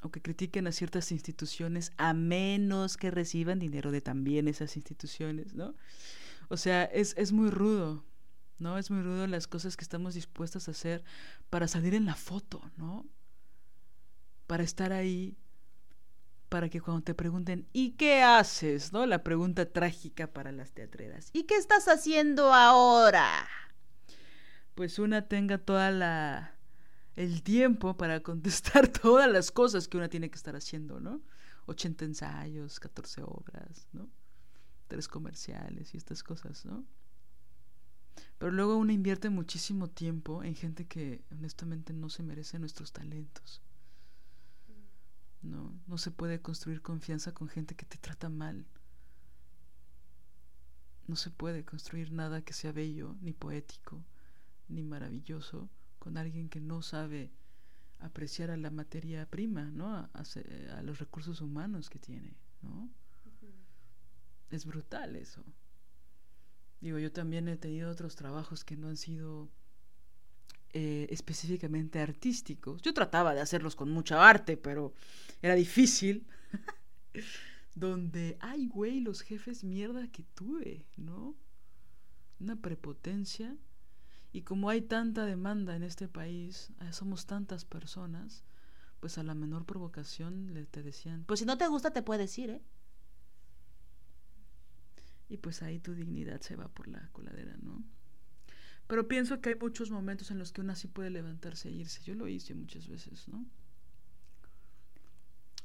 O 0.03 0.11
que 0.11 0.23
critiquen 0.23 0.67
a 0.69 0.73
ciertas 0.73 1.13
instituciones 1.13 1.93
a 1.99 2.15
menos 2.15 2.97
que 2.97 3.11
reciban 3.11 3.59
dinero 3.59 3.91
de 3.91 4.01
también 4.01 4.49
esas 4.49 4.75
instituciones, 4.77 5.55
¿no? 5.55 5.75
O 6.49 6.57
sea, 6.57 6.85
es, 6.85 7.15
es 7.19 7.33
muy 7.33 7.51
rudo, 7.51 8.07
¿no? 8.59 8.79
Es 8.79 8.91
muy 8.91 9.03
rudo 9.03 9.27
las 9.27 9.47
cosas 9.47 9.77
que 9.77 9.85
estamos 9.85 10.15
dispuestas 10.15 10.69
a 10.69 10.73
hacer 10.73 11.05
para 11.51 11.69
salir 11.69 11.95
en 11.95 12.07
la 12.07 12.15
foto, 12.15 12.63
¿no? 12.77 13.07
Para 14.47 14.63
estar 14.63 14.93
ahí, 14.93 15.37
para 16.49 16.69
que 16.69 16.81
cuando 16.81 17.03
te 17.03 17.15
pregunten, 17.15 17.69
¿y 17.73 17.93
qué 17.93 18.23
haces? 18.23 18.93
¿No? 18.93 19.07
La 19.07 19.23
pregunta 19.23 19.67
trágica 19.67 20.33
para 20.33 20.53
las 20.53 20.73
teatreras. 20.73 21.31
¿Y 21.33 21.45
qué 21.45 21.57
estás 21.57 21.89
haciendo 21.89 22.53
ahora? 22.53 23.49
Pues 24.75 24.99
una 24.99 25.27
tenga 25.29 25.59
toda 25.59 25.91
la 25.91 26.57
el 27.17 27.43
tiempo 27.43 27.97
para 27.97 28.21
contestar 28.23 28.89
todas 29.03 29.31
las 29.31 29.51
cosas 29.51 29.89
que 29.89 29.97
una 29.97 30.09
tiene 30.09 30.31
que 30.31 30.37
estar 30.37 30.55
haciendo, 30.55 31.01
¿no? 31.01 31.23
80 31.67 32.05
ensayos, 32.05 32.79
14 32.79 33.23
obras, 33.23 33.89
¿no? 33.93 34.09
Tres 34.87 35.09
comerciales 35.09 35.95
y 35.95 35.97
estas 35.97 36.23
cosas, 36.23 36.65
¿no? 36.65 36.85
Pero 38.39 38.53
luego 38.53 38.77
uno 38.77 38.93
invierte 38.93 39.31
muchísimo 39.31 39.89
tiempo 39.89 40.43
en 40.43 40.55
gente 40.55 40.87
que 40.87 41.25
honestamente 41.31 41.93
no 41.93 42.09
se 42.09 42.23
merece 42.23 42.59
nuestros 42.59 42.93
talentos. 42.93 43.63
No, 45.43 45.73
no 45.87 45.99
se 45.99 46.11
puede 46.11 46.41
construir 46.43 46.83
confianza 46.83 47.33
con 47.33 47.49
gente 47.49 47.75
que 47.77 47.87
te 47.87 47.99
trata 47.99 48.29
mal. 48.29 48.67
no 51.07 51.17
se 51.17 51.31
puede 51.31 51.65
construir 51.65 52.13
nada 52.13 52.43
que 52.43 52.53
sea 52.53 52.73
bello, 52.73 53.17
ni 53.21 53.33
poético, 53.33 54.05
ni 54.69 54.83
maravilloso 54.83 55.69
con 55.99 56.17
alguien 56.17 56.49
que 56.49 56.61
no 56.61 56.83
sabe 56.83 57.31
apreciar 57.99 58.51
a 58.51 58.57
la 58.57 58.71
materia 58.71 59.27
prima, 59.27 59.71
¿no? 59.71 59.95
A, 59.97 60.11
a 60.77 60.83
los 60.83 60.99
recursos 60.99 61.41
humanos 61.41 61.89
que 61.91 61.99
tiene, 61.99 62.37
¿no? 62.63 62.91
Es 64.51 64.65
brutal 64.65 65.17
eso. 65.17 65.45
Digo, 66.81 66.99
yo 66.99 67.11
también 67.11 67.49
he 67.49 67.57
tenido 67.57 67.91
otros 67.91 68.17
trabajos 68.17 68.65
que 68.65 68.77
no 68.77 68.89
han 68.89 68.97
sido 68.97 69.49
eh, 70.73 71.07
específicamente 71.11 72.01
artísticos. 72.01 72.83
Yo 72.83 72.93
trataba 72.93 73.35
de 73.35 73.41
hacerlos 73.41 73.75
con 73.75 73.91
mucha 73.91 74.29
arte, 74.29 74.57
pero 74.57 74.93
era 75.41 75.55
difícil. 75.55 76.27
Donde, 77.75 78.37
ay, 78.41 78.67
güey, 78.67 79.01
los 79.01 79.23
jefes 79.23 79.65
mierda 79.65 80.09
que 80.09 80.23
tuve, 80.35 80.85
¿no? 80.97 81.35
Una 82.41 82.57
prepotencia. 82.57 83.57
Y 84.33 84.43
como 84.43 84.69
hay 84.69 84.83
tanta 84.83 85.25
demanda 85.25 85.77
en 85.77 85.83
este 85.83 86.09
país, 86.09 86.73
eh, 86.83 86.93
somos 86.93 87.25
tantas 87.25 87.65
personas, 87.65 88.45
pues 89.01 89.17
a 89.17 89.23
la 89.23 89.35
menor 89.35 89.65
provocación 89.65 90.53
le 90.53 90.67
te 90.67 90.83
decían, 90.83 91.25
pues 91.27 91.41
si 91.41 91.47
no 91.47 91.57
te 91.57 91.69
gusta 91.69 91.93
te 91.93 92.03
puedes 92.03 92.37
ir, 92.39 92.51
¿eh? 92.51 92.63
Y 95.29 95.39
pues 95.39 95.63
ahí 95.63 95.79
tu 95.79 95.95
dignidad 95.95 96.41
se 96.41 96.57
va 96.57 96.69
por 96.69 96.89
la 96.89 97.09
coladera, 97.13 97.57
¿no? 97.63 97.83
Pero 98.87 99.09
pienso 99.09 99.41
que 99.41 99.51
hay 99.51 99.55
muchos 99.57 99.91
momentos 99.91 100.31
en 100.31 100.39
los 100.39 100.53
que 100.53 100.61
una 100.61 100.77
sí 100.77 100.87
puede 100.87 101.11
levantarse 101.11 101.69
e 101.69 101.73
irse. 101.73 102.03
Yo 102.05 102.15
lo 102.15 102.29
hice 102.29 102.55
muchas 102.55 102.89
veces, 102.89 103.27
¿no? 103.29 103.45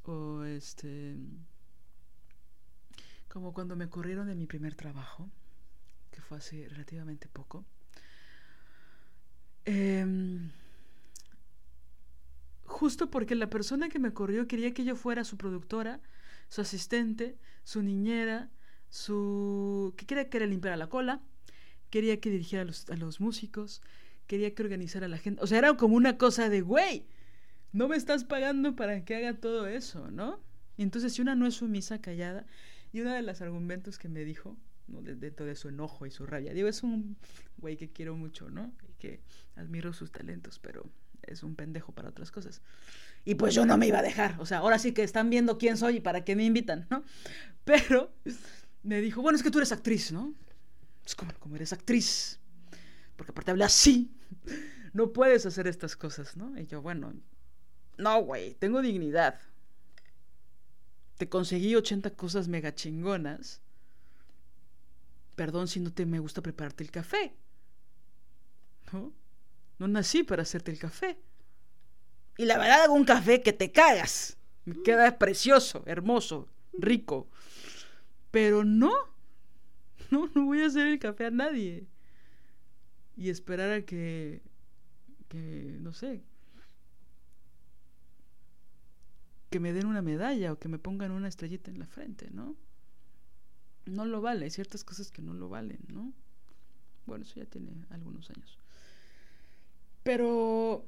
O 0.03 0.43
este. 0.43 1.16
Como 3.30 3.53
cuando 3.53 3.76
me 3.76 3.89
corrieron 3.89 4.28
de 4.28 4.36
mi 4.36 4.47
primer 4.47 4.76
trabajo, 4.76 5.30
que 6.12 6.22
fue 6.22 6.39
hace 6.39 6.68
relativamente 6.68 7.28
poco. 7.30 7.64
Em, 9.66 10.49
justo 12.66 13.12
porque 13.12 13.36
la 13.36 13.49
persona 13.49 13.89
que 13.89 13.99
me 13.99 14.14
corrió 14.14 14.47
quería 14.47 14.74
que 14.74 14.84
yo 14.84 14.95
fuera 14.95 15.24
su 15.24 15.38
productora, 15.38 16.01
su 16.49 16.62
asistente, 16.62 17.38
su 17.64 17.84
niñera, 17.84 18.49
su. 18.92 19.96
que 19.98 20.06
quería 20.06 20.30
que 20.30 20.39
le 20.39 20.46
limpiara 20.46 20.78
la 20.78 20.88
cola 20.88 21.24
quería 21.92 22.20
que 22.20 22.32
dirigiera 22.32 22.64
a 22.64 22.66
los, 22.66 22.89
a 22.89 22.96
los 22.96 23.20
músicos, 23.20 23.84
quería 24.26 24.56
que 24.56 24.64
organizara 24.64 25.06
a 25.06 25.10
la 25.10 25.20
gente. 25.20 25.44
O 25.44 25.48
sea, 25.48 25.60
era 25.60 25.76
como 25.76 25.96
una 25.96 26.18
cosa 26.18 26.50
de, 26.50 26.62
güey, 26.62 27.06
no 27.74 27.88
me 27.88 27.98
estás 27.98 28.24
pagando 28.24 28.76
para 28.76 29.06
que 29.06 29.16
haga 29.16 29.36
todo 29.36 29.68
eso, 29.68 30.10
¿no? 30.10 30.39
Y 30.78 30.84
entonces, 30.84 31.14
si 31.14 31.22
una 31.22 31.36
no 31.36 31.46
es 31.46 31.56
sumisa, 31.56 32.02
callada, 32.02 32.48
y 32.92 33.02
uno 33.02 33.14
de 33.14 33.22
los 33.22 33.42
argumentos 33.42 34.00
que 34.00 34.10
me 34.10 34.24
dijo, 34.24 34.58
¿no? 34.88 35.02
dentro 35.02 35.46
de 35.46 35.56
su 35.56 35.70
enojo 35.70 36.06
y 36.06 36.12
su 36.12 36.26
rabia, 36.26 36.54
digo, 36.54 36.68
es 36.68 36.82
un 36.82 37.18
güey 37.58 37.78
que 37.78 37.92
quiero 37.92 38.16
mucho, 38.16 38.50
¿no? 38.50 38.74
Y 38.89 38.94
que 38.94 39.20
admiro 39.56 39.94
sus 39.94 40.12
talentos, 40.12 40.60
pero 40.60 40.89
es 41.24 41.44
un 41.44 41.56
pendejo 41.56 41.92
para 41.92 42.10
otras 42.10 42.32
cosas. 42.32 42.62
Y 43.24 43.36
pues 43.36 43.54
yo 43.54 43.66
no 43.66 43.78
me 43.78 43.88
iba 43.88 44.00
a 44.00 44.02
dejar, 44.02 44.39
o 44.39 44.46
sea, 44.46 44.60
ahora 44.60 44.80
sí 44.80 44.94
que 44.94 45.04
están 45.04 45.30
viendo 45.30 45.58
quién 45.58 45.78
soy 45.78 45.98
y 45.98 46.00
para 46.00 46.24
qué 46.24 46.36
me 46.36 46.46
invitan, 46.46 46.88
¿no? 46.89 47.04
Pero 47.64 48.12
me 48.84 49.01
dijo, 49.01 49.21
bueno, 49.21 49.38
es 49.38 49.43
que 49.43 49.51
tú 49.51 49.59
eres 49.59 49.71
actriz, 49.71 50.11
¿no? 50.11 50.34
Es 51.05 51.15
como, 51.15 51.34
como 51.39 51.55
eres 51.55 51.73
actriz. 51.73 52.39
Porque 53.15 53.32
aparte 53.32 53.51
habla 53.51 53.65
así. 53.65 54.11
No 54.93 55.13
puedes 55.13 55.45
hacer 55.45 55.67
estas 55.67 55.95
cosas, 55.95 56.36
¿no? 56.36 56.59
Y 56.59 56.65
yo, 56.65 56.82
bueno, 56.82 57.13
no, 57.97 58.23
güey, 58.23 58.55
tengo 58.55 58.82
dignidad. 58.82 59.39
Te 61.17 61.29
conseguí 61.29 61.75
80 61.75 62.09
cosas 62.15 62.47
mega 62.47 62.75
chingonas. 62.75 63.61
Perdón 65.36 65.67
si 65.67 65.79
no 65.79 65.93
te 65.93 66.05
me 66.05 66.19
gusta 66.19 66.41
prepararte 66.41 66.84
el 66.84 66.91
café. 66.91 67.34
¿No? 68.91 69.13
No 69.79 69.88
nací 69.88 70.23
para 70.23 70.41
hacerte 70.41 70.71
el 70.71 70.79
café. 70.79 71.17
Y 72.38 72.45
la 72.45 72.57
verdad 72.57 72.89
un 72.89 73.05
café 73.05 73.41
que 73.41 73.53
te 73.53 73.71
cagas. 73.71 74.38
Me 74.65 74.82
queda 74.84 75.17
precioso, 75.17 75.84
hermoso, 75.86 76.47
rico. 76.73 77.29
Pero 78.32 78.63
no, 78.63 78.91
no, 80.11 80.29
no 80.34 80.45
voy 80.45 80.61
a 80.61 80.67
hacer 80.67 80.88
el 80.88 80.99
café 80.99 81.25
a 81.25 81.32
nadie. 81.32 81.88
Y 83.15 83.29
esperar 83.29 83.71
a 83.71 83.86
que, 83.86 84.41
que, 85.27 85.77
no 85.79 85.93
sé, 85.93 86.23
que 89.51 89.59
me 89.59 89.73
den 89.73 89.86
una 89.86 90.01
medalla 90.01 90.53
o 90.53 90.59
que 90.59 90.69
me 90.69 90.79
pongan 90.79 91.11
una 91.11 91.27
estrellita 91.27 91.69
en 91.69 91.77
la 91.77 91.86
frente, 91.86 92.32
¿no? 92.32 92.55
No 93.86 94.05
lo 94.05 94.21
vale, 94.21 94.45
hay 94.45 94.51
ciertas 94.51 94.86
cosas 94.86 95.11
que 95.11 95.21
no 95.21 95.34
lo 95.34 95.49
valen, 95.49 95.79
¿no? 95.89 96.13
Bueno, 97.05 97.25
eso 97.25 97.36
ya 97.36 97.45
tiene 97.45 97.69
algunos 97.89 98.29
años. 98.29 98.57
Pero 100.03 100.86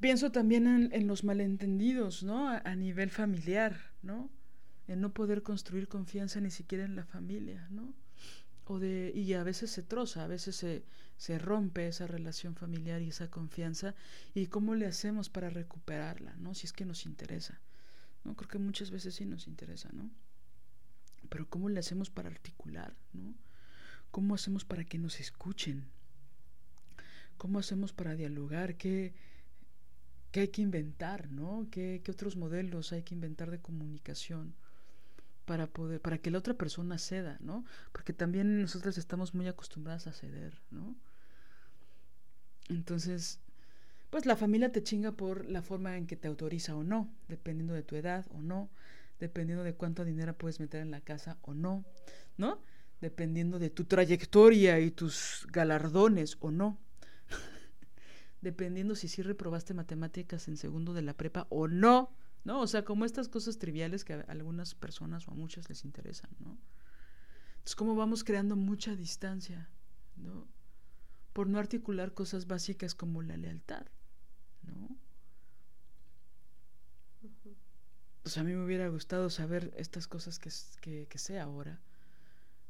pienso 0.00 0.30
también 0.30 0.90
en, 0.92 1.06
los 1.06 1.24
malentendidos, 1.24 2.22
¿no? 2.22 2.48
A, 2.48 2.58
a, 2.58 2.76
nivel 2.76 3.08
familiar, 3.10 3.80
¿no? 4.02 4.28
En 4.88 5.00
no 5.00 5.12
poder 5.12 5.42
construir 5.42 5.88
confianza 5.88 6.40
ni 6.40 6.50
siquiera 6.50 6.84
en 6.84 6.96
la 6.96 7.04
familia, 7.04 7.66
¿no? 7.70 7.94
o 8.66 8.78
de, 8.78 9.12
y 9.14 9.32
a 9.34 9.44
veces 9.44 9.70
se 9.70 9.82
troza, 9.82 10.24
a 10.24 10.26
veces 10.26 10.56
se, 10.56 10.84
se 11.16 11.38
rompe 11.38 11.86
esa 11.86 12.06
relación 12.06 12.56
familiar 12.56 13.00
y 13.00 13.08
esa 13.08 13.30
confianza, 13.30 13.94
y 14.34 14.48
cómo 14.48 14.74
le 14.74 14.86
hacemos 14.86 15.30
para 15.30 15.50
recuperarla, 15.50 16.34
¿no? 16.36 16.52
Si 16.54 16.66
es 16.66 16.72
que 16.72 16.84
nos 16.84 17.06
interesa, 17.06 17.60
¿no? 18.24 18.34
Creo 18.34 18.48
que 18.48 18.58
muchas 18.58 18.90
veces 18.90 19.14
sí 19.14 19.24
nos 19.24 19.46
interesa, 19.46 19.88
¿no? 19.92 20.10
Pero 21.28 21.48
cómo 21.48 21.68
le 21.68 21.78
hacemos 21.78 22.10
para 22.10 22.28
articular, 22.28 22.96
¿no? 23.12 23.34
¿Cómo 24.10 24.34
hacemos 24.34 24.64
para 24.64 24.84
que 24.84 24.98
nos 24.98 25.20
escuchen? 25.20 25.84
¿Cómo 27.36 27.60
hacemos 27.60 27.92
para 27.92 28.16
dialogar? 28.16 28.76
¿Qué, 28.76 29.14
qué 30.32 30.40
hay 30.40 30.48
que 30.48 30.62
inventar, 30.62 31.30
¿no? 31.30 31.68
¿Qué, 31.70 32.00
¿Qué 32.02 32.10
otros 32.10 32.34
modelos 32.34 32.92
hay 32.92 33.04
que 33.04 33.14
inventar 33.14 33.52
de 33.52 33.60
comunicación? 33.60 34.56
Para 35.46 35.68
poder, 35.68 36.00
para 36.00 36.18
que 36.18 36.30
la 36.30 36.38
otra 36.38 36.54
persona 36.54 36.98
ceda, 36.98 37.38
¿no? 37.40 37.64
Porque 37.92 38.12
también 38.12 38.60
nosotras 38.60 38.98
estamos 38.98 39.34
muy 39.34 39.46
acostumbradas 39.48 40.06
a 40.08 40.12
ceder, 40.12 40.60
¿no? 40.70 40.96
Entonces, 42.68 43.40
pues 44.10 44.26
la 44.26 44.36
familia 44.36 44.72
te 44.72 44.82
chinga 44.82 45.12
por 45.12 45.48
la 45.48 45.62
forma 45.62 45.96
en 45.96 46.06
que 46.06 46.16
te 46.16 46.28
autoriza 46.28 46.74
o 46.74 46.82
no, 46.82 47.08
dependiendo 47.28 47.74
de 47.74 47.84
tu 47.84 47.94
edad 47.96 48.26
o 48.30 48.42
no, 48.42 48.68
dependiendo 49.20 49.64
de 49.64 49.74
cuánto 49.74 50.04
dinero 50.04 50.36
puedes 50.36 50.60
meter 50.60 50.82
en 50.82 50.90
la 50.90 51.00
casa 51.00 51.38
o 51.42 51.54
no, 51.54 51.84
¿no? 52.36 52.60
Dependiendo 53.00 53.58
de 53.58 53.70
tu 53.70 53.84
trayectoria 53.84 54.80
y 54.80 54.90
tus 54.90 55.46
galardones 55.52 56.38
o 56.40 56.50
no. 56.50 56.78
dependiendo 58.40 58.96
si 58.96 59.08
sí 59.08 59.22
reprobaste 59.22 59.74
matemáticas 59.74 60.48
en 60.48 60.56
segundo 60.56 60.92
de 60.92 61.02
la 61.02 61.14
prepa 61.14 61.46
o 61.50 61.68
no. 61.68 62.10
¿No? 62.46 62.60
O 62.60 62.66
sea, 62.68 62.84
como 62.84 63.04
estas 63.04 63.28
cosas 63.28 63.58
triviales 63.58 64.04
que 64.04 64.12
a 64.14 64.20
algunas 64.28 64.76
personas 64.76 65.26
o 65.26 65.32
a 65.32 65.34
muchas 65.34 65.68
les 65.68 65.84
interesan, 65.84 66.30
¿no? 66.38 66.56
Entonces, 67.56 67.74
¿cómo 67.74 67.96
vamos 67.96 68.22
creando 68.22 68.54
mucha 68.54 68.94
distancia, 68.94 69.68
¿no? 70.16 70.46
Por 71.32 71.48
no 71.48 71.58
articular 71.58 72.14
cosas 72.14 72.46
básicas 72.46 72.94
como 72.94 73.20
la 73.22 73.36
lealtad, 73.36 73.84
¿no? 74.62 74.96
A 78.36 78.42
mí 78.44 78.54
me 78.54 78.64
hubiera 78.64 78.88
gustado 78.88 79.28
saber 79.28 79.72
estas 79.76 80.06
cosas 80.06 80.38
que, 80.38 81.06
que, 81.08 81.18
sé 81.18 81.40
ahora 81.40 81.80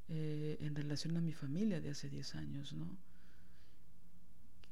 eh, 0.09 0.57
en 0.61 0.75
relación 0.75 1.19
a 1.19 1.21
mi 1.21 1.35
familia 1.35 1.83
de 1.83 1.91
hace 1.91 2.09
10 2.09 2.35
años, 2.35 2.73
¿no? 2.73 2.97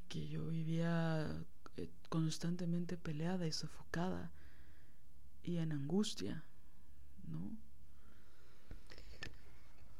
Que 0.08 0.28
yo 0.28 0.46
vivía 0.46 1.44
eh, 1.76 1.90
constantemente 2.08 2.96
peleada 2.96 3.46
y 3.46 3.52
sofocada 3.52 4.32
y 5.44 5.58
en 5.58 5.72
angustia, 5.72 6.42
¿no? 7.28 7.50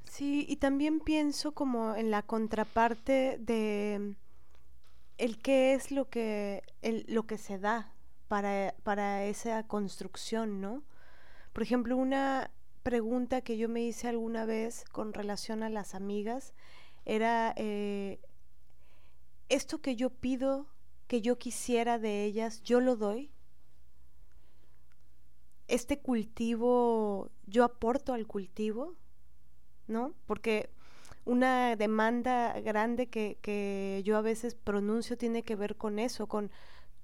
Sí, 0.05 0.47
y 0.49 0.57
también 0.57 1.01
pienso 1.01 1.53
como 1.53 1.95
en 1.95 2.11
la 2.11 2.22
contraparte 2.22 3.36
de 3.38 4.14
el 5.18 5.38
qué 5.38 5.74
es 5.74 5.90
lo 5.90 6.09
que, 6.09 6.62
el, 6.82 7.05
lo 7.09 7.26
que 7.26 7.38
se 7.38 7.59
da 7.59 7.92
para, 8.28 8.74
para 8.82 9.24
esa 9.24 9.66
construcción, 9.66 10.61
¿no? 10.61 10.82
Por 11.53 11.62
ejemplo, 11.62 11.97
una 11.97 12.51
pregunta 12.82 13.40
que 13.40 13.57
yo 13.57 13.68
me 13.68 13.82
hice 13.82 14.09
alguna 14.09 14.45
vez 14.45 14.84
con 14.92 15.12
relación 15.12 15.62
a 15.62 15.68
las 15.68 15.95
amigas 15.95 16.55
era, 17.05 17.55
eh, 17.57 18.20
¿esto 19.49 19.80
que 19.80 19.97
yo 19.97 20.11
pido, 20.11 20.66
que 21.07 21.20
yo 21.20 21.38
quisiera 21.38 21.99
de 21.99 22.24
ellas, 22.24 22.62
yo 22.62 22.80
lo 22.80 22.97
doy? 22.97 23.30
Este 25.69 25.99
cultivo, 25.99 27.31
yo 27.47 27.65
aporto 27.65 28.12
al 28.12 28.27
cultivo, 28.27 28.95
¿no? 29.87 30.15
Porque 30.27 30.71
una 31.25 31.77
demanda 31.77 32.61
grande 32.61 33.09
que, 33.09 33.39
que 33.41 34.03
yo 34.05 34.17
a 34.17 34.23
veces 34.23 34.55
pronuncio 34.55 35.17
tiene 35.17 35.43
que 35.43 35.57
ver 35.57 35.77
con 35.77 35.99
eso, 35.99 36.27
con 36.27 36.51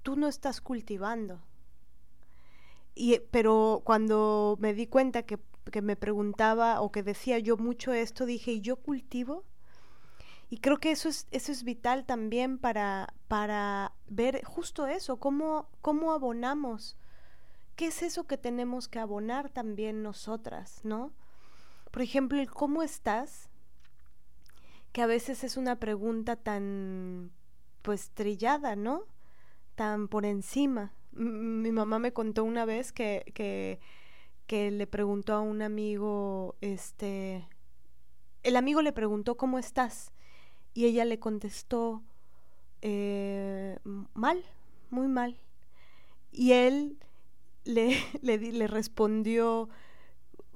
tú 0.02 0.16
no 0.16 0.28
estás 0.28 0.60
cultivando. 0.60 1.40
Y, 2.94 3.20
pero 3.30 3.82
cuando 3.84 4.56
me 4.60 4.74
di 4.74 4.86
cuenta 4.86 5.22
que, 5.22 5.38
que 5.70 5.82
me 5.82 5.96
preguntaba 5.96 6.80
o 6.80 6.92
que 6.92 7.02
decía 7.02 7.38
yo 7.38 7.56
mucho 7.56 7.92
esto, 7.92 8.26
dije, 8.26 8.52
¿y 8.52 8.60
yo 8.60 8.76
cultivo? 8.76 9.44
Y 10.50 10.58
creo 10.58 10.78
que 10.78 10.90
eso 10.90 11.08
es, 11.08 11.28
eso 11.30 11.52
es 11.52 11.62
vital 11.62 12.04
también 12.04 12.58
para, 12.58 13.14
para 13.28 13.92
ver 14.08 14.42
justo 14.44 14.86
eso, 14.86 15.18
cómo, 15.18 15.68
cómo 15.80 16.12
abonamos. 16.12 16.96
¿Qué 17.80 17.86
es 17.86 18.02
eso 18.02 18.24
que 18.24 18.36
tenemos 18.36 18.88
que 18.88 18.98
abonar 18.98 19.48
también 19.48 20.02
nosotras, 20.02 20.80
no? 20.84 21.14
Por 21.90 22.02
ejemplo, 22.02 22.38
el 22.38 22.50
cómo 22.50 22.82
estás, 22.82 23.48
que 24.92 25.00
a 25.00 25.06
veces 25.06 25.44
es 25.44 25.56
una 25.56 25.76
pregunta 25.76 26.36
tan, 26.36 27.30
pues, 27.80 28.10
trillada, 28.10 28.76
¿no? 28.76 29.04
Tan 29.76 30.08
por 30.08 30.26
encima. 30.26 30.92
mi 31.12 31.72
mamá 31.72 31.98
me 31.98 32.12
contó 32.12 32.44
una 32.44 32.66
vez 32.66 32.92
que, 32.92 33.24
que, 33.34 33.80
que 34.46 34.70
le 34.70 34.86
preguntó 34.86 35.32
a 35.32 35.40
un 35.40 35.62
amigo, 35.62 36.56
este, 36.60 37.48
el 38.42 38.56
amigo 38.56 38.82
le 38.82 38.92
preguntó, 38.92 39.38
¿cómo 39.38 39.58
estás? 39.58 40.12
Y 40.74 40.84
ella 40.84 41.06
le 41.06 41.18
contestó, 41.18 42.02
eh, 42.82 43.78
mal, 44.12 44.44
muy 44.90 45.08
mal. 45.08 45.40
Y 46.30 46.52
él 46.52 46.98
le, 47.64 47.96
le, 48.22 48.38
le, 48.38 48.66
respondió, 48.66 49.68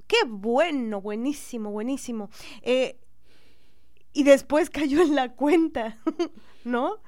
qué 0.07 0.17
bueno, 0.27 1.01
buenísimo, 1.01 1.71
buenísimo. 1.71 2.29
Eh, 2.61 2.99
y 4.13 4.23
después 4.23 4.69
cayó 4.71 5.01
en 5.01 5.15
la 5.15 5.33
cuenta, 5.33 5.99
¿no? 6.63 6.99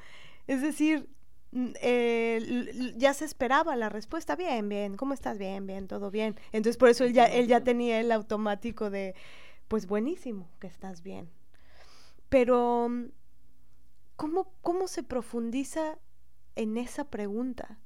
Es 0.45 0.61
decir, 0.61 1.09
eh, 1.53 2.93
ya 2.97 3.13
se 3.13 3.25
esperaba 3.25 3.75
la 3.75 3.89
respuesta, 3.89 4.35
bien, 4.35 4.69
bien, 4.69 4.97
¿cómo 4.97 5.13
estás? 5.13 5.37
Bien, 5.37 5.65
bien, 5.65 5.87
todo 5.87 6.11
bien. 6.11 6.35
Entonces 6.51 6.77
por 6.77 6.89
eso 6.89 7.03
él 7.03 7.13
ya, 7.13 7.25
él 7.25 7.47
ya 7.47 7.63
tenía 7.63 7.99
el 7.99 8.11
automático 8.11 8.89
de, 8.89 9.15
pues 9.67 9.87
buenísimo, 9.87 10.49
que 10.59 10.67
estás 10.67 11.01
bien. 11.01 11.29
Pero, 12.29 12.89
¿cómo, 14.15 14.53
cómo 14.61 14.87
se 14.87 15.03
profundiza 15.03 15.97
en 16.55 16.77
esa 16.77 17.05
pregunta? 17.05 17.79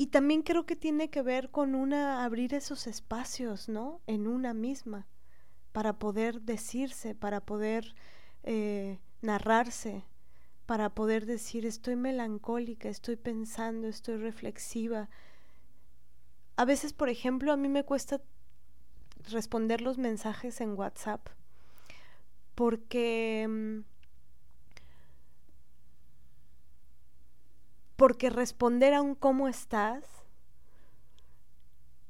Y 0.00 0.06
también 0.06 0.40
creo 0.40 0.64
que 0.64 0.76
tiene 0.76 1.10
que 1.10 1.20
ver 1.20 1.50
con 1.50 1.74
una 1.74 2.24
abrir 2.24 2.54
esos 2.54 2.86
espacios, 2.86 3.68
¿no? 3.68 4.00
En 4.06 4.28
una 4.28 4.54
misma, 4.54 5.06
para 5.72 5.98
poder 5.98 6.40
decirse, 6.40 7.14
para 7.14 7.42
poder 7.42 7.94
eh, 8.42 8.98
narrarse, 9.20 10.06
para 10.64 10.88
poder 10.88 11.26
decir 11.26 11.66
estoy 11.66 11.96
melancólica, 11.96 12.88
estoy 12.88 13.16
pensando, 13.16 13.88
estoy 13.88 14.16
reflexiva. 14.16 15.10
A 16.56 16.64
veces, 16.64 16.94
por 16.94 17.10
ejemplo, 17.10 17.52
a 17.52 17.58
mí 17.58 17.68
me 17.68 17.84
cuesta 17.84 18.22
responder 19.28 19.82
los 19.82 19.98
mensajes 19.98 20.62
en 20.62 20.78
WhatsApp 20.78 21.28
porque 22.54 23.82
porque 28.00 28.30
responder 28.30 28.94
a 28.94 29.02
un 29.02 29.14
cómo 29.14 29.46
estás 29.46 30.02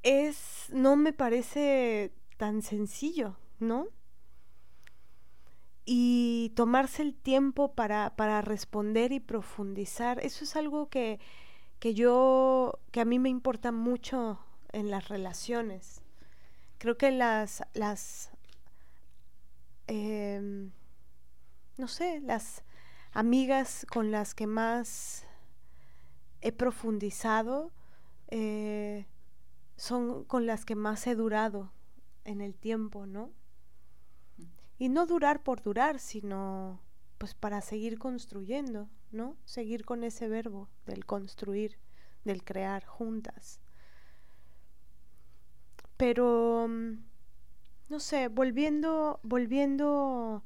es 0.04 0.68
no 0.70 0.94
me 0.94 1.12
parece 1.12 2.12
tan 2.36 2.62
sencillo, 2.62 3.36
¿no? 3.58 3.88
Y 5.84 6.52
tomarse 6.54 7.02
el 7.02 7.16
tiempo 7.16 7.74
para, 7.74 8.14
para 8.14 8.40
responder 8.40 9.10
y 9.10 9.18
profundizar, 9.18 10.24
eso 10.24 10.44
es 10.44 10.54
algo 10.54 10.88
que, 10.88 11.18
que 11.80 11.92
yo, 11.94 12.78
que 12.92 13.00
a 13.00 13.04
mí 13.04 13.18
me 13.18 13.28
importa 13.28 13.72
mucho 13.72 14.38
en 14.72 14.90
las 14.90 15.08
relaciones. 15.08 16.02
Creo 16.78 16.96
que 16.96 17.10
las, 17.10 17.64
las 17.74 18.30
Em, 19.92 20.70
no 21.76 21.88
sé, 21.88 22.20
las 22.20 22.62
amigas 23.12 23.84
con 23.90 24.12
las 24.12 24.36
que 24.36 24.46
más 24.46 25.26
he 26.40 26.52
profundizado 26.52 27.72
eh, 28.28 29.06
son 29.76 30.24
con 30.24 30.46
las 30.46 30.64
que 30.64 30.74
más 30.74 31.06
he 31.06 31.14
durado 31.14 31.72
en 32.24 32.40
el 32.40 32.54
tiempo, 32.54 33.06
¿no? 33.06 33.32
Y 34.78 34.88
no 34.88 35.06
durar 35.06 35.42
por 35.42 35.62
durar, 35.62 35.98
sino 35.98 36.80
pues 37.18 37.34
para 37.34 37.60
seguir 37.60 37.98
construyendo, 37.98 38.88
¿no? 39.10 39.36
Seguir 39.44 39.84
con 39.84 40.04
ese 40.04 40.28
verbo 40.28 40.68
del 40.86 41.04
construir, 41.04 41.78
del 42.24 42.44
crear 42.44 42.84
juntas. 42.84 43.60
Pero 45.96 46.68
no 47.88 48.00
sé, 48.00 48.28
volviendo, 48.28 49.20
volviendo 49.22 50.44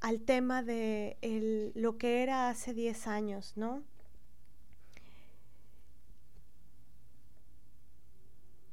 al 0.00 0.20
tema 0.22 0.62
de 0.62 1.72
lo 1.74 1.96
que 1.96 2.22
era 2.22 2.50
hace 2.50 2.74
10 2.74 3.06
años, 3.06 3.52
¿no? 3.56 3.82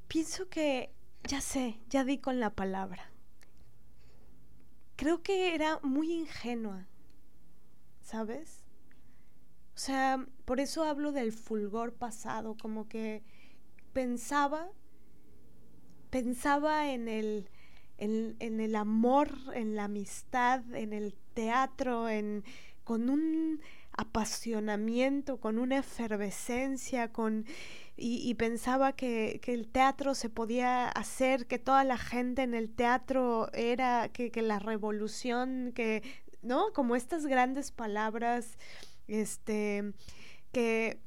Pienso 0.08 0.50
que, 0.50 0.94
ya 1.24 1.42
sé, 1.42 1.80
ya 1.90 2.04
di 2.04 2.20
con 2.20 2.40
la 2.40 2.52
palabra. 2.52 3.12
Creo 4.96 5.22
que 5.22 5.54
era 5.54 5.80
muy 5.84 6.12
ingenua, 6.12 6.88
¿sabes? 8.02 8.64
O 9.76 9.80
sea, 9.80 10.26
por 10.46 10.60
eso 10.60 10.84
hablo 10.84 11.12
del 11.12 11.32
fulgor 11.32 11.94
pasado, 11.94 12.56
como 12.60 12.88
que 12.88 13.24
pensaba 13.94 14.72
pensaba 16.10 16.92
en 16.92 17.08
el, 17.08 17.50
en, 17.98 18.60
el 18.60 18.76
amor, 18.76 19.30
en 19.54 19.76
la 19.76 19.86
amistad, 19.86 20.64
en 20.74 20.94
el 20.94 21.14
teatro, 21.34 22.10
en, 22.10 22.44
con 22.84 23.10
un 23.10 23.62
apasionamiento, 23.92 25.40
con 25.40 25.60
una 25.60 25.78
efervescencia, 25.80 27.12
con, 27.12 27.46
y, 27.98 28.34
pensaba 28.36 28.94
que, 28.94 29.40
que, 29.42 29.54
el 29.54 29.68
teatro 29.68 30.14
se 30.14 30.30
podía 30.30 30.88
hacer, 30.88 31.48
que 31.48 31.58
toda 31.58 31.84
la 31.84 31.98
gente 31.98 32.44
en 32.44 32.54
el 32.54 32.70
teatro 32.70 33.52
era, 33.54 34.10
que, 34.10 34.32
que 34.32 34.44
la 34.44 34.60
revolución, 34.60 35.72
que, 35.74 36.04
¿no? 36.44 36.72
Como 36.74 36.96
estas 36.96 37.26
grandes 37.26 37.72
palabras, 37.72 38.58
este, 39.08 39.94
que 40.52 41.00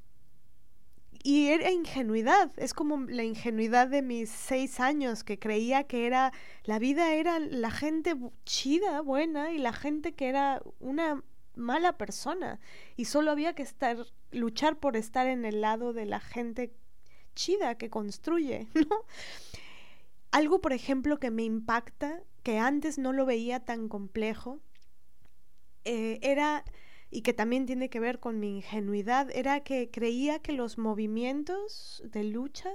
y 1.22 1.48
era 1.48 1.70
ingenuidad, 1.70 2.50
es 2.56 2.72
como 2.72 2.96
la 3.06 3.24
ingenuidad 3.24 3.88
de 3.88 4.00
mis 4.00 4.30
seis 4.30 4.80
años, 4.80 5.22
que 5.22 5.38
creía 5.38 5.84
que 5.84 6.06
era, 6.06 6.32
la 6.64 6.78
vida 6.78 7.12
era 7.12 7.38
la 7.38 7.70
gente 7.70 8.16
chida, 8.46 9.02
buena, 9.02 9.52
y 9.52 9.58
la 9.58 9.74
gente 9.74 10.14
que 10.14 10.28
era 10.28 10.62
una 10.78 11.22
mala 11.54 11.96
persona. 11.96 12.60
Y 12.96 13.06
solo 13.06 13.30
había 13.30 13.54
que 13.54 13.62
estar, 13.62 13.96
luchar 14.30 14.78
por 14.78 14.96
estar 14.96 15.26
en 15.26 15.44
el 15.44 15.60
lado 15.60 15.92
de 15.92 16.06
la 16.06 16.20
gente 16.20 16.72
chida 17.34 17.76
que 17.76 17.90
construye, 17.90 18.68
¿no? 18.74 19.04
Algo, 20.30 20.60
por 20.60 20.72
ejemplo, 20.72 21.18
que 21.18 21.30
me 21.30 21.42
impacta, 21.42 22.22
que 22.42 22.58
antes 22.58 22.98
no 22.98 23.12
lo 23.12 23.26
veía 23.26 23.60
tan 23.60 23.88
complejo, 23.88 24.60
eh, 25.84 26.18
era 26.22 26.64
y 27.10 27.22
que 27.22 27.32
también 27.32 27.66
tiene 27.66 27.90
que 27.90 28.00
ver 28.00 28.20
con 28.20 28.38
mi 28.38 28.58
ingenuidad, 28.58 29.30
era 29.34 29.60
que 29.60 29.90
creía 29.90 30.38
que 30.38 30.52
los 30.52 30.78
movimientos 30.78 32.02
de 32.06 32.22
lucha 32.22 32.70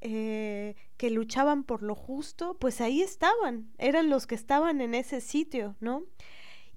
eh, 0.00 0.74
que 0.96 1.10
luchaban 1.10 1.64
por 1.64 1.82
lo 1.82 1.94
justo, 1.94 2.56
pues 2.58 2.80
ahí 2.80 3.02
estaban, 3.02 3.70
eran 3.78 4.08
los 4.08 4.26
que 4.26 4.36
estaban 4.36 4.80
en 4.80 4.94
ese 4.94 5.20
sitio, 5.20 5.76
¿no? 5.80 6.04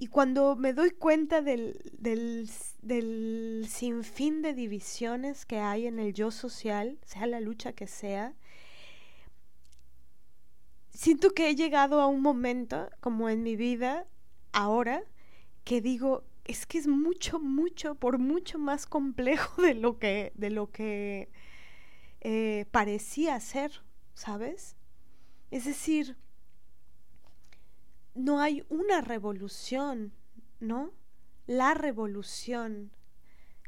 Y 0.01 0.07
cuando 0.07 0.55
me 0.55 0.73
doy 0.73 0.89
cuenta 0.89 1.43
del, 1.43 1.79
del, 1.93 2.49
del 2.81 3.67
sinfín 3.69 4.41
de 4.41 4.55
divisiones 4.55 5.45
que 5.45 5.59
hay 5.59 5.85
en 5.85 5.99
el 5.99 6.15
yo 6.15 6.31
social, 6.31 6.97
sea 7.05 7.27
la 7.27 7.39
lucha 7.39 7.73
que 7.73 7.85
sea, 7.85 8.33
siento 10.89 11.35
que 11.35 11.49
he 11.49 11.55
llegado 11.55 12.01
a 12.01 12.07
un 12.07 12.19
momento, 12.19 12.89
como 12.99 13.29
en 13.29 13.43
mi 13.43 13.55
vida, 13.55 14.07
ahora, 14.53 15.03
que 15.63 15.81
digo, 15.81 16.23
es 16.45 16.65
que 16.65 16.79
es 16.79 16.87
mucho, 16.87 17.39
mucho, 17.39 17.93
por 17.93 18.17
mucho 18.17 18.57
más 18.57 18.87
complejo 18.87 19.61
de 19.61 19.75
lo 19.75 19.99
que, 19.99 20.31
de 20.33 20.49
lo 20.49 20.71
que 20.71 21.29
eh, 22.21 22.65
parecía 22.71 23.39
ser, 23.39 23.83
¿sabes? 24.15 24.75
Es 25.51 25.65
decir, 25.65 26.17
no 28.15 28.39
hay 28.39 28.63
una 28.69 29.01
revolución, 29.01 30.13
¿no? 30.59 30.91
La 31.47 31.73
revolución, 31.73 32.91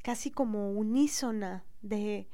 casi 0.04 0.32
como 0.32 0.72
unísona 0.72 1.66
de 1.82 2.28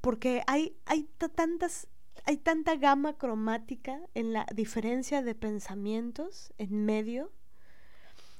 porque 0.00 0.42
hay, 0.46 0.76
hay 0.86 1.08
tantas 1.34 1.88
hay 2.24 2.36
tanta 2.36 2.76
gama 2.76 3.16
cromática 3.16 4.00
en 4.14 4.32
la 4.32 4.46
diferencia 4.54 5.22
de 5.22 5.34
pensamientos 5.34 6.52
en 6.58 6.84
medio 6.84 7.32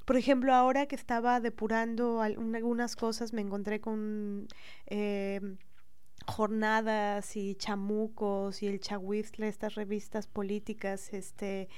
por 0.09 0.17
ejemplo, 0.17 0.55
ahora 0.55 0.87
que 0.87 0.95
estaba 0.95 1.39
depurando 1.39 2.23
algunas 2.23 2.95
cosas, 2.95 3.31
me 3.31 3.41
encontré 3.41 3.79
con... 3.79 4.47
Eh, 4.87 5.39
jornadas 6.25 7.35
y 7.35 7.53
chamucos 7.53 8.63
y 8.63 8.67
el 8.67 8.79
chahuizle, 8.79 9.47
estas 9.47 9.75
revistas 9.75 10.25
políticas, 10.25 11.13
este, 11.13 11.69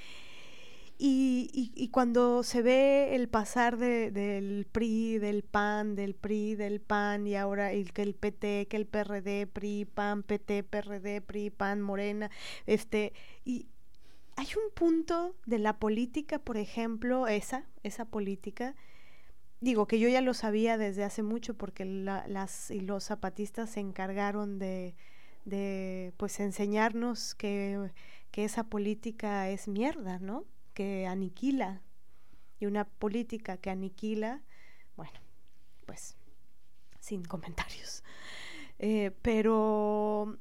y, 1.03 1.71
y, 1.73 1.87
cuando 1.87 2.43
se 2.43 2.61
ve 2.61 3.15
el 3.15 3.27
pasar 3.27 3.77
de, 3.77 4.11
del 4.11 4.67
PRI, 4.71 5.17
del 5.17 5.41
PAN, 5.41 5.95
del 5.95 6.13
PRI, 6.13 6.53
del 6.53 6.79
PAN, 6.79 7.25
y 7.25 7.35
ahora 7.35 7.71
el, 7.71 7.91
que 7.91 8.03
el 8.03 8.13
PT, 8.13 8.67
que 8.67 8.77
el 8.77 8.85
PRD, 8.85 9.47
PRI, 9.47 9.85
PAN, 9.85 10.21
PT, 10.21 10.61
PRD, 10.63 11.21
PRI, 11.21 11.49
PAN, 11.49 11.81
Morena, 11.81 12.29
este, 12.67 13.13
y 13.43 13.65
hay 14.35 14.45
un 14.63 14.71
punto 14.75 15.35
de 15.47 15.57
la 15.57 15.79
política, 15.79 16.37
por 16.37 16.57
ejemplo, 16.57 17.27
esa, 17.27 17.65
esa 17.81 18.05
política, 18.05 18.75
digo 19.59 19.87
que 19.87 19.97
yo 19.97 20.07
ya 20.07 20.21
lo 20.21 20.35
sabía 20.35 20.77
desde 20.77 21.03
hace 21.03 21.23
mucho 21.23 21.55
porque 21.55 21.83
las 21.83 22.69
y 22.69 22.79
los 22.79 23.05
zapatistas 23.05 23.71
se 23.71 23.79
encargaron 23.79 24.59
de, 24.59 24.93
de 25.45 26.13
pues 26.17 26.39
enseñarnos 26.39 27.33
que, 27.33 27.91
que 28.29 28.43
esa 28.43 28.65
política 28.65 29.49
es 29.49 29.67
mierda, 29.67 30.19
¿no? 30.19 30.45
Que 30.73 31.07
aniquila 31.07 31.81
y 32.59 32.65
una 32.65 32.85
política 32.85 33.57
que 33.57 33.69
aniquila, 33.69 34.41
bueno, 34.95 35.19
pues 35.85 36.15
sin 36.99 37.23
comentarios. 37.23 38.03
Eh, 38.83 39.11
pero 39.21 40.39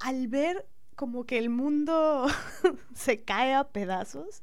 al 0.00 0.26
ver 0.26 0.66
como 0.96 1.24
que 1.24 1.38
el 1.38 1.50
mundo 1.50 2.26
se 2.96 3.22
cae 3.22 3.54
a 3.54 3.62
pedazos 3.62 4.42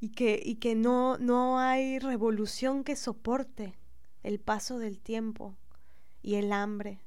y 0.00 0.08
que, 0.08 0.40
y 0.44 0.56
que 0.56 0.74
no, 0.74 1.16
no 1.18 1.60
hay 1.60 2.00
revolución 2.00 2.82
que 2.82 2.96
soporte 2.96 3.78
el 4.24 4.40
paso 4.40 4.80
del 4.80 4.98
tiempo 4.98 5.56
y 6.22 6.34
el 6.34 6.52
hambre, 6.52 7.00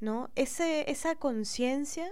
¿no? 0.00 0.30
Ese, 0.34 0.90
esa 0.90 1.16
conciencia 1.16 2.10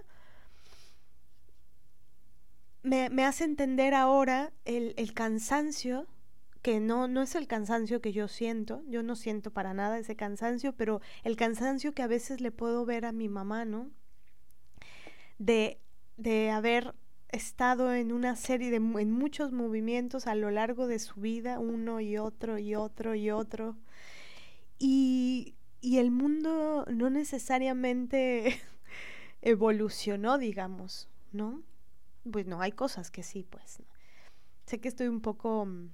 me, 2.89 3.25
hace 3.25 3.45
entender 3.45 3.95
ahora 3.95 4.53
el, 4.65 4.95
el, 4.97 5.13
cansancio, 5.13 6.07
que 6.63 6.81
no, 6.81 7.09
no 7.09 7.23
es 7.23 7.35
el 7.35 7.47
cansancio 7.47 8.01
que 8.01 8.13
yo 8.13 8.29
siento, 8.29 8.83
yo 8.89 9.03
no 9.03 9.17
siento 9.17 9.53
para 9.53 9.75
nada 9.75 9.99
ese 9.99 10.17
cansancio, 10.17 10.73
pero 10.73 11.01
el 11.25 11.37
cansancio 11.37 11.93
que 11.95 12.03
a 12.03 12.07
veces 12.07 12.41
le 12.41 12.51
puedo 12.51 12.85
ver 12.85 13.05
a 13.05 13.13
mi 13.13 13.29
mamá, 13.29 13.65
¿no? 13.65 13.91
De, 15.39 15.79
de 16.17 16.51
haber 16.51 16.95
estado 17.29 17.93
en 17.95 18.11
una 18.13 18.37
serie 18.37 18.71
de 18.71 18.77
en 18.77 19.13
muchos 19.13 19.53
movimientos 19.53 20.27
a 20.27 20.35
lo 20.35 20.51
largo 20.51 20.87
de 20.87 20.99
su 20.99 21.21
vida, 21.21 21.59
uno 21.59 22.01
y 22.01 22.17
otro 22.17 22.59
y 22.59 22.75
otro 22.75 23.15
y 23.15 23.31
otro. 23.31 23.77
Y, 24.79 25.55
y 25.81 25.99
el 25.99 26.11
mundo 26.11 26.87
no 26.91 27.11
necesariamente 27.11 28.61
evolucionó, 29.43 30.39
digamos, 30.39 31.09
¿no? 31.33 31.63
Pues 32.31 32.47
no, 32.47 32.61
hay 32.61 32.73
cosas 32.73 33.11
que 33.11 33.23
sí, 33.23 33.45
pues. 33.49 33.83
Sé 34.67 34.81
que 34.81 34.89
estoy 34.89 35.09
un 35.09 35.21
poco, 35.21 35.65
mm, 35.67 35.91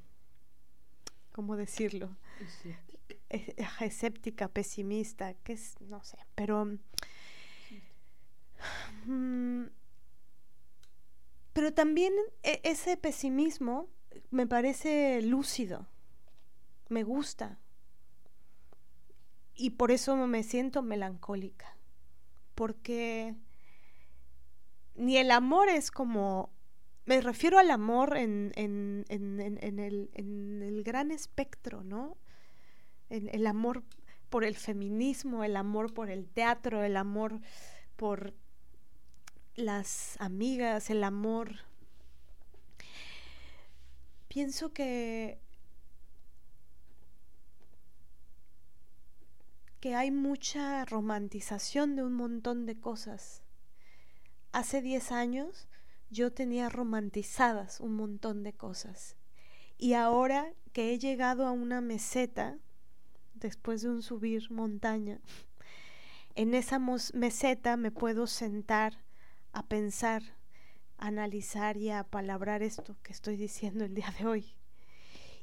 ¿cómo 1.32 1.56
decirlo? 1.56 2.16
Escéptica, 3.28 4.48
pesimista, 4.48 5.34
que 5.34 5.54
es, 5.54 5.80
no 5.80 6.02
sé, 6.02 6.18
pero... 6.34 6.66
Mm, 9.06 9.64
pero 11.52 11.72
también 11.72 12.12
e, 12.42 12.60
ese 12.64 12.96
pesimismo 12.96 13.88
me 14.30 14.46
parece 14.46 15.22
lúcido, 15.22 15.86
me 16.88 17.04
gusta. 17.04 17.58
Y 19.54 19.70
por 19.70 19.92
eso 19.92 20.16
me 20.16 20.42
siento 20.42 20.82
melancólica, 20.82 21.76
porque 22.54 23.36
ni 24.94 25.16
el 25.16 25.30
amor 25.30 25.68
es 25.68 25.90
como, 25.90 26.50
me 27.04 27.20
refiero 27.20 27.58
al 27.58 27.70
amor 27.70 28.16
en, 28.16 28.52
en, 28.56 29.04
en, 29.08 29.40
en 29.40 29.78
el, 29.78 30.10
el, 30.14 30.82
gran 30.84 31.10
espectro, 31.10 31.82
¿no? 31.84 32.16
el 33.10 33.46
amor 33.46 33.84
por 34.34 34.42
el 34.42 34.56
feminismo, 34.56 35.44
el 35.44 35.54
amor 35.54 35.94
por 35.94 36.10
el 36.10 36.26
teatro, 36.26 36.82
el 36.82 36.96
amor 36.96 37.40
por 37.94 38.34
las 39.54 40.20
amigas, 40.20 40.90
el 40.90 41.04
amor. 41.04 41.60
Pienso 44.26 44.72
que 44.72 45.38
que 49.78 49.94
hay 49.94 50.10
mucha 50.10 50.84
romantización 50.86 51.94
de 51.94 52.02
un 52.02 52.14
montón 52.14 52.66
de 52.66 52.80
cosas 52.80 53.43
hace 54.54 54.80
10 54.80 55.10
años 55.10 55.68
yo 56.10 56.32
tenía 56.32 56.68
romantizadas 56.68 57.80
un 57.80 57.94
montón 57.94 58.44
de 58.44 58.52
cosas. 58.52 59.16
Y 59.76 59.94
ahora 59.94 60.54
que 60.72 60.92
he 60.92 60.98
llegado 61.00 61.44
a 61.46 61.50
una 61.50 61.80
meseta, 61.80 62.56
después 63.34 63.82
de 63.82 63.90
un 63.90 64.02
subir 64.02 64.50
montaña, 64.52 65.20
en 66.36 66.54
esa 66.54 66.78
meseta 66.78 67.76
me 67.76 67.90
puedo 67.90 68.28
sentar 68.28 69.02
a 69.52 69.66
pensar, 69.66 70.22
a 70.98 71.08
analizar 71.08 71.76
y 71.76 71.90
a 71.90 72.04
palabrar 72.04 72.62
esto 72.62 72.96
que 73.02 73.12
estoy 73.12 73.36
diciendo 73.36 73.84
el 73.84 73.94
día 73.94 74.14
de 74.18 74.26
hoy. 74.26 74.46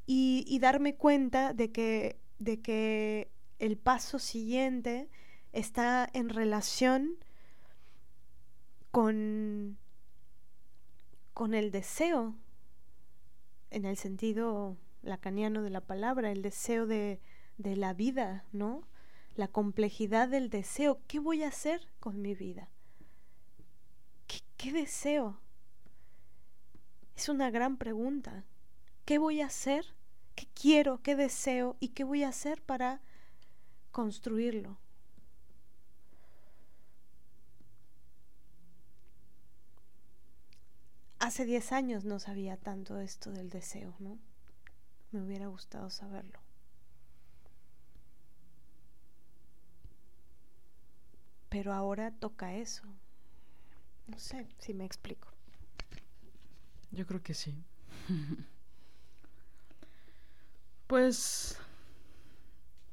Y, 0.06 0.46
y 0.48 0.60
darme 0.60 0.96
cuenta 0.96 1.54
de 1.54 1.72
que, 1.74 2.18
de 2.40 2.62
que 2.62 3.30
el 3.60 3.78
paso 3.78 4.20
siguiente 4.20 5.10
está 5.52 6.10
en 6.14 6.30
relación 6.30 7.18
con, 8.92 9.78
con 11.34 11.54
el 11.54 11.72
deseo, 11.72 12.36
en 13.70 13.86
el 13.86 13.98
sentido 13.98 14.78
lacaniano 15.02 15.64
de 15.64 15.70
la 15.70 15.82
palabra, 15.82 16.32
el 16.32 16.42
deseo 16.42 16.86
de, 16.86 17.22
de 17.58 17.76
la 17.76 17.94
vida, 17.94 18.46
¿no? 18.52 18.88
La 19.36 19.48
complejidad 19.48 20.28
del 20.28 20.50
deseo. 20.50 21.00
¿Qué 21.08 21.20
voy 21.20 21.44
a 21.44 21.48
hacer 21.48 21.88
con 22.00 22.22
mi 22.22 22.36
vida? 22.36 22.70
¿Qué, 24.28 24.42
qué 24.58 24.74
deseo? 24.74 25.40
Es 27.16 27.30
una 27.30 27.50
gran 27.50 27.78
pregunta. 27.78 28.44
¿Qué 29.06 29.18
voy 29.18 29.42
a 29.42 29.46
hacer? 29.46 29.86
¿Qué 30.36 30.48
quiero? 30.54 31.02
¿Qué 31.02 31.16
deseo? 31.16 31.78
¿Y 31.80 31.90
qué 31.90 32.04
voy 32.04 32.24
a 32.24 32.30
hacer 32.30 32.62
para 32.62 33.02
construirlo? 33.92 34.81
Hace 41.22 41.46
10 41.46 41.72
años 41.72 42.04
no 42.04 42.20
sabía 42.20 42.58
tanto 42.58 43.00
esto 43.00 43.32
del 43.32 43.50
deseo, 43.50 43.96
¿no? 44.00 44.18
Me 45.12 45.22
hubiera 45.22 45.48
gustado 45.48 45.90
saberlo. 45.90 46.40
Pero 51.50 51.74
ahora 51.74 52.12
toca 52.12 52.56
eso. 52.56 52.84
No 54.08 54.18
sé 54.18 54.48
si 54.58 54.74
me 54.74 54.84
explico. 54.84 55.28
Yo 56.92 57.06
creo 57.06 57.22
que 57.22 57.36
sí. 57.36 57.64
pues, 60.88 61.58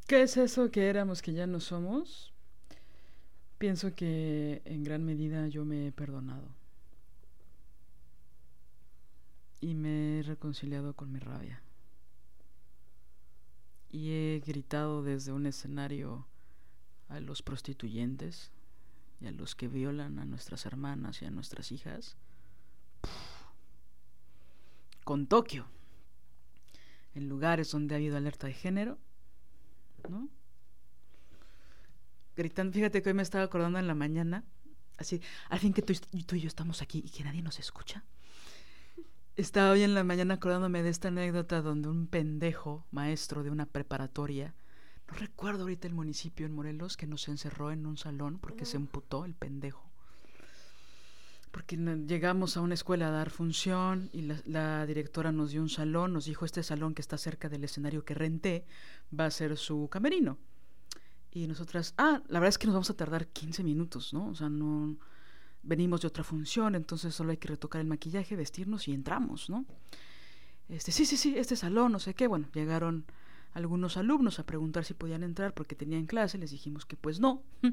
¿qué 0.06 0.22
es 0.22 0.36
eso 0.36 0.70
que 0.70 0.88
éramos 0.90 1.22
que 1.22 1.32
ya 1.32 1.46
no 1.46 1.60
somos? 1.60 2.34
Pienso 3.56 3.94
que 3.94 4.60
en 4.66 4.84
gran 4.84 5.04
medida 5.04 5.48
yo 5.48 5.64
me 5.64 5.86
he 5.86 5.92
perdonado. 5.92 6.57
Y 9.60 9.74
me 9.74 10.18
he 10.18 10.22
reconciliado 10.22 10.94
con 10.94 11.12
mi 11.12 11.18
rabia. 11.18 11.62
Y 13.90 14.10
he 14.10 14.42
gritado 14.46 15.02
desde 15.02 15.32
un 15.32 15.46
escenario 15.46 16.26
a 17.08 17.20
los 17.20 17.42
prostituyentes 17.42 18.52
y 19.20 19.26
a 19.26 19.32
los 19.32 19.54
que 19.54 19.68
violan 19.68 20.18
a 20.18 20.24
nuestras 20.24 20.66
hermanas 20.66 21.22
y 21.22 21.24
a 21.24 21.30
nuestras 21.30 21.72
hijas 21.72 22.16
con 25.04 25.26
Tokio, 25.26 25.66
en 27.14 27.30
lugares 27.30 27.70
donde 27.70 27.94
ha 27.94 27.96
habido 27.96 28.18
alerta 28.18 28.46
de 28.46 28.52
género, 28.52 28.98
¿no? 30.08 30.28
Gritando, 32.36 32.74
fíjate 32.74 33.00
que 33.00 33.08
hoy 33.08 33.14
me 33.14 33.22
estaba 33.22 33.44
acordando 33.44 33.78
en 33.78 33.86
la 33.86 33.94
mañana, 33.94 34.44
así, 34.98 35.22
al 35.48 35.60
fin 35.60 35.72
que 35.72 35.80
tú, 35.80 35.94
tú 36.26 36.36
y 36.36 36.40
yo 36.40 36.46
estamos 36.46 36.82
aquí 36.82 37.02
y 37.04 37.08
que 37.08 37.24
nadie 37.24 37.40
nos 37.40 37.58
escucha. 37.58 38.04
Estaba 39.38 39.70
hoy 39.70 39.84
en 39.84 39.94
la 39.94 40.02
mañana 40.02 40.34
acordándome 40.34 40.82
de 40.82 40.88
esta 40.88 41.08
anécdota 41.08 41.62
donde 41.62 41.88
un 41.88 42.08
pendejo 42.08 42.84
maestro 42.90 43.44
de 43.44 43.50
una 43.50 43.66
preparatoria, 43.66 44.52
no 45.06 45.14
recuerdo 45.14 45.62
ahorita 45.62 45.86
el 45.86 45.94
municipio 45.94 46.44
en 46.44 46.52
Morelos, 46.52 46.96
que 46.96 47.06
nos 47.06 47.28
encerró 47.28 47.70
en 47.70 47.86
un 47.86 47.96
salón 47.96 48.40
porque 48.40 48.66
se 48.66 48.78
emputó 48.78 49.24
el 49.24 49.36
pendejo. 49.36 49.92
Porque 51.52 51.76
llegamos 51.76 52.56
a 52.56 52.62
una 52.62 52.74
escuela 52.74 53.06
a 53.06 53.10
dar 53.12 53.30
función 53.30 54.10
y 54.12 54.22
la, 54.22 54.42
la, 54.44 54.86
directora 54.86 55.30
nos 55.30 55.52
dio 55.52 55.62
un 55.62 55.68
salón, 55.68 56.14
nos 56.14 56.24
dijo 56.24 56.44
este 56.44 56.64
salón 56.64 56.92
que 56.92 57.02
está 57.02 57.16
cerca 57.16 57.48
del 57.48 57.62
escenario 57.62 58.04
que 58.04 58.14
renté 58.14 58.66
va 59.16 59.26
a 59.26 59.30
ser 59.30 59.56
su 59.56 59.88
camerino. 59.88 60.36
Y 61.30 61.46
nosotras, 61.46 61.94
ah, 61.96 62.22
la 62.26 62.40
verdad 62.40 62.48
es 62.48 62.58
que 62.58 62.66
nos 62.66 62.74
vamos 62.74 62.90
a 62.90 62.96
tardar 62.96 63.28
15 63.28 63.62
minutos, 63.62 64.12
¿no? 64.12 64.30
O 64.30 64.34
sea, 64.34 64.48
no 64.48 64.96
venimos 65.62 66.00
de 66.02 66.08
otra 66.08 66.24
función, 66.24 66.74
entonces 66.74 67.14
solo 67.14 67.30
hay 67.30 67.36
que 67.36 67.48
retocar 67.48 67.80
el 67.80 67.86
maquillaje, 67.86 68.36
vestirnos 68.36 68.88
y 68.88 68.92
entramos, 68.92 69.50
¿no? 69.50 69.64
Este, 70.68 70.92
sí, 70.92 71.06
sí, 71.06 71.16
sí, 71.16 71.34
este 71.36 71.56
salón, 71.56 71.92
no 71.92 71.98
sé 71.98 72.14
qué. 72.14 72.26
Bueno, 72.26 72.48
llegaron 72.52 73.06
algunos 73.52 73.96
alumnos 73.96 74.38
a 74.38 74.46
preguntar 74.46 74.84
si 74.84 74.94
podían 74.94 75.22
entrar 75.22 75.54
porque 75.54 75.74
tenían 75.74 76.06
clase, 76.06 76.38
les 76.38 76.50
dijimos 76.50 76.84
que 76.86 76.96
pues 76.96 77.20
no. 77.20 77.42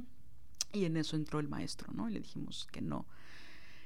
Y 0.74 0.84
en 0.84 0.98
eso 0.98 1.16
entró 1.16 1.40
el 1.40 1.48
maestro, 1.48 1.94
¿no? 1.94 2.10
Y 2.10 2.14
le 2.14 2.20
dijimos 2.20 2.68
que 2.70 2.82
no. 2.82 3.06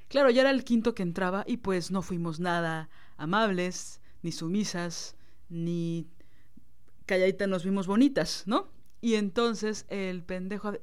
Claro, 0.08 0.32
ya 0.32 0.42
era 0.42 0.50
el 0.50 0.64
quinto 0.64 0.96
que 0.96 1.04
entraba 1.04 1.44
y 1.46 1.58
pues 1.58 1.92
no 1.92 2.02
fuimos 2.02 2.40
nada 2.40 2.90
amables, 3.16 4.02
ni 4.24 4.32
sumisas, 4.32 5.16
ni 5.50 6.08
calladitas 7.06 7.48
nos 7.48 7.64
vimos 7.64 7.86
bonitas, 7.86 8.44
¿no? 8.48 8.72
Y 9.02 9.16
entonces 9.16 9.86
el 9.90 10.24
pendejo, 10.24 10.74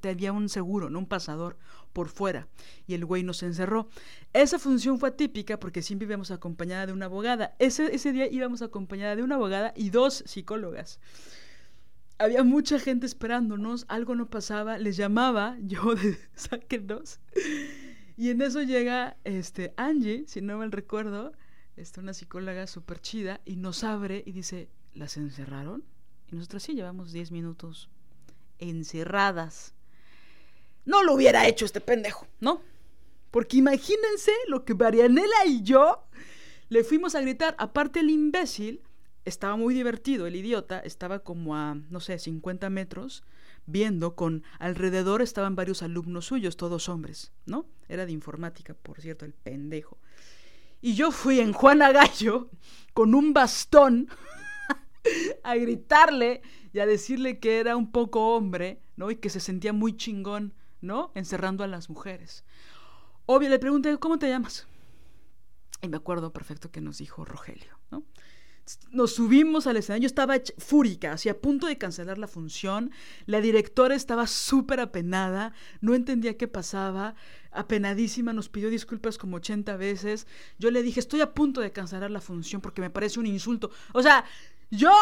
tenía 0.00 0.32
un 0.32 0.48
seguro, 0.48 0.90
¿no? 0.90 0.98
Un 0.98 1.06
pasador 1.06 1.56
por 1.96 2.10
fuera. 2.10 2.46
Y 2.86 2.92
el 2.92 3.06
güey 3.06 3.22
nos 3.22 3.42
encerró. 3.42 3.88
Esa 4.34 4.58
función 4.58 4.98
fue 4.98 5.08
atípica 5.08 5.58
porque 5.58 5.80
siempre 5.80 6.04
íbamos 6.04 6.30
acompañada 6.30 6.84
de 6.84 6.92
una 6.92 7.06
abogada. 7.06 7.56
Ese, 7.58 7.86
ese 7.94 8.12
día 8.12 8.26
íbamos 8.30 8.60
acompañada 8.60 9.16
de 9.16 9.22
una 9.22 9.36
abogada 9.36 9.72
y 9.74 9.88
dos 9.88 10.22
psicólogas 10.26 11.00
había 12.18 12.44
mucha 12.44 12.78
gente 12.78 13.06
esperándonos, 13.06 13.86
algo 13.88 14.14
no 14.14 14.28
pasaba, 14.28 14.76
les 14.78 14.96
llamaba, 14.98 15.56
yo 15.62 15.94
de 15.94 16.18
sáquenos. 16.34 17.18
Y 18.18 18.28
en 18.28 18.42
eso 18.42 18.62
llega 18.62 19.16
este 19.24 19.72
Angie, 19.78 20.24
si 20.26 20.42
no 20.42 20.58
mal 20.58 20.72
recuerdo, 20.72 21.32
este, 21.76 22.00
una 22.00 22.12
psicóloga 22.12 22.66
súper 22.66 23.00
chida, 23.00 23.40
y 23.46 23.56
nos 23.56 23.84
abre 23.84 24.22
y 24.26 24.32
dice, 24.32 24.68
¿las 24.92 25.16
encerraron? 25.16 25.82
Y 26.30 26.36
nosotros 26.36 26.62
sí, 26.62 26.74
llevamos 26.74 27.12
10 27.12 27.32
minutos 27.32 27.88
encerradas. 28.58 29.75
No 30.86 31.02
lo 31.02 31.12
hubiera 31.12 31.46
hecho 31.46 31.66
este 31.66 31.80
pendejo, 31.80 32.26
¿no? 32.40 32.62
Porque 33.30 33.58
imagínense 33.58 34.32
lo 34.48 34.64
que 34.64 34.74
Marianela 34.74 35.44
y 35.44 35.62
yo 35.62 36.06
le 36.68 36.84
fuimos 36.84 37.14
a 37.14 37.20
gritar. 37.20 37.54
Aparte 37.58 38.00
el 38.00 38.08
imbécil 38.08 38.80
estaba 39.26 39.56
muy 39.56 39.74
divertido, 39.74 40.26
el 40.26 40.36
idiota 40.36 40.78
estaba 40.78 41.18
como 41.18 41.56
a, 41.56 41.74
no 41.74 42.00
sé, 42.00 42.18
50 42.18 42.70
metros, 42.70 43.24
viendo 43.66 44.14
con 44.14 44.44
alrededor 44.58 45.20
estaban 45.20 45.56
varios 45.56 45.82
alumnos 45.82 46.26
suyos, 46.26 46.56
todos 46.56 46.88
hombres, 46.88 47.32
¿no? 47.44 47.66
Era 47.88 48.06
de 48.06 48.12
informática, 48.12 48.74
por 48.74 49.00
cierto, 49.00 49.24
el 49.24 49.34
pendejo. 49.34 49.98
Y 50.80 50.94
yo 50.94 51.10
fui 51.10 51.40
en 51.40 51.52
Juana 51.52 51.90
Gallo 51.90 52.48
con 52.94 53.14
un 53.14 53.32
bastón 53.32 54.08
a 55.42 55.56
gritarle 55.56 56.42
y 56.72 56.78
a 56.78 56.86
decirle 56.86 57.40
que 57.40 57.58
era 57.58 57.76
un 57.76 57.90
poco 57.90 58.36
hombre, 58.36 58.80
¿no? 58.96 59.10
Y 59.10 59.16
que 59.16 59.30
se 59.30 59.40
sentía 59.40 59.72
muy 59.72 59.96
chingón, 59.96 60.54
¿no? 60.80 61.10
Encerrando 61.14 61.64
a 61.64 61.66
las 61.66 61.90
mujeres. 61.90 62.44
Obvio, 63.26 63.48
le 63.48 63.58
pregunté, 63.58 63.96
¿cómo 63.98 64.18
te 64.18 64.28
llamas? 64.28 64.66
Y 65.82 65.88
me 65.88 65.96
acuerdo 65.96 66.32
perfecto 66.32 66.70
que 66.70 66.80
nos 66.80 66.98
dijo 66.98 67.24
Rogelio, 67.24 67.78
¿no? 67.90 68.04
nos 68.90 69.14
subimos 69.14 69.66
al 69.66 69.76
escenario, 69.76 70.06
estaba 70.06 70.36
fúrica, 70.58 71.12
así 71.12 71.28
a 71.28 71.40
punto 71.40 71.66
de 71.66 71.78
cancelar 71.78 72.18
la 72.18 72.26
función, 72.26 72.90
la 73.26 73.40
directora 73.40 73.94
estaba 73.94 74.26
súper 74.26 74.80
apenada, 74.80 75.52
no 75.80 75.94
entendía 75.94 76.36
qué 76.36 76.48
pasaba, 76.48 77.14
apenadísima, 77.52 78.32
nos 78.32 78.48
pidió 78.48 78.68
disculpas 78.68 79.18
como 79.18 79.36
80 79.36 79.76
veces, 79.76 80.26
yo 80.58 80.70
le 80.70 80.82
dije, 80.82 81.00
estoy 81.00 81.20
a 81.20 81.32
punto 81.32 81.60
de 81.60 81.72
cancelar 81.72 82.10
la 82.10 82.20
función 82.20 82.60
porque 82.60 82.80
me 82.80 82.90
parece 82.90 83.20
un 83.20 83.26
insulto, 83.26 83.70
o 83.92 84.02
sea, 84.02 84.24
yo, 84.70 84.92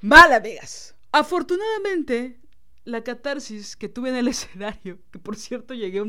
mala 0.00 0.40
Vegas. 0.40 0.94
Afortunadamente, 1.12 2.40
la 2.84 3.04
catarsis 3.04 3.76
que 3.76 3.88
tuve 3.88 4.10
en 4.10 4.16
el 4.16 4.28
escenario, 4.28 4.98
que 5.10 5.18
por 5.18 5.36
cierto 5.36 5.74
llegué 5.74 6.02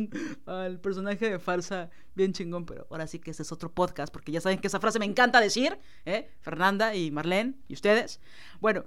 al 0.45 0.79
personaje 0.79 1.29
de 1.29 1.39
farsa 1.39 1.89
bien 2.15 2.33
chingón, 2.33 2.65
pero 2.65 2.87
ahora 2.89 3.07
sí 3.07 3.19
que 3.19 3.31
ese 3.31 3.43
es 3.43 3.51
otro 3.51 3.71
podcast, 3.71 4.11
porque 4.11 4.31
ya 4.31 4.41
saben 4.41 4.59
que 4.59 4.67
esa 4.67 4.79
frase 4.79 4.99
me 4.99 5.05
encanta 5.05 5.39
decir, 5.39 5.77
¿eh? 6.05 6.29
Fernanda 6.41 6.95
y 6.95 7.11
Marlene 7.11 7.55
y 7.67 7.73
ustedes. 7.73 8.19
Bueno, 8.59 8.85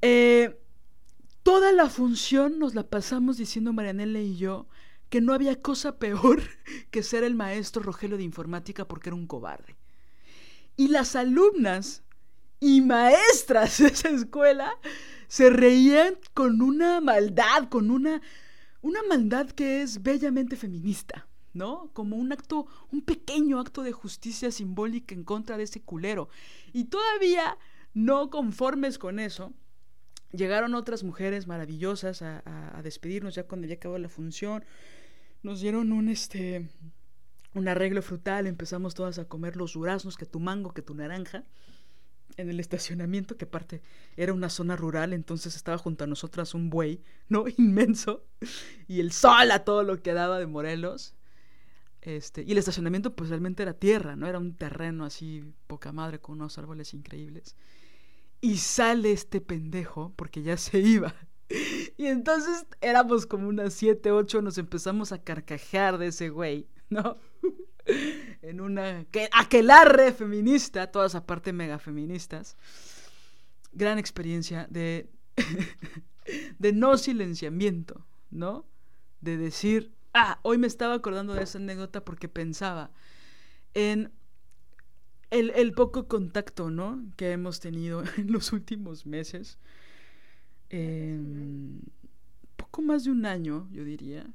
eh, 0.00 0.58
toda 1.42 1.72
la 1.72 1.88
función 1.88 2.58
nos 2.58 2.74
la 2.74 2.88
pasamos 2.88 3.36
diciendo 3.36 3.72
Marianela 3.72 4.20
y 4.20 4.36
yo 4.36 4.66
que 5.08 5.20
no 5.20 5.34
había 5.34 5.60
cosa 5.60 5.98
peor 5.98 6.40
que 6.90 7.02
ser 7.02 7.22
el 7.22 7.34
maestro 7.34 7.82
Rogelio 7.82 8.16
de 8.16 8.22
informática 8.22 8.88
porque 8.88 9.10
era 9.10 9.16
un 9.16 9.26
cobarde. 9.26 9.76
Y 10.76 10.88
las 10.88 11.16
alumnas 11.16 12.02
y 12.62 12.80
maestras 12.80 13.78
de 13.78 13.88
esa 13.88 14.08
escuela 14.10 14.72
se 15.26 15.50
reían 15.50 16.14
con 16.32 16.62
una 16.62 17.00
maldad, 17.00 17.68
con 17.68 17.90
una, 17.90 18.22
una 18.82 19.02
maldad 19.02 19.50
que 19.50 19.82
es 19.82 20.00
bellamente 20.00 20.54
feminista, 20.54 21.26
¿no? 21.54 21.90
Como 21.92 22.14
un 22.14 22.32
acto, 22.32 22.68
un 22.92 23.02
pequeño 23.02 23.58
acto 23.58 23.82
de 23.82 23.90
justicia 23.90 24.52
simbólica 24.52 25.12
en 25.12 25.24
contra 25.24 25.56
de 25.56 25.64
ese 25.64 25.82
culero. 25.82 26.28
Y 26.72 26.84
todavía 26.84 27.58
no 27.94 28.30
conformes 28.30 28.96
con 28.96 29.18
eso, 29.18 29.52
llegaron 30.30 30.76
otras 30.76 31.02
mujeres 31.02 31.48
maravillosas 31.48 32.22
a, 32.22 32.44
a, 32.46 32.80
despedirnos 32.82 33.34
ya 33.34 33.42
cuando 33.42 33.66
ya 33.66 33.74
acabó 33.74 33.98
la 33.98 34.08
función. 34.08 34.64
Nos 35.42 35.60
dieron 35.60 35.90
un 35.90 36.08
este 36.08 36.68
un 37.54 37.66
arreglo 37.66 38.02
frutal, 38.02 38.46
empezamos 38.46 38.94
todas 38.94 39.18
a 39.18 39.24
comer 39.24 39.56
los 39.56 39.72
duraznos, 39.72 40.16
que 40.16 40.26
tu 40.26 40.38
mango, 40.38 40.72
que 40.72 40.80
tu 40.80 40.94
naranja 40.94 41.44
en 42.36 42.48
el 42.48 42.60
estacionamiento, 42.60 43.36
que 43.36 43.44
aparte 43.44 43.82
era 44.16 44.32
una 44.32 44.48
zona 44.50 44.76
rural, 44.76 45.12
entonces 45.12 45.56
estaba 45.56 45.78
junto 45.78 46.04
a 46.04 46.06
nosotras 46.06 46.54
un 46.54 46.70
buey, 46.70 47.02
¿no? 47.28 47.44
Inmenso, 47.58 48.24
y 48.88 49.00
el 49.00 49.12
sol 49.12 49.50
a 49.50 49.64
todo 49.64 49.82
lo 49.82 50.02
que 50.02 50.12
daba 50.12 50.38
de 50.38 50.46
Morelos. 50.46 51.14
Este, 52.00 52.42
y 52.42 52.50
el 52.50 52.58
estacionamiento 52.58 53.14
pues 53.14 53.30
realmente 53.30 53.62
era 53.62 53.74
tierra, 53.74 54.16
¿no? 54.16 54.26
Era 54.26 54.38
un 54.38 54.56
terreno 54.56 55.04
así 55.04 55.54
poca 55.68 55.92
madre 55.92 56.18
con 56.20 56.34
unos 56.34 56.58
árboles 56.58 56.94
increíbles. 56.94 57.56
Y 58.40 58.58
sale 58.58 59.12
este 59.12 59.40
pendejo 59.40 60.12
porque 60.16 60.42
ya 60.42 60.56
se 60.56 60.80
iba. 60.80 61.14
Y 61.98 62.06
entonces 62.06 62.66
éramos 62.80 63.26
como 63.26 63.46
unas 63.46 63.74
7, 63.74 64.10
8, 64.10 64.40
nos 64.40 64.56
empezamos 64.56 65.12
a 65.12 65.22
carcajear 65.22 65.98
de 65.98 66.06
ese 66.06 66.30
güey, 66.30 66.66
¿no? 66.88 67.18
en 67.86 68.60
una 68.60 69.06
aquelarre 69.32 70.12
feminista, 70.12 70.90
todas 70.90 71.14
aparte 71.14 71.52
mega 71.52 71.78
feministas. 71.78 72.56
Gran 73.72 73.98
experiencia 73.98 74.66
de, 74.70 75.08
de 76.58 76.72
no 76.72 76.98
silenciamiento, 76.98 78.04
¿no? 78.30 78.66
De 79.20 79.36
decir, 79.36 79.92
ah, 80.14 80.38
hoy 80.42 80.58
me 80.58 80.66
estaba 80.66 80.94
acordando 80.94 81.34
de 81.34 81.42
esa 81.42 81.58
anécdota 81.58 82.04
porque 82.04 82.28
pensaba 82.28 82.90
en 83.74 84.12
el, 85.30 85.72
poco 85.72 86.08
contacto, 86.08 86.70
¿no? 86.70 87.02
Que 87.16 87.32
hemos 87.32 87.60
tenido 87.60 88.02
en 88.16 88.32
los 88.32 88.52
últimos 88.52 89.06
meses. 89.06 89.58
poco 92.56 92.82
más 92.82 93.04
de 93.04 93.10
un 93.10 93.24
año, 93.26 93.68
yo 93.72 93.84
diría, 93.84 94.26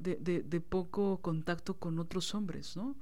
de, 0.00 0.60
poco 0.60 1.20
contacto 1.20 1.78
con 1.78 1.98
otros 1.98 2.34
hombres, 2.34 2.76
¿no? 2.76 2.96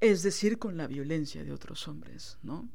Es 0.00 0.22
decir, 0.22 0.58
con 0.58 0.76
la 0.76 0.86
violencia 0.86 1.44
de 1.44 1.52
otros 1.52 1.86
hombres, 1.88 2.38
¿no? 2.42 2.68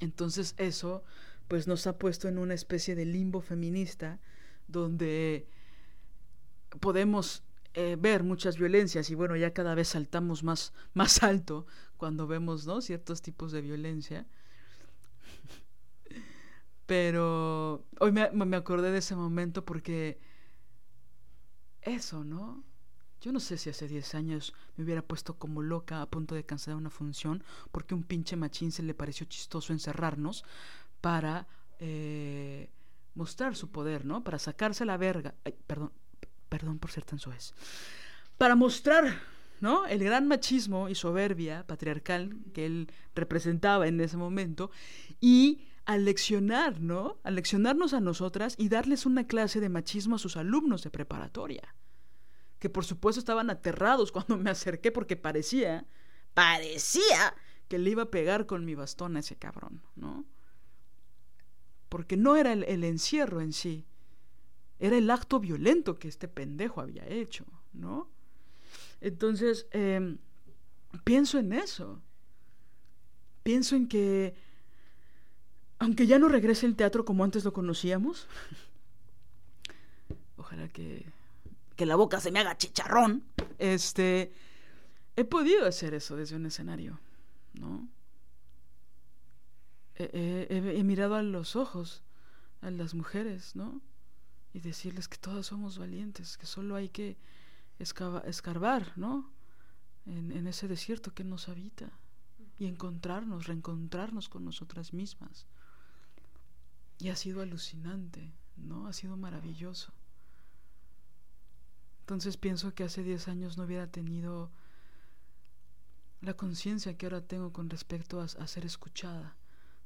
Entonces 0.00 0.54
eso 0.58 1.04
pues 1.48 1.66
nos 1.66 1.86
ha 1.86 1.98
puesto 1.98 2.28
en 2.28 2.38
una 2.38 2.54
especie 2.54 2.94
de 2.94 3.06
limbo 3.06 3.40
feminista 3.40 4.20
donde 4.66 5.48
podemos 6.80 7.42
eh, 7.74 7.96
ver 7.98 8.22
muchas 8.22 8.58
violencias 8.58 9.08
y 9.10 9.14
bueno, 9.14 9.34
ya 9.36 9.54
cada 9.54 9.74
vez 9.74 9.88
saltamos 9.88 10.44
más, 10.44 10.72
más 10.94 11.22
alto 11.22 11.66
cuando 11.96 12.26
vemos 12.26 12.66
¿no? 12.66 12.80
ciertos 12.80 13.22
tipos 13.22 13.52
de 13.52 13.62
violencia. 13.62 14.26
Pero 16.86 17.84
hoy 18.00 18.12
me, 18.12 18.30
me 18.30 18.56
acordé 18.56 18.90
de 18.90 18.98
ese 18.98 19.14
momento 19.14 19.64
porque 19.64 20.18
eso, 21.88 22.24
¿no? 22.24 22.64
Yo 23.20 23.32
no 23.32 23.40
sé 23.40 23.58
si 23.58 23.68
hace 23.68 23.88
10 23.88 24.14
años 24.14 24.54
me 24.76 24.84
hubiera 24.84 25.02
puesto 25.02 25.34
como 25.34 25.60
loca 25.60 26.02
a 26.02 26.06
punto 26.06 26.34
de 26.34 26.44
cancelar 26.44 26.76
una 26.76 26.90
función 26.90 27.42
porque 27.72 27.94
un 27.94 28.04
pinche 28.04 28.36
machín 28.36 28.70
se 28.70 28.84
le 28.84 28.94
pareció 28.94 29.26
chistoso 29.26 29.72
encerrarnos 29.72 30.44
para 31.00 31.48
eh, 31.80 32.70
mostrar 33.14 33.56
su 33.56 33.70
poder, 33.70 34.04
¿no? 34.04 34.22
Para 34.22 34.38
sacarse 34.38 34.84
la 34.84 34.96
verga. 34.96 35.34
perdón, 35.66 35.92
perdón 36.48 36.78
por 36.78 36.92
ser 36.92 37.04
tan 37.04 37.18
suez. 37.18 37.54
Para 38.36 38.54
mostrar, 38.54 39.18
¿no? 39.60 39.84
El 39.86 40.04
gran 40.04 40.28
machismo 40.28 40.88
y 40.88 40.94
soberbia 40.94 41.66
patriarcal 41.66 42.36
que 42.54 42.66
él 42.66 42.92
representaba 43.16 43.88
en 43.88 44.00
ese 44.00 44.16
momento 44.16 44.70
y 45.20 45.66
al 45.88 46.04
leccionar, 46.04 46.82
¿no? 46.82 47.18
Al 47.22 47.34
leccionarnos 47.34 47.94
a 47.94 48.00
nosotras 48.00 48.56
y 48.58 48.68
darles 48.68 49.06
una 49.06 49.26
clase 49.26 49.58
de 49.58 49.70
machismo 49.70 50.16
a 50.16 50.18
sus 50.18 50.36
alumnos 50.36 50.82
de 50.82 50.90
preparatoria. 50.90 51.74
Que 52.58 52.68
por 52.68 52.84
supuesto 52.84 53.18
estaban 53.18 53.48
aterrados 53.48 54.12
cuando 54.12 54.36
me 54.36 54.50
acerqué 54.50 54.92
porque 54.92 55.16
parecía, 55.16 55.86
parecía 56.34 57.34
que 57.68 57.78
le 57.78 57.88
iba 57.88 58.02
a 58.02 58.10
pegar 58.10 58.44
con 58.44 58.66
mi 58.66 58.74
bastón 58.74 59.16
a 59.16 59.20
ese 59.20 59.36
cabrón, 59.36 59.80
¿no? 59.96 60.26
Porque 61.88 62.18
no 62.18 62.36
era 62.36 62.52
el, 62.52 62.64
el 62.64 62.84
encierro 62.84 63.40
en 63.40 63.54
sí, 63.54 63.86
era 64.78 64.98
el 64.98 65.08
acto 65.08 65.40
violento 65.40 65.98
que 65.98 66.08
este 66.08 66.28
pendejo 66.28 66.82
había 66.82 67.06
hecho, 67.08 67.46
¿no? 67.72 68.10
Entonces, 69.00 69.66
em, 69.70 70.18
pienso 71.04 71.38
en 71.38 71.54
eso. 71.54 72.02
Pienso 73.42 73.74
en 73.74 73.88
que, 73.88 74.34
aunque 75.78 76.06
ya 76.06 76.18
no 76.18 76.28
regrese 76.28 76.66
el 76.66 76.76
teatro 76.76 77.04
como 77.04 77.24
antes 77.24 77.44
lo 77.44 77.52
conocíamos, 77.52 78.26
ojalá 80.36 80.68
que, 80.68 81.06
que 81.76 81.86
la 81.86 81.96
boca 81.96 82.20
se 82.20 82.30
me 82.30 82.40
haga 82.40 82.56
chicharrón, 82.56 83.22
este, 83.58 84.32
he 85.16 85.24
podido 85.24 85.66
hacer 85.66 85.94
eso 85.94 86.16
desde 86.16 86.36
un 86.36 86.46
escenario, 86.46 86.98
¿no? 87.54 87.88
he 90.00 90.82
mirado 90.84 91.16
a 91.16 91.22
los 91.24 91.56
ojos 91.56 92.04
a 92.60 92.70
las 92.70 92.94
mujeres, 92.94 93.54
¿no? 93.54 93.80
Y 94.52 94.60
decirles 94.60 95.08
que 95.08 95.18
todas 95.18 95.46
somos 95.46 95.78
valientes, 95.78 96.36
que 96.36 96.46
solo 96.46 96.76
hay 96.76 96.88
que 96.88 97.16
escarbar, 97.78 98.92
¿no? 98.96 99.30
En, 100.06 100.32
en, 100.32 100.46
ese 100.46 100.68
desierto 100.68 101.14
que 101.14 101.22
nos 101.22 101.48
habita 101.48 101.90
y 102.58 102.66
encontrarnos, 102.66 103.46
reencontrarnos 103.46 104.28
con 104.28 104.44
nosotras 104.44 104.92
mismas. 104.92 105.46
Y 106.98 107.10
ha 107.10 107.16
sido 107.16 107.42
alucinante, 107.42 108.32
¿no? 108.56 108.86
Ha 108.88 108.92
sido 108.92 109.16
maravilloso. 109.16 109.92
Entonces 112.00 112.36
pienso 112.36 112.74
que 112.74 112.84
hace 112.84 113.02
10 113.02 113.28
años 113.28 113.58
no 113.58 113.64
hubiera 113.64 113.86
tenido 113.86 114.50
la 116.20 116.34
conciencia 116.34 116.96
que 116.96 117.06
ahora 117.06 117.20
tengo 117.20 117.52
con 117.52 117.70
respecto 117.70 118.20
a, 118.20 118.28
ser 118.46 118.64
escuchada 118.64 119.36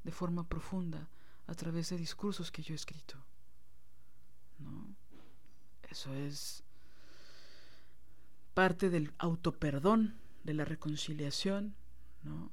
de 0.03 0.11
forma 0.11 0.47
profunda 0.47 1.09
a 1.47 1.53
través 1.53 1.89
de 1.89 1.97
discursos 1.97 2.51
que 2.51 2.63
yo 2.63 2.73
he 2.73 2.75
escrito. 2.75 3.17
¿No? 4.59 4.95
Eso 5.89 6.13
es 6.13 6.63
parte 8.53 8.89
del 8.89 9.13
autoperdón, 9.17 10.15
de 10.43 10.53
la 10.53 10.65
reconciliación, 10.65 11.75
¿no? 12.23 12.51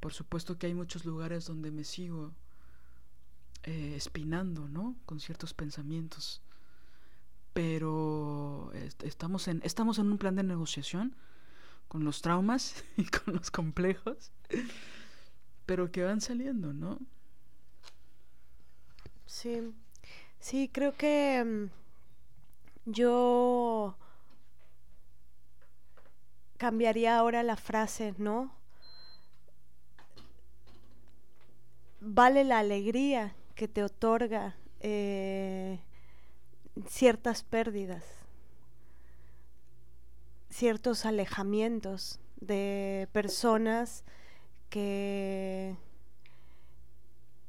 Por 0.00 0.12
supuesto 0.12 0.58
que 0.58 0.66
hay 0.66 0.74
muchos 0.74 1.04
lugares 1.04 1.46
donde 1.46 1.70
me 1.70 1.84
sigo 1.84 2.34
eh, 3.64 3.94
espinando, 3.96 4.68
¿no? 4.68 4.96
Con 5.06 5.20
ciertos 5.20 5.54
pensamientos. 5.54 6.40
Pero 7.52 8.70
estamos 9.02 9.48
en, 9.48 9.60
estamos 9.64 9.98
en 9.98 10.12
un 10.12 10.18
plan 10.18 10.36
de 10.36 10.42
negociación 10.42 11.16
con 11.88 12.04
los 12.04 12.20
traumas 12.22 12.84
y 12.96 13.04
con 13.04 13.34
los 13.34 13.50
complejos, 13.50 14.30
pero 15.64 15.90
que 15.90 16.04
van 16.04 16.20
saliendo, 16.20 16.72
¿no? 16.72 16.98
Sí, 19.26 19.72
sí, 20.38 20.70
creo 20.72 20.96
que 20.96 21.42
mm, 21.44 22.90
yo 22.90 23.96
cambiaría 26.56 27.18
ahora 27.18 27.42
la 27.42 27.56
frase, 27.56 28.14
¿no? 28.18 28.54
Vale 32.00 32.44
la 32.44 32.60
alegría 32.60 33.34
que 33.56 33.66
te 33.66 33.82
otorga 33.82 34.54
eh, 34.80 35.80
ciertas 36.86 37.42
pérdidas, 37.42 38.04
ciertos 40.48 41.04
alejamientos 41.04 42.20
de 42.40 43.08
personas 43.12 44.04
que 44.70 45.76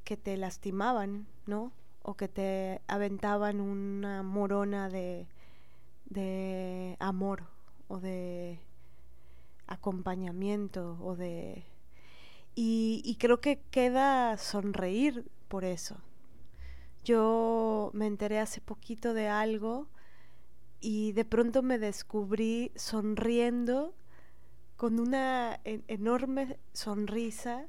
que 0.07 0.15
te 0.15 0.37
lastimaban, 0.37 1.27
¿no? 1.47 1.73
O 2.01 2.13
que 2.13 2.29
te 2.29 2.79
aventaban 2.87 3.59
una 3.59 4.23
morona 4.23 4.87
de, 4.87 5.27
de 6.05 6.95
amor 7.01 7.43
o 7.89 7.99
de 7.99 8.57
acompañamiento 9.67 10.97
o 11.03 11.17
de... 11.17 11.65
Y, 12.55 13.01
y 13.03 13.15
creo 13.15 13.41
que 13.41 13.59
queda 13.69 14.37
sonreír 14.37 15.25
por 15.47 15.65
eso. 15.65 15.97
Yo 17.03 17.91
me 17.93 18.07
enteré 18.07 18.39
hace 18.39 18.61
poquito 18.61 19.13
de 19.13 19.27
algo 19.27 19.87
y 20.79 21.13
de 21.13 21.25
pronto 21.25 21.63
me 21.63 21.79
descubrí 21.79 22.71
sonriendo 22.75 23.93
con 24.75 24.99
una 24.99 25.59
enorme 25.63 26.59
sonrisa 26.73 27.67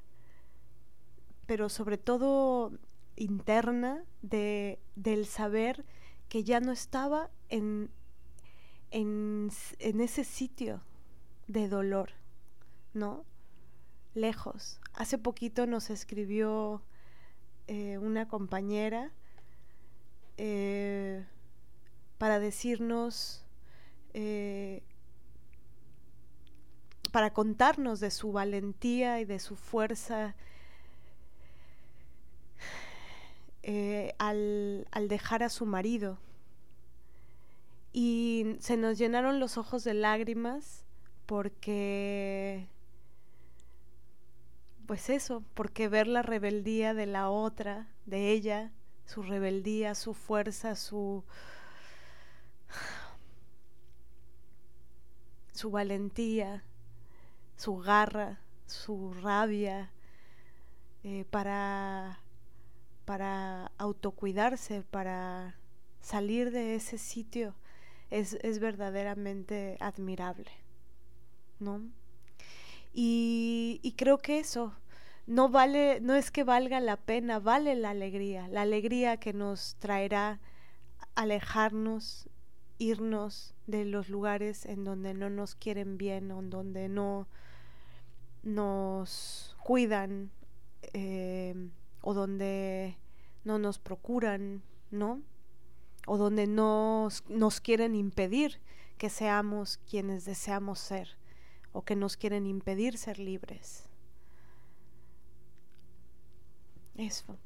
pero 1.48 1.70
sobre 1.70 1.96
todo 1.96 2.72
interna 3.16 4.04
de, 4.20 4.78
del 4.96 5.24
saber 5.24 5.86
que 6.28 6.44
ya 6.44 6.60
no 6.60 6.72
estaba 6.72 7.30
en, 7.48 7.90
en, 8.90 9.50
ese 9.80 10.24
sitio 10.24 10.82
de 11.46 11.68
dolor, 11.68 12.10
¿no? 12.92 13.24
Lejos. 14.12 14.78
Hace 14.92 15.16
poquito 15.16 15.66
nos 15.66 15.88
escribió 15.88 16.82
eh, 17.70 17.98
una 17.98 18.26
compañera 18.26 19.12
eh, 20.38 21.22
para 22.16 22.38
decirnos, 22.40 23.44
eh, 24.14 24.82
para 27.12 27.34
contarnos 27.34 28.00
de 28.00 28.10
su 28.10 28.32
valentía 28.32 29.20
y 29.20 29.26
de 29.26 29.38
su 29.38 29.54
fuerza 29.54 30.34
al, 34.16 34.88
al 34.90 35.08
dejar 35.08 35.42
a 35.42 35.50
su 35.50 35.66
marido. 35.66 36.18
Y 37.92 38.56
se 38.60 38.78
nos 38.78 38.96
llenaron 38.96 39.40
los 39.40 39.58
ojos 39.58 39.84
de 39.84 39.92
lágrimas 39.92 40.86
porque 41.26 42.66
pues 44.88 45.10
eso, 45.10 45.44
porque 45.52 45.86
ver 45.86 46.08
la 46.08 46.22
rebeldía 46.22 46.94
de 46.94 47.04
la 47.04 47.28
otra, 47.28 47.88
de 48.06 48.32
ella, 48.32 48.72
su 49.04 49.22
rebeldía, 49.22 49.94
su 49.94 50.14
fuerza, 50.14 50.74
su 50.76 51.24
su 55.52 55.70
valentía, 55.70 56.64
su 57.56 57.76
garra, 57.76 58.40
su 58.66 59.12
rabia, 59.12 59.92
eh, 61.04 61.26
para 61.30 62.20
para 63.04 63.70
autocuidarse, 63.76 64.82
para 64.82 65.54
salir 66.00 66.50
de 66.50 66.74
ese 66.76 66.96
sitio, 66.96 67.54
es, 68.10 68.36
verdaderamente 68.58 69.76
admirable, 69.80 70.50
¿no? 71.60 71.82
Y, 72.92 73.80
y 73.82 73.92
creo 73.92 74.18
que 74.18 74.40
eso, 74.40 74.74
no 75.28 75.50
vale, 75.50 76.00
no 76.00 76.14
es 76.14 76.30
que 76.30 76.42
valga 76.42 76.80
la 76.80 76.96
pena, 76.96 77.38
vale 77.38 77.74
la 77.74 77.90
alegría, 77.90 78.48
la 78.48 78.62
alegría 78.62 79.18
que 79.18 79.34
nos 79.34 79.76
traerá 79.78 80.40
alejarnos, 81.14 82.30
irnos 82.78 83.54
de 83.66 83.84
los 83.84 84.08
lugares 84.08 84.64
en 84.64 84.84
donde 84.84 85.12
no 85.12 85.28
nos 85.28 85.54
quieren 85.54 85.98
bien, 85.98 86.30
en 86.30 86.48
donde 86.48 86.88
no 86.88 87.28
nos 88.42 89.54
cuidan, 89.62 90.30
eh, 90.94 91.54
o 92.00 92.14
donde 92.14 92.96
no 93.44 93.58
nos 93.58 93.78
procuran, 93.78 94.62
¿no? 94.90 95.20
O 96.06 96.16
donde 96.16 96.46
nos, 96.46 97.28
nos 97.28 97.60
quieren 97.60 97.94
impedir 97.94 98.62
que 98.96 99.10
seamos 99.10 99.76
quienes 99.90 100.24
deseamos 100.24 100.78
ser 100.78 101.18
o 101.72 101.82
que 101.82 101.96
nos 101.96 102.16
quieren 102.16 102.46
impedir 102.46 102.96
ser 102.96 103.18
libres. 103.18 103.87
Eso. 106.98 107.38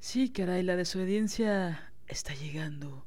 Sí, 0.00 0.30
caray, 0.30 0.62
la 0.62 0.76
desobediencia 0.76 1.92
está 2.08 2.34
llegando 2.34 3.04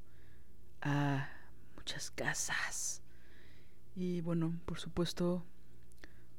a 0.82 1.28
muchas 1.76 2.12
casas. 2.12 3.02
Y 3.96 4.22
bueno, 4.22 4.54
por 4.66 4.80
supuesto, 4.80 5.44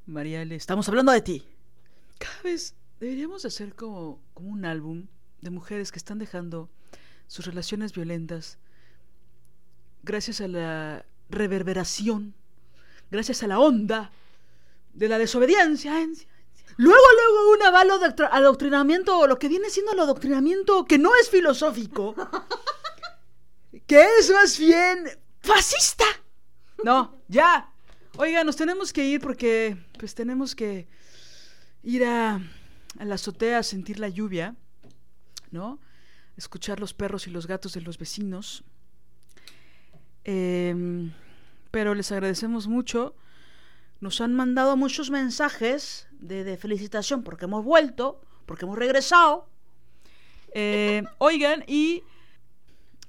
María, 0.07 0.45
le 0.45 0.55
estamos 0.55 0.89
hablando 0.89 1.11
de 1.11 1.23
ti. 1.23 1.45
Cada 2.19 2.41
vez 2.43 2.77
deberíamos 3.01 3.45
hacer 3.45 3.75
como, 3.75 4.21
como 4.33 4.51
un 4.51 4.65
álbum 4.65 5.09
de 5.41 5.51
mujeres 5.51 5.91
que 5.91 5.99
están 5.99 6.21
dejando 6.21 6.71
sus 7.27 7.47
relaciones 7.47 7.93
violentas 7.93 8.59
gracias 10.05 10.41
a 10.41 10.47
la 10.47 11.05
reverberación, 11.29 12.33
gracias 13.11 13.43
a 13.43 13.49
la 13.49 13.59
onda 13.59 14.13
de 14.95 15.09
la 15.09 15.19
desobediencia. 15.19 15.95
Luego, 16.81 17.05
luego 17.15 17.53
un 17.53 17.63
avalo 17.63 17.99
de 17.99 18.15
adoctrinamiento, 18.31 19.27
lo 19.27 19.39
que 19.39 19.49
viene 19.49 19.69
siendo 19.69 19.93
el 19.93 20.01
adoctrinamiento 20.01 20.87
que 20.87 20.97
no 20.97 21.11
es 21.15 21.29
filosófico, 21.29 22.15
que 23.87 24.03
es 24.19 24.31
más 24.31 24.59
bien 24.59 25.07
fascista. 25.41 26.07
No, 26.83 27.21
ya. 27.29 27.71
Oiga, 28.17 28.45
nos 28.45 28.57
tenemos 28.57 28.95
que 28.95 29.05
ir 29.05 29.21
porque 29.21 29.77
pues 29.99 30.15
tenemos 30.15 30.55
que 30.55 30.89
ir 31.83 32.03
a, 32.07 32.41
la 32.99 33.15
azotea 33.15 33.59
a 33.59 33.63
sentir 33.63 33.99
la 33.99 34.09
lluvia, 34.09 34.57
¿no? 35.51 35.81
escuchar 36.39 36.81
los 36.81 36.95
perros 36.95 37.27
y 37.27 37.31
los 37.31 37.47
gatos 37.47 37.75
de 37.75 37.83
los 37.83 37.99
vecinos. 37.99 38.65
Em, 40.25 41.13
pero 41.71 41.95
les 41.95 42.11
agradecemos 42.11 42.69
mucho. 42.69 43.15
Nos 44.01 44.23
han 44.23 44.35
mandado 44.35 44.79
muchos 44.79 45.11
mensajes 45.11 46.07
de, 46.21 46.57
felicitación 46.57 47.23
porque 47.23 47.47
hemos 47.47 47.65
vuelto, 47.65 48.21
porque 48.47 48.65
hemos 48.65 48.79
regresado. 48.79 49.49
Eh, 50.53 51.03
oigan, 51.19 51.65
y 51.67 52.03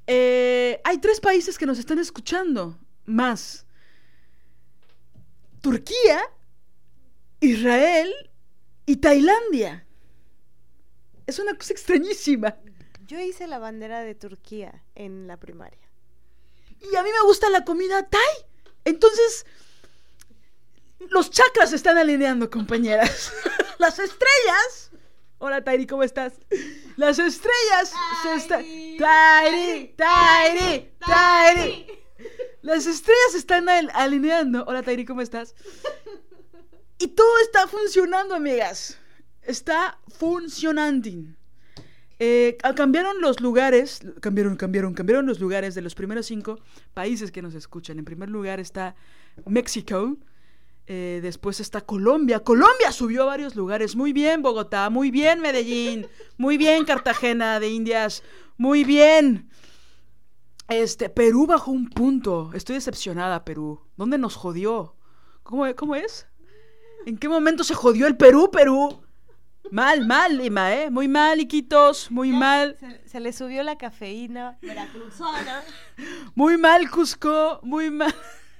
eh, 0.07 0.81
hay 0.83 0.97
tres 0.97 1.19
países 1.19 1.57
que 1.57 1.65
nos 1.65 1.79
están 1.79 1.99
escuchando 1.99 2.77
más. 3.05 3.65
Turquía, 5.61 6.21
Israel 7.39 8.11
y 8.85 8.97
Tailandia. 8.97 9.85
Es 11.27 11.39
una 11.39 11.55
cosa 11.55 11.73
extrañísima. 11.73 12.57
Yo 13.05 13.19
hice 13.19 13.47
la 13.47 13.59
bandera 13.59 14.01
de 14.01 14.15
Turquía 14.15 14.83
en 14.95 15.27
la 15.27 15.37
primaria. 15.37 15.79
Y 16.79 16.95
a 16.95 17.03
mí 17.03 17.09
me 17.11 17.27
gusta 17.27 17.49
la 17.49 17.63
comida 17.63 18.07
Thai. 18.09 18.45
Entonces, 18.85 19.45
los 21.09 21.29
chakras 21.31 21.71
se 21.71 21.75
están 21.75 21.97
alineando, 21.97 22.49
compañeras. 22.49 23.31
Las 23.77 23.99
estrellas. 23.99 24.91
Hola, 25.39 25.63
Tairi, 25.63 25.87
¿cómo 25.87 26.03
estás? 26.03 26.33
Las 26.97 27.17
estrellas 27.17 27.93
se 28.21 28.35
están. 28.35 28.63
Tairi, 28.99 29.95
Tairi, 29.97 30.91
Tairi. 30.99 31.87
Las 32.61 32.85
estrellas 32.85 33.31
se 33.31 33.39
están 33.39 33.67
alineando. 33.93 34.63
Hola, 34.67 34.83
Tairi, 34.83 35.03
¿cómo 35.03 35.21
estás? 35.21 35.55
Y 36.99 37.07
todo 37.07 37.39
está 37.43 37.67
funcionando, 37.67 38.35
amigas. 38.35 38.99
Está 39.41 39.97
funcionando. 40.19 41.09
Eh, 42.19 42.55
cambiaron 42.75 43.19
los 43.19 43.41
lugares, 43.41 44.01
cambiaron, 44.19 44.55
cambiaron, 44.55 44.93
cambiaron 44.93 45.25
los 45.25 45.39
lugares 45.39 45.73
de 45.73 45.81
los 45.81 45.95
primeros 45.95 46.27
cinco 46.27 46.59
países 46.93 47.31
que 47.31 47.41
nos 47.41 47.55
escuchan. 47.55 47.97
En 47.97 48.05
primer 48.05 48.29
lugar 48.29 48.59
está 48.59 48.95
México, 49.47 50.17
eh, 50.93 51.21
después 51.21 51.61
está 51.61 51.79
Colombia. 51.79 52.41
Colombia 52.41 52.91
subió 52.91 53.21
a 53.21 53.27
varios 53.27 53.55
lugares. 53.55 53.95
Muy 53.95 54.11
bien, 54.11 54.41
Bogotá, 54.41 54.89
muy 54.89 55.09
bien, 55.09 55.39
Medellín, 55.39 56.05
muy 56.37 56.57
bien, 56.57 56.83
Cartagena 56.83 57.61
de 57.61 57.69
Indias, 57.69 58.23
muy 58.57 58.83
bien. 58.83 59.49
Este, 60.67 61.07
Perú 61.07 61.47
bajó 61.47 61.71
un 61.71 61.89
punto. 61.89 62.51
Estoy 62.53 62.75
decepcionada, 62.75 63.45
Perú. 63.45 63.79
¿Dónde 63.95 64.17
nos 64.17 64.35
jodió? 64.35 64.97
¿Cómo, 65.43 65.63
cómo 65.77 65.95
es? 65.95 66.27
¿En 67.05 67.17
qué 67.17 67.29
momento 67.29 67.63
se 67.63 67.73
jodió 67.73 68.05
el 68.05 68.17
Perú, 68.17 68.49
Perú? 68.51 69.01
Mal, 69.71 70.05
mal, 70.05 70.37
Lima, 70.37 70.75
¿eh? 70.75 70.91
Muy 70.91 71.07
mal, 71.07 71.39
Iquitos, 71.39 72.11
muy 72.11 72.33
mal. 72.33 72.77
Se, 73.05 73.21
le 73.21 73.31
subió 73.31 73.63
la 73.63 73.77
cafeína. 73.77 74.57
Veracruzana. 74.61 75.63
Muy 76.35 76.57
mal, 76.57 76.91
Cusco, 76.91 77.61
muy 77.63 77.89
mal. 77.89 78.13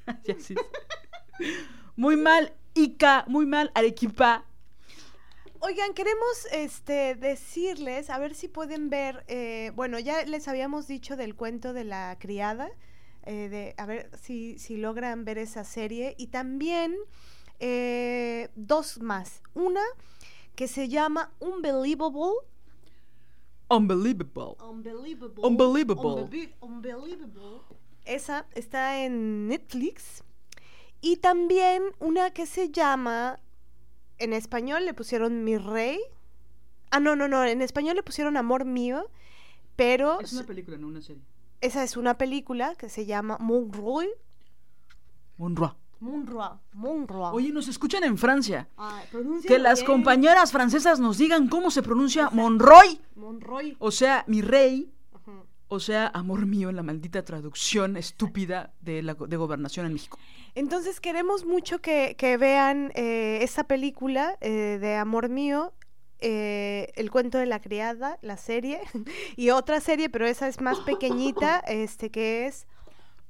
Muy 2.01 2.17
mal, 2.17 2.51
Ica, 2.73 3.25
muy 3.27 3.45
mal, 3.45 3.69
Arequipa. 3.75 4.43
Oigan, 5.59 5.93
queremos 5.93 6.47
este, 6.51 7.13
decirles, 7.13 8.09
a 8.09 8.17
ver 8.17 8.33
si 8.33 8.47
pueden 8.47 8.89
ver, 8.89 9.23
eh, 9.27 9.71
bueno, 9.75 9.99
ya 9.99 10.25
les 10.25 10.47
habíamos 10.47 10.87
dicho 10.87 11.15
del 11.15 11.35
cuento 11.35 11.73
de 11.73 11.83
la 11.83 12.17
criada, 12.19 12.71
eh, 13.21 13.49
de, 13.49 13.75
a 13.77 13.85
ver 13.85 14.09
si, 14.19 14.57
si 14.57 14.77
logran 14.77 15.25
ver 15.25 15.37
esa 15.37 15.63
serie, 15.63 16.15
y 16.17 16.29
también 16.29 16.95
eh, 17.59 18.49
dos 18.55 18.99
más. 18.99 19.43
Una 19.53 19.83
que 20.55 20.67
se 20.67 20.89
llama 20.89 21.31
Unbelievable. 21.37 22.33
Unbelievable. 23.69 24.55
Unbelievable. 24.59 25.43
Unbelievable. 25.43 26.55
Unbelievable. 26.61 27.61
Esa 28.05 28.47
está 28.55 29.05
en 29.05 29.49
Netflix. 29.49 30.23
Y 31.01 31.17
también 31.17 31.83
una 31.99 32.29
que 32.31 32.45
se 32.45 32.69
llama, 32.69 33.39
en 34.19 34.33
español 34.33 34.85
le 34.85 34.93
pusieron 34.93 35.43
Mi 35.43 35.57
Rey. 35.57 35.99
Ah, 36.91 36.99
no, 36.99 37.15
no, 37.15 37.27
no, 37.27 37.43
en 37.43 37.61
español 37.61 37.95
le 37.95 38.03
pusieron 38.03 38.37
Amor 38.37 38.65
Mío, 38.65 39.09
pero... 39.75 40.19
Es 40.21 40.33
una 40.33 40.43
película, 40.43 40.77
no 40.77 40.87
una 40.87 41.01
serie. 41.01 41.23
Esa 41.61 41.83
es 41.83 41.97
una 41.97 42.17
película 42.17 42.75
que 42.75 42.89
se 42.89 43.05
llama 43.05 43.37
Monroy. 43.39 44.09
Monroy. 45.37 45.71
Monroy. 45.99 46.49
Monroy. 46.73 47.29
Oye, 47.33 47.51
nos 47.51 47.67
escuchan 47.67 48.03
en 48.03 48.17
Francia. 48.17 48.67
que 49.47 49.59
las 49.59 49.83
compañeras 49.83 50.51
francesas 50.51 50.99
nos 50.99 51.19
digan 51.19 51.47
cómo 51.47 51.69
se 51.69 51.83
pronuncia 51.83 52.29
Monroy. 52.31 52.99
Monroy. 53.15 53.75
O 53.79 53.91
sea, 53.91 54.23
mi 54.27 54.41
rey. 54.41 54.91
O 55.73 55.79
sea, 55.79 56.11
amor 56.13 56.45
mío 56.47 56.69
en 56.69 56.75
la 56.75 56.83
maldita 56.83 57.23
traducción 57.23 57.95
estúpida 57.95 58.73
de, 58.81 59.01
la, 59.01 59.13
de 59.13 59.37
gobernación 59.37 59.85
en 59.85 59.93
México. 59.93 60.19
Entonces 60.53 60.99
queremos 60.99 61.45
mucho 61.45 61.79
que, 61.79 62.13
vean 62.37 62.91
eh, 62.93 63.39
esa 63.41 63.63
película 63.63 64.37
eh, 64.41 64.79
de 64.81 64.95
Amor 64.95 65.29
mío 65.29 65.71
eh, 66.19 66.91
el 66.95 67.09
cuento 67.09 67.37
de 67.37 67.45
la 67.45 67.61
criada, 67.61 68.19
la 68.21 68.35
serie, 68.35 68.81
y 69.37 69.51
otra 69.51 69.79
serie, 69.79 70.09
pero 70.09 70.27
esa 70.27 70.49
es 70.49 70.59
más 70.59 70.77
pequeñita, 70.81 71.59
este 71.65 72.11
que 72.11 72.47
es 72.47 72.67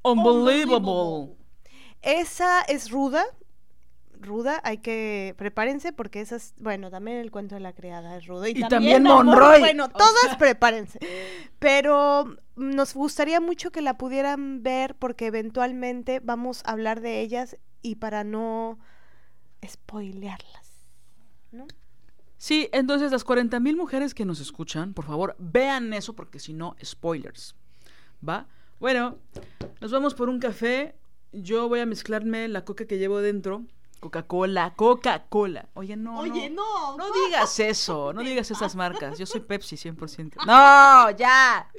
Unbelievable. 0.02 1.36
Esa 2.02 2.64
es 2.64 2.90
ruda. 2.90 3.24
Ruda, 4.22 4.62
hay 4.64 4.78
que 4.78 5.36
prepárense 5.38 5.92
porque 5.92 6.22
esa 6.22 6.36
es, 6.36 6.54
bueno, 6.60 6.90
también 6.90 7.18
el 7.18 7.32
cuento 7.32 7.56
de 7.56 7.62
la 7.62 7.74
criada 7.74 8.18
es 8.18 8.28
ruda. 8.28 8.50
Y, 8.50 8.54
también, 8.68 9.04
Monroy. 9.04 9.60
Bueno, 9.60 9.90
todas 9.90 10.36
prepárense. 10.38 11.00
Pero 11.60 12.38
nos 12.56 12.94
gustaría 12.94 13.40
mucho 13.40 13.72
que 13.72 13.82
la 13.82 13.98
pudieran 13.98 14.64
ver 14.64 14.96
porque 14.96 15.28
eventualmente 15.28 16.20
vamos 16.20 16.62
a 16.66 16.72
hablar 16.72 17.02
de 17.02 17.22
ellas 17.22 17.58
y 17.82 17.96
para 17.96 18.24
no 18.24 18.80
spoilearlas, 19.66 20.88
¿no? 21.52 21.68
Sí, 22.38 22.70
entonces 22.72 23.12
las 23.12 23.24
40 23.24 23.60
mil 23.60 23.78
mujeres 23.78 24.16
que 24.16 24.26
nos 24.26 24.40
escuchan, 24.40 24.94
por 24.94 25.06
favor, 25.06 25.36
vean 25.38 25.94
eso 25.94 26.16
porque 26.16 26.40
si 26.40 26.54
no, 26.54 26.76
spoilers. 26.84 27.56
¿Va? 28.28 28.48
Bueno, 28.80 29.20
nos 29.80 29.92
vamos 29.92 30.16
por 30.16 30.28
un 30.28 30.40
café 30.40 30.96
yo 31.32 31.70
voy 31.70 31.80
a 31.80 31.86
mezclarme 31.86 32.48
la 32.48 32.66
coca 32.66 32.86
que 32.86 32.98
llevo 32.98 33.22
dentro. 33.22 33.66
Coca-Cola, 34.02 34.74
Coca-Cola. 34.76 35.70
Oye, 35.76 35.96
no. 35.96 36.20
Oye, 36.20 36.50
no. 36.50 36.98
No, 36.98 37.06
digas 37.14 37.60
eso, 37.60 38.12
no 38.12 38.22
digas 38.24 38.50
esas 38.50 38.76
marcas. 38.76 39.18
Yo 39.18 39.26
soy 39.26 39.42
Pepsi 39.42 39.78
100%. 39.78 40.38
No, 40.46 41.12
ya. 41.12 41.70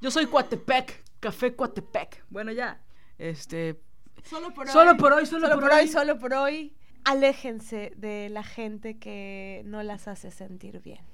Yo 0.00 0.10
soy 0.10 0.26
Coatepec, 0.26 1.04
Café 1.20 1.54
Coatepec. 1.54 2.24
Bueno, 2.28 2.50
ya. 2.52 2.82
Este. 3.16 3.80
Solo 4.24 4.52
por 4.52 4.66
hoy. 4.66 4.72
Solo 4.72 4.96
por 4.96 5.12
hoy, 5.12 5.26
solo, 5.26 5.48
solo 5.48 5.60
por, 5.60 5.72
hoy. 5.72 5.88
Solo 5.88 6.18
por 6.18 6.34
hoy. 6.34 6.76
Aléjense 7.04 7.92
de 7.96 8.28
la 8.30 8.42
gente 8.42 8.98
que 8.98 9.62
no 9.64 9.82
las 9.84 10.08
hace 10.08 10.32
sentir 10.32 10.80
bien. 10.80 11.06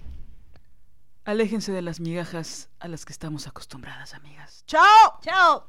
Aléjense 1.27 1.71
de 1.71 1.83
las 1.83 2.01
migajas 2.01 2.71
a 2.79 2.89
las 2.89 3.05
que 3.05 3.12
estamos 3.12 3.47
acostumbradas, 3.47 4.15
amigas. 4.15 4.65
¡Chao! 4.67 5.21
¡Chao! 5.21 5.69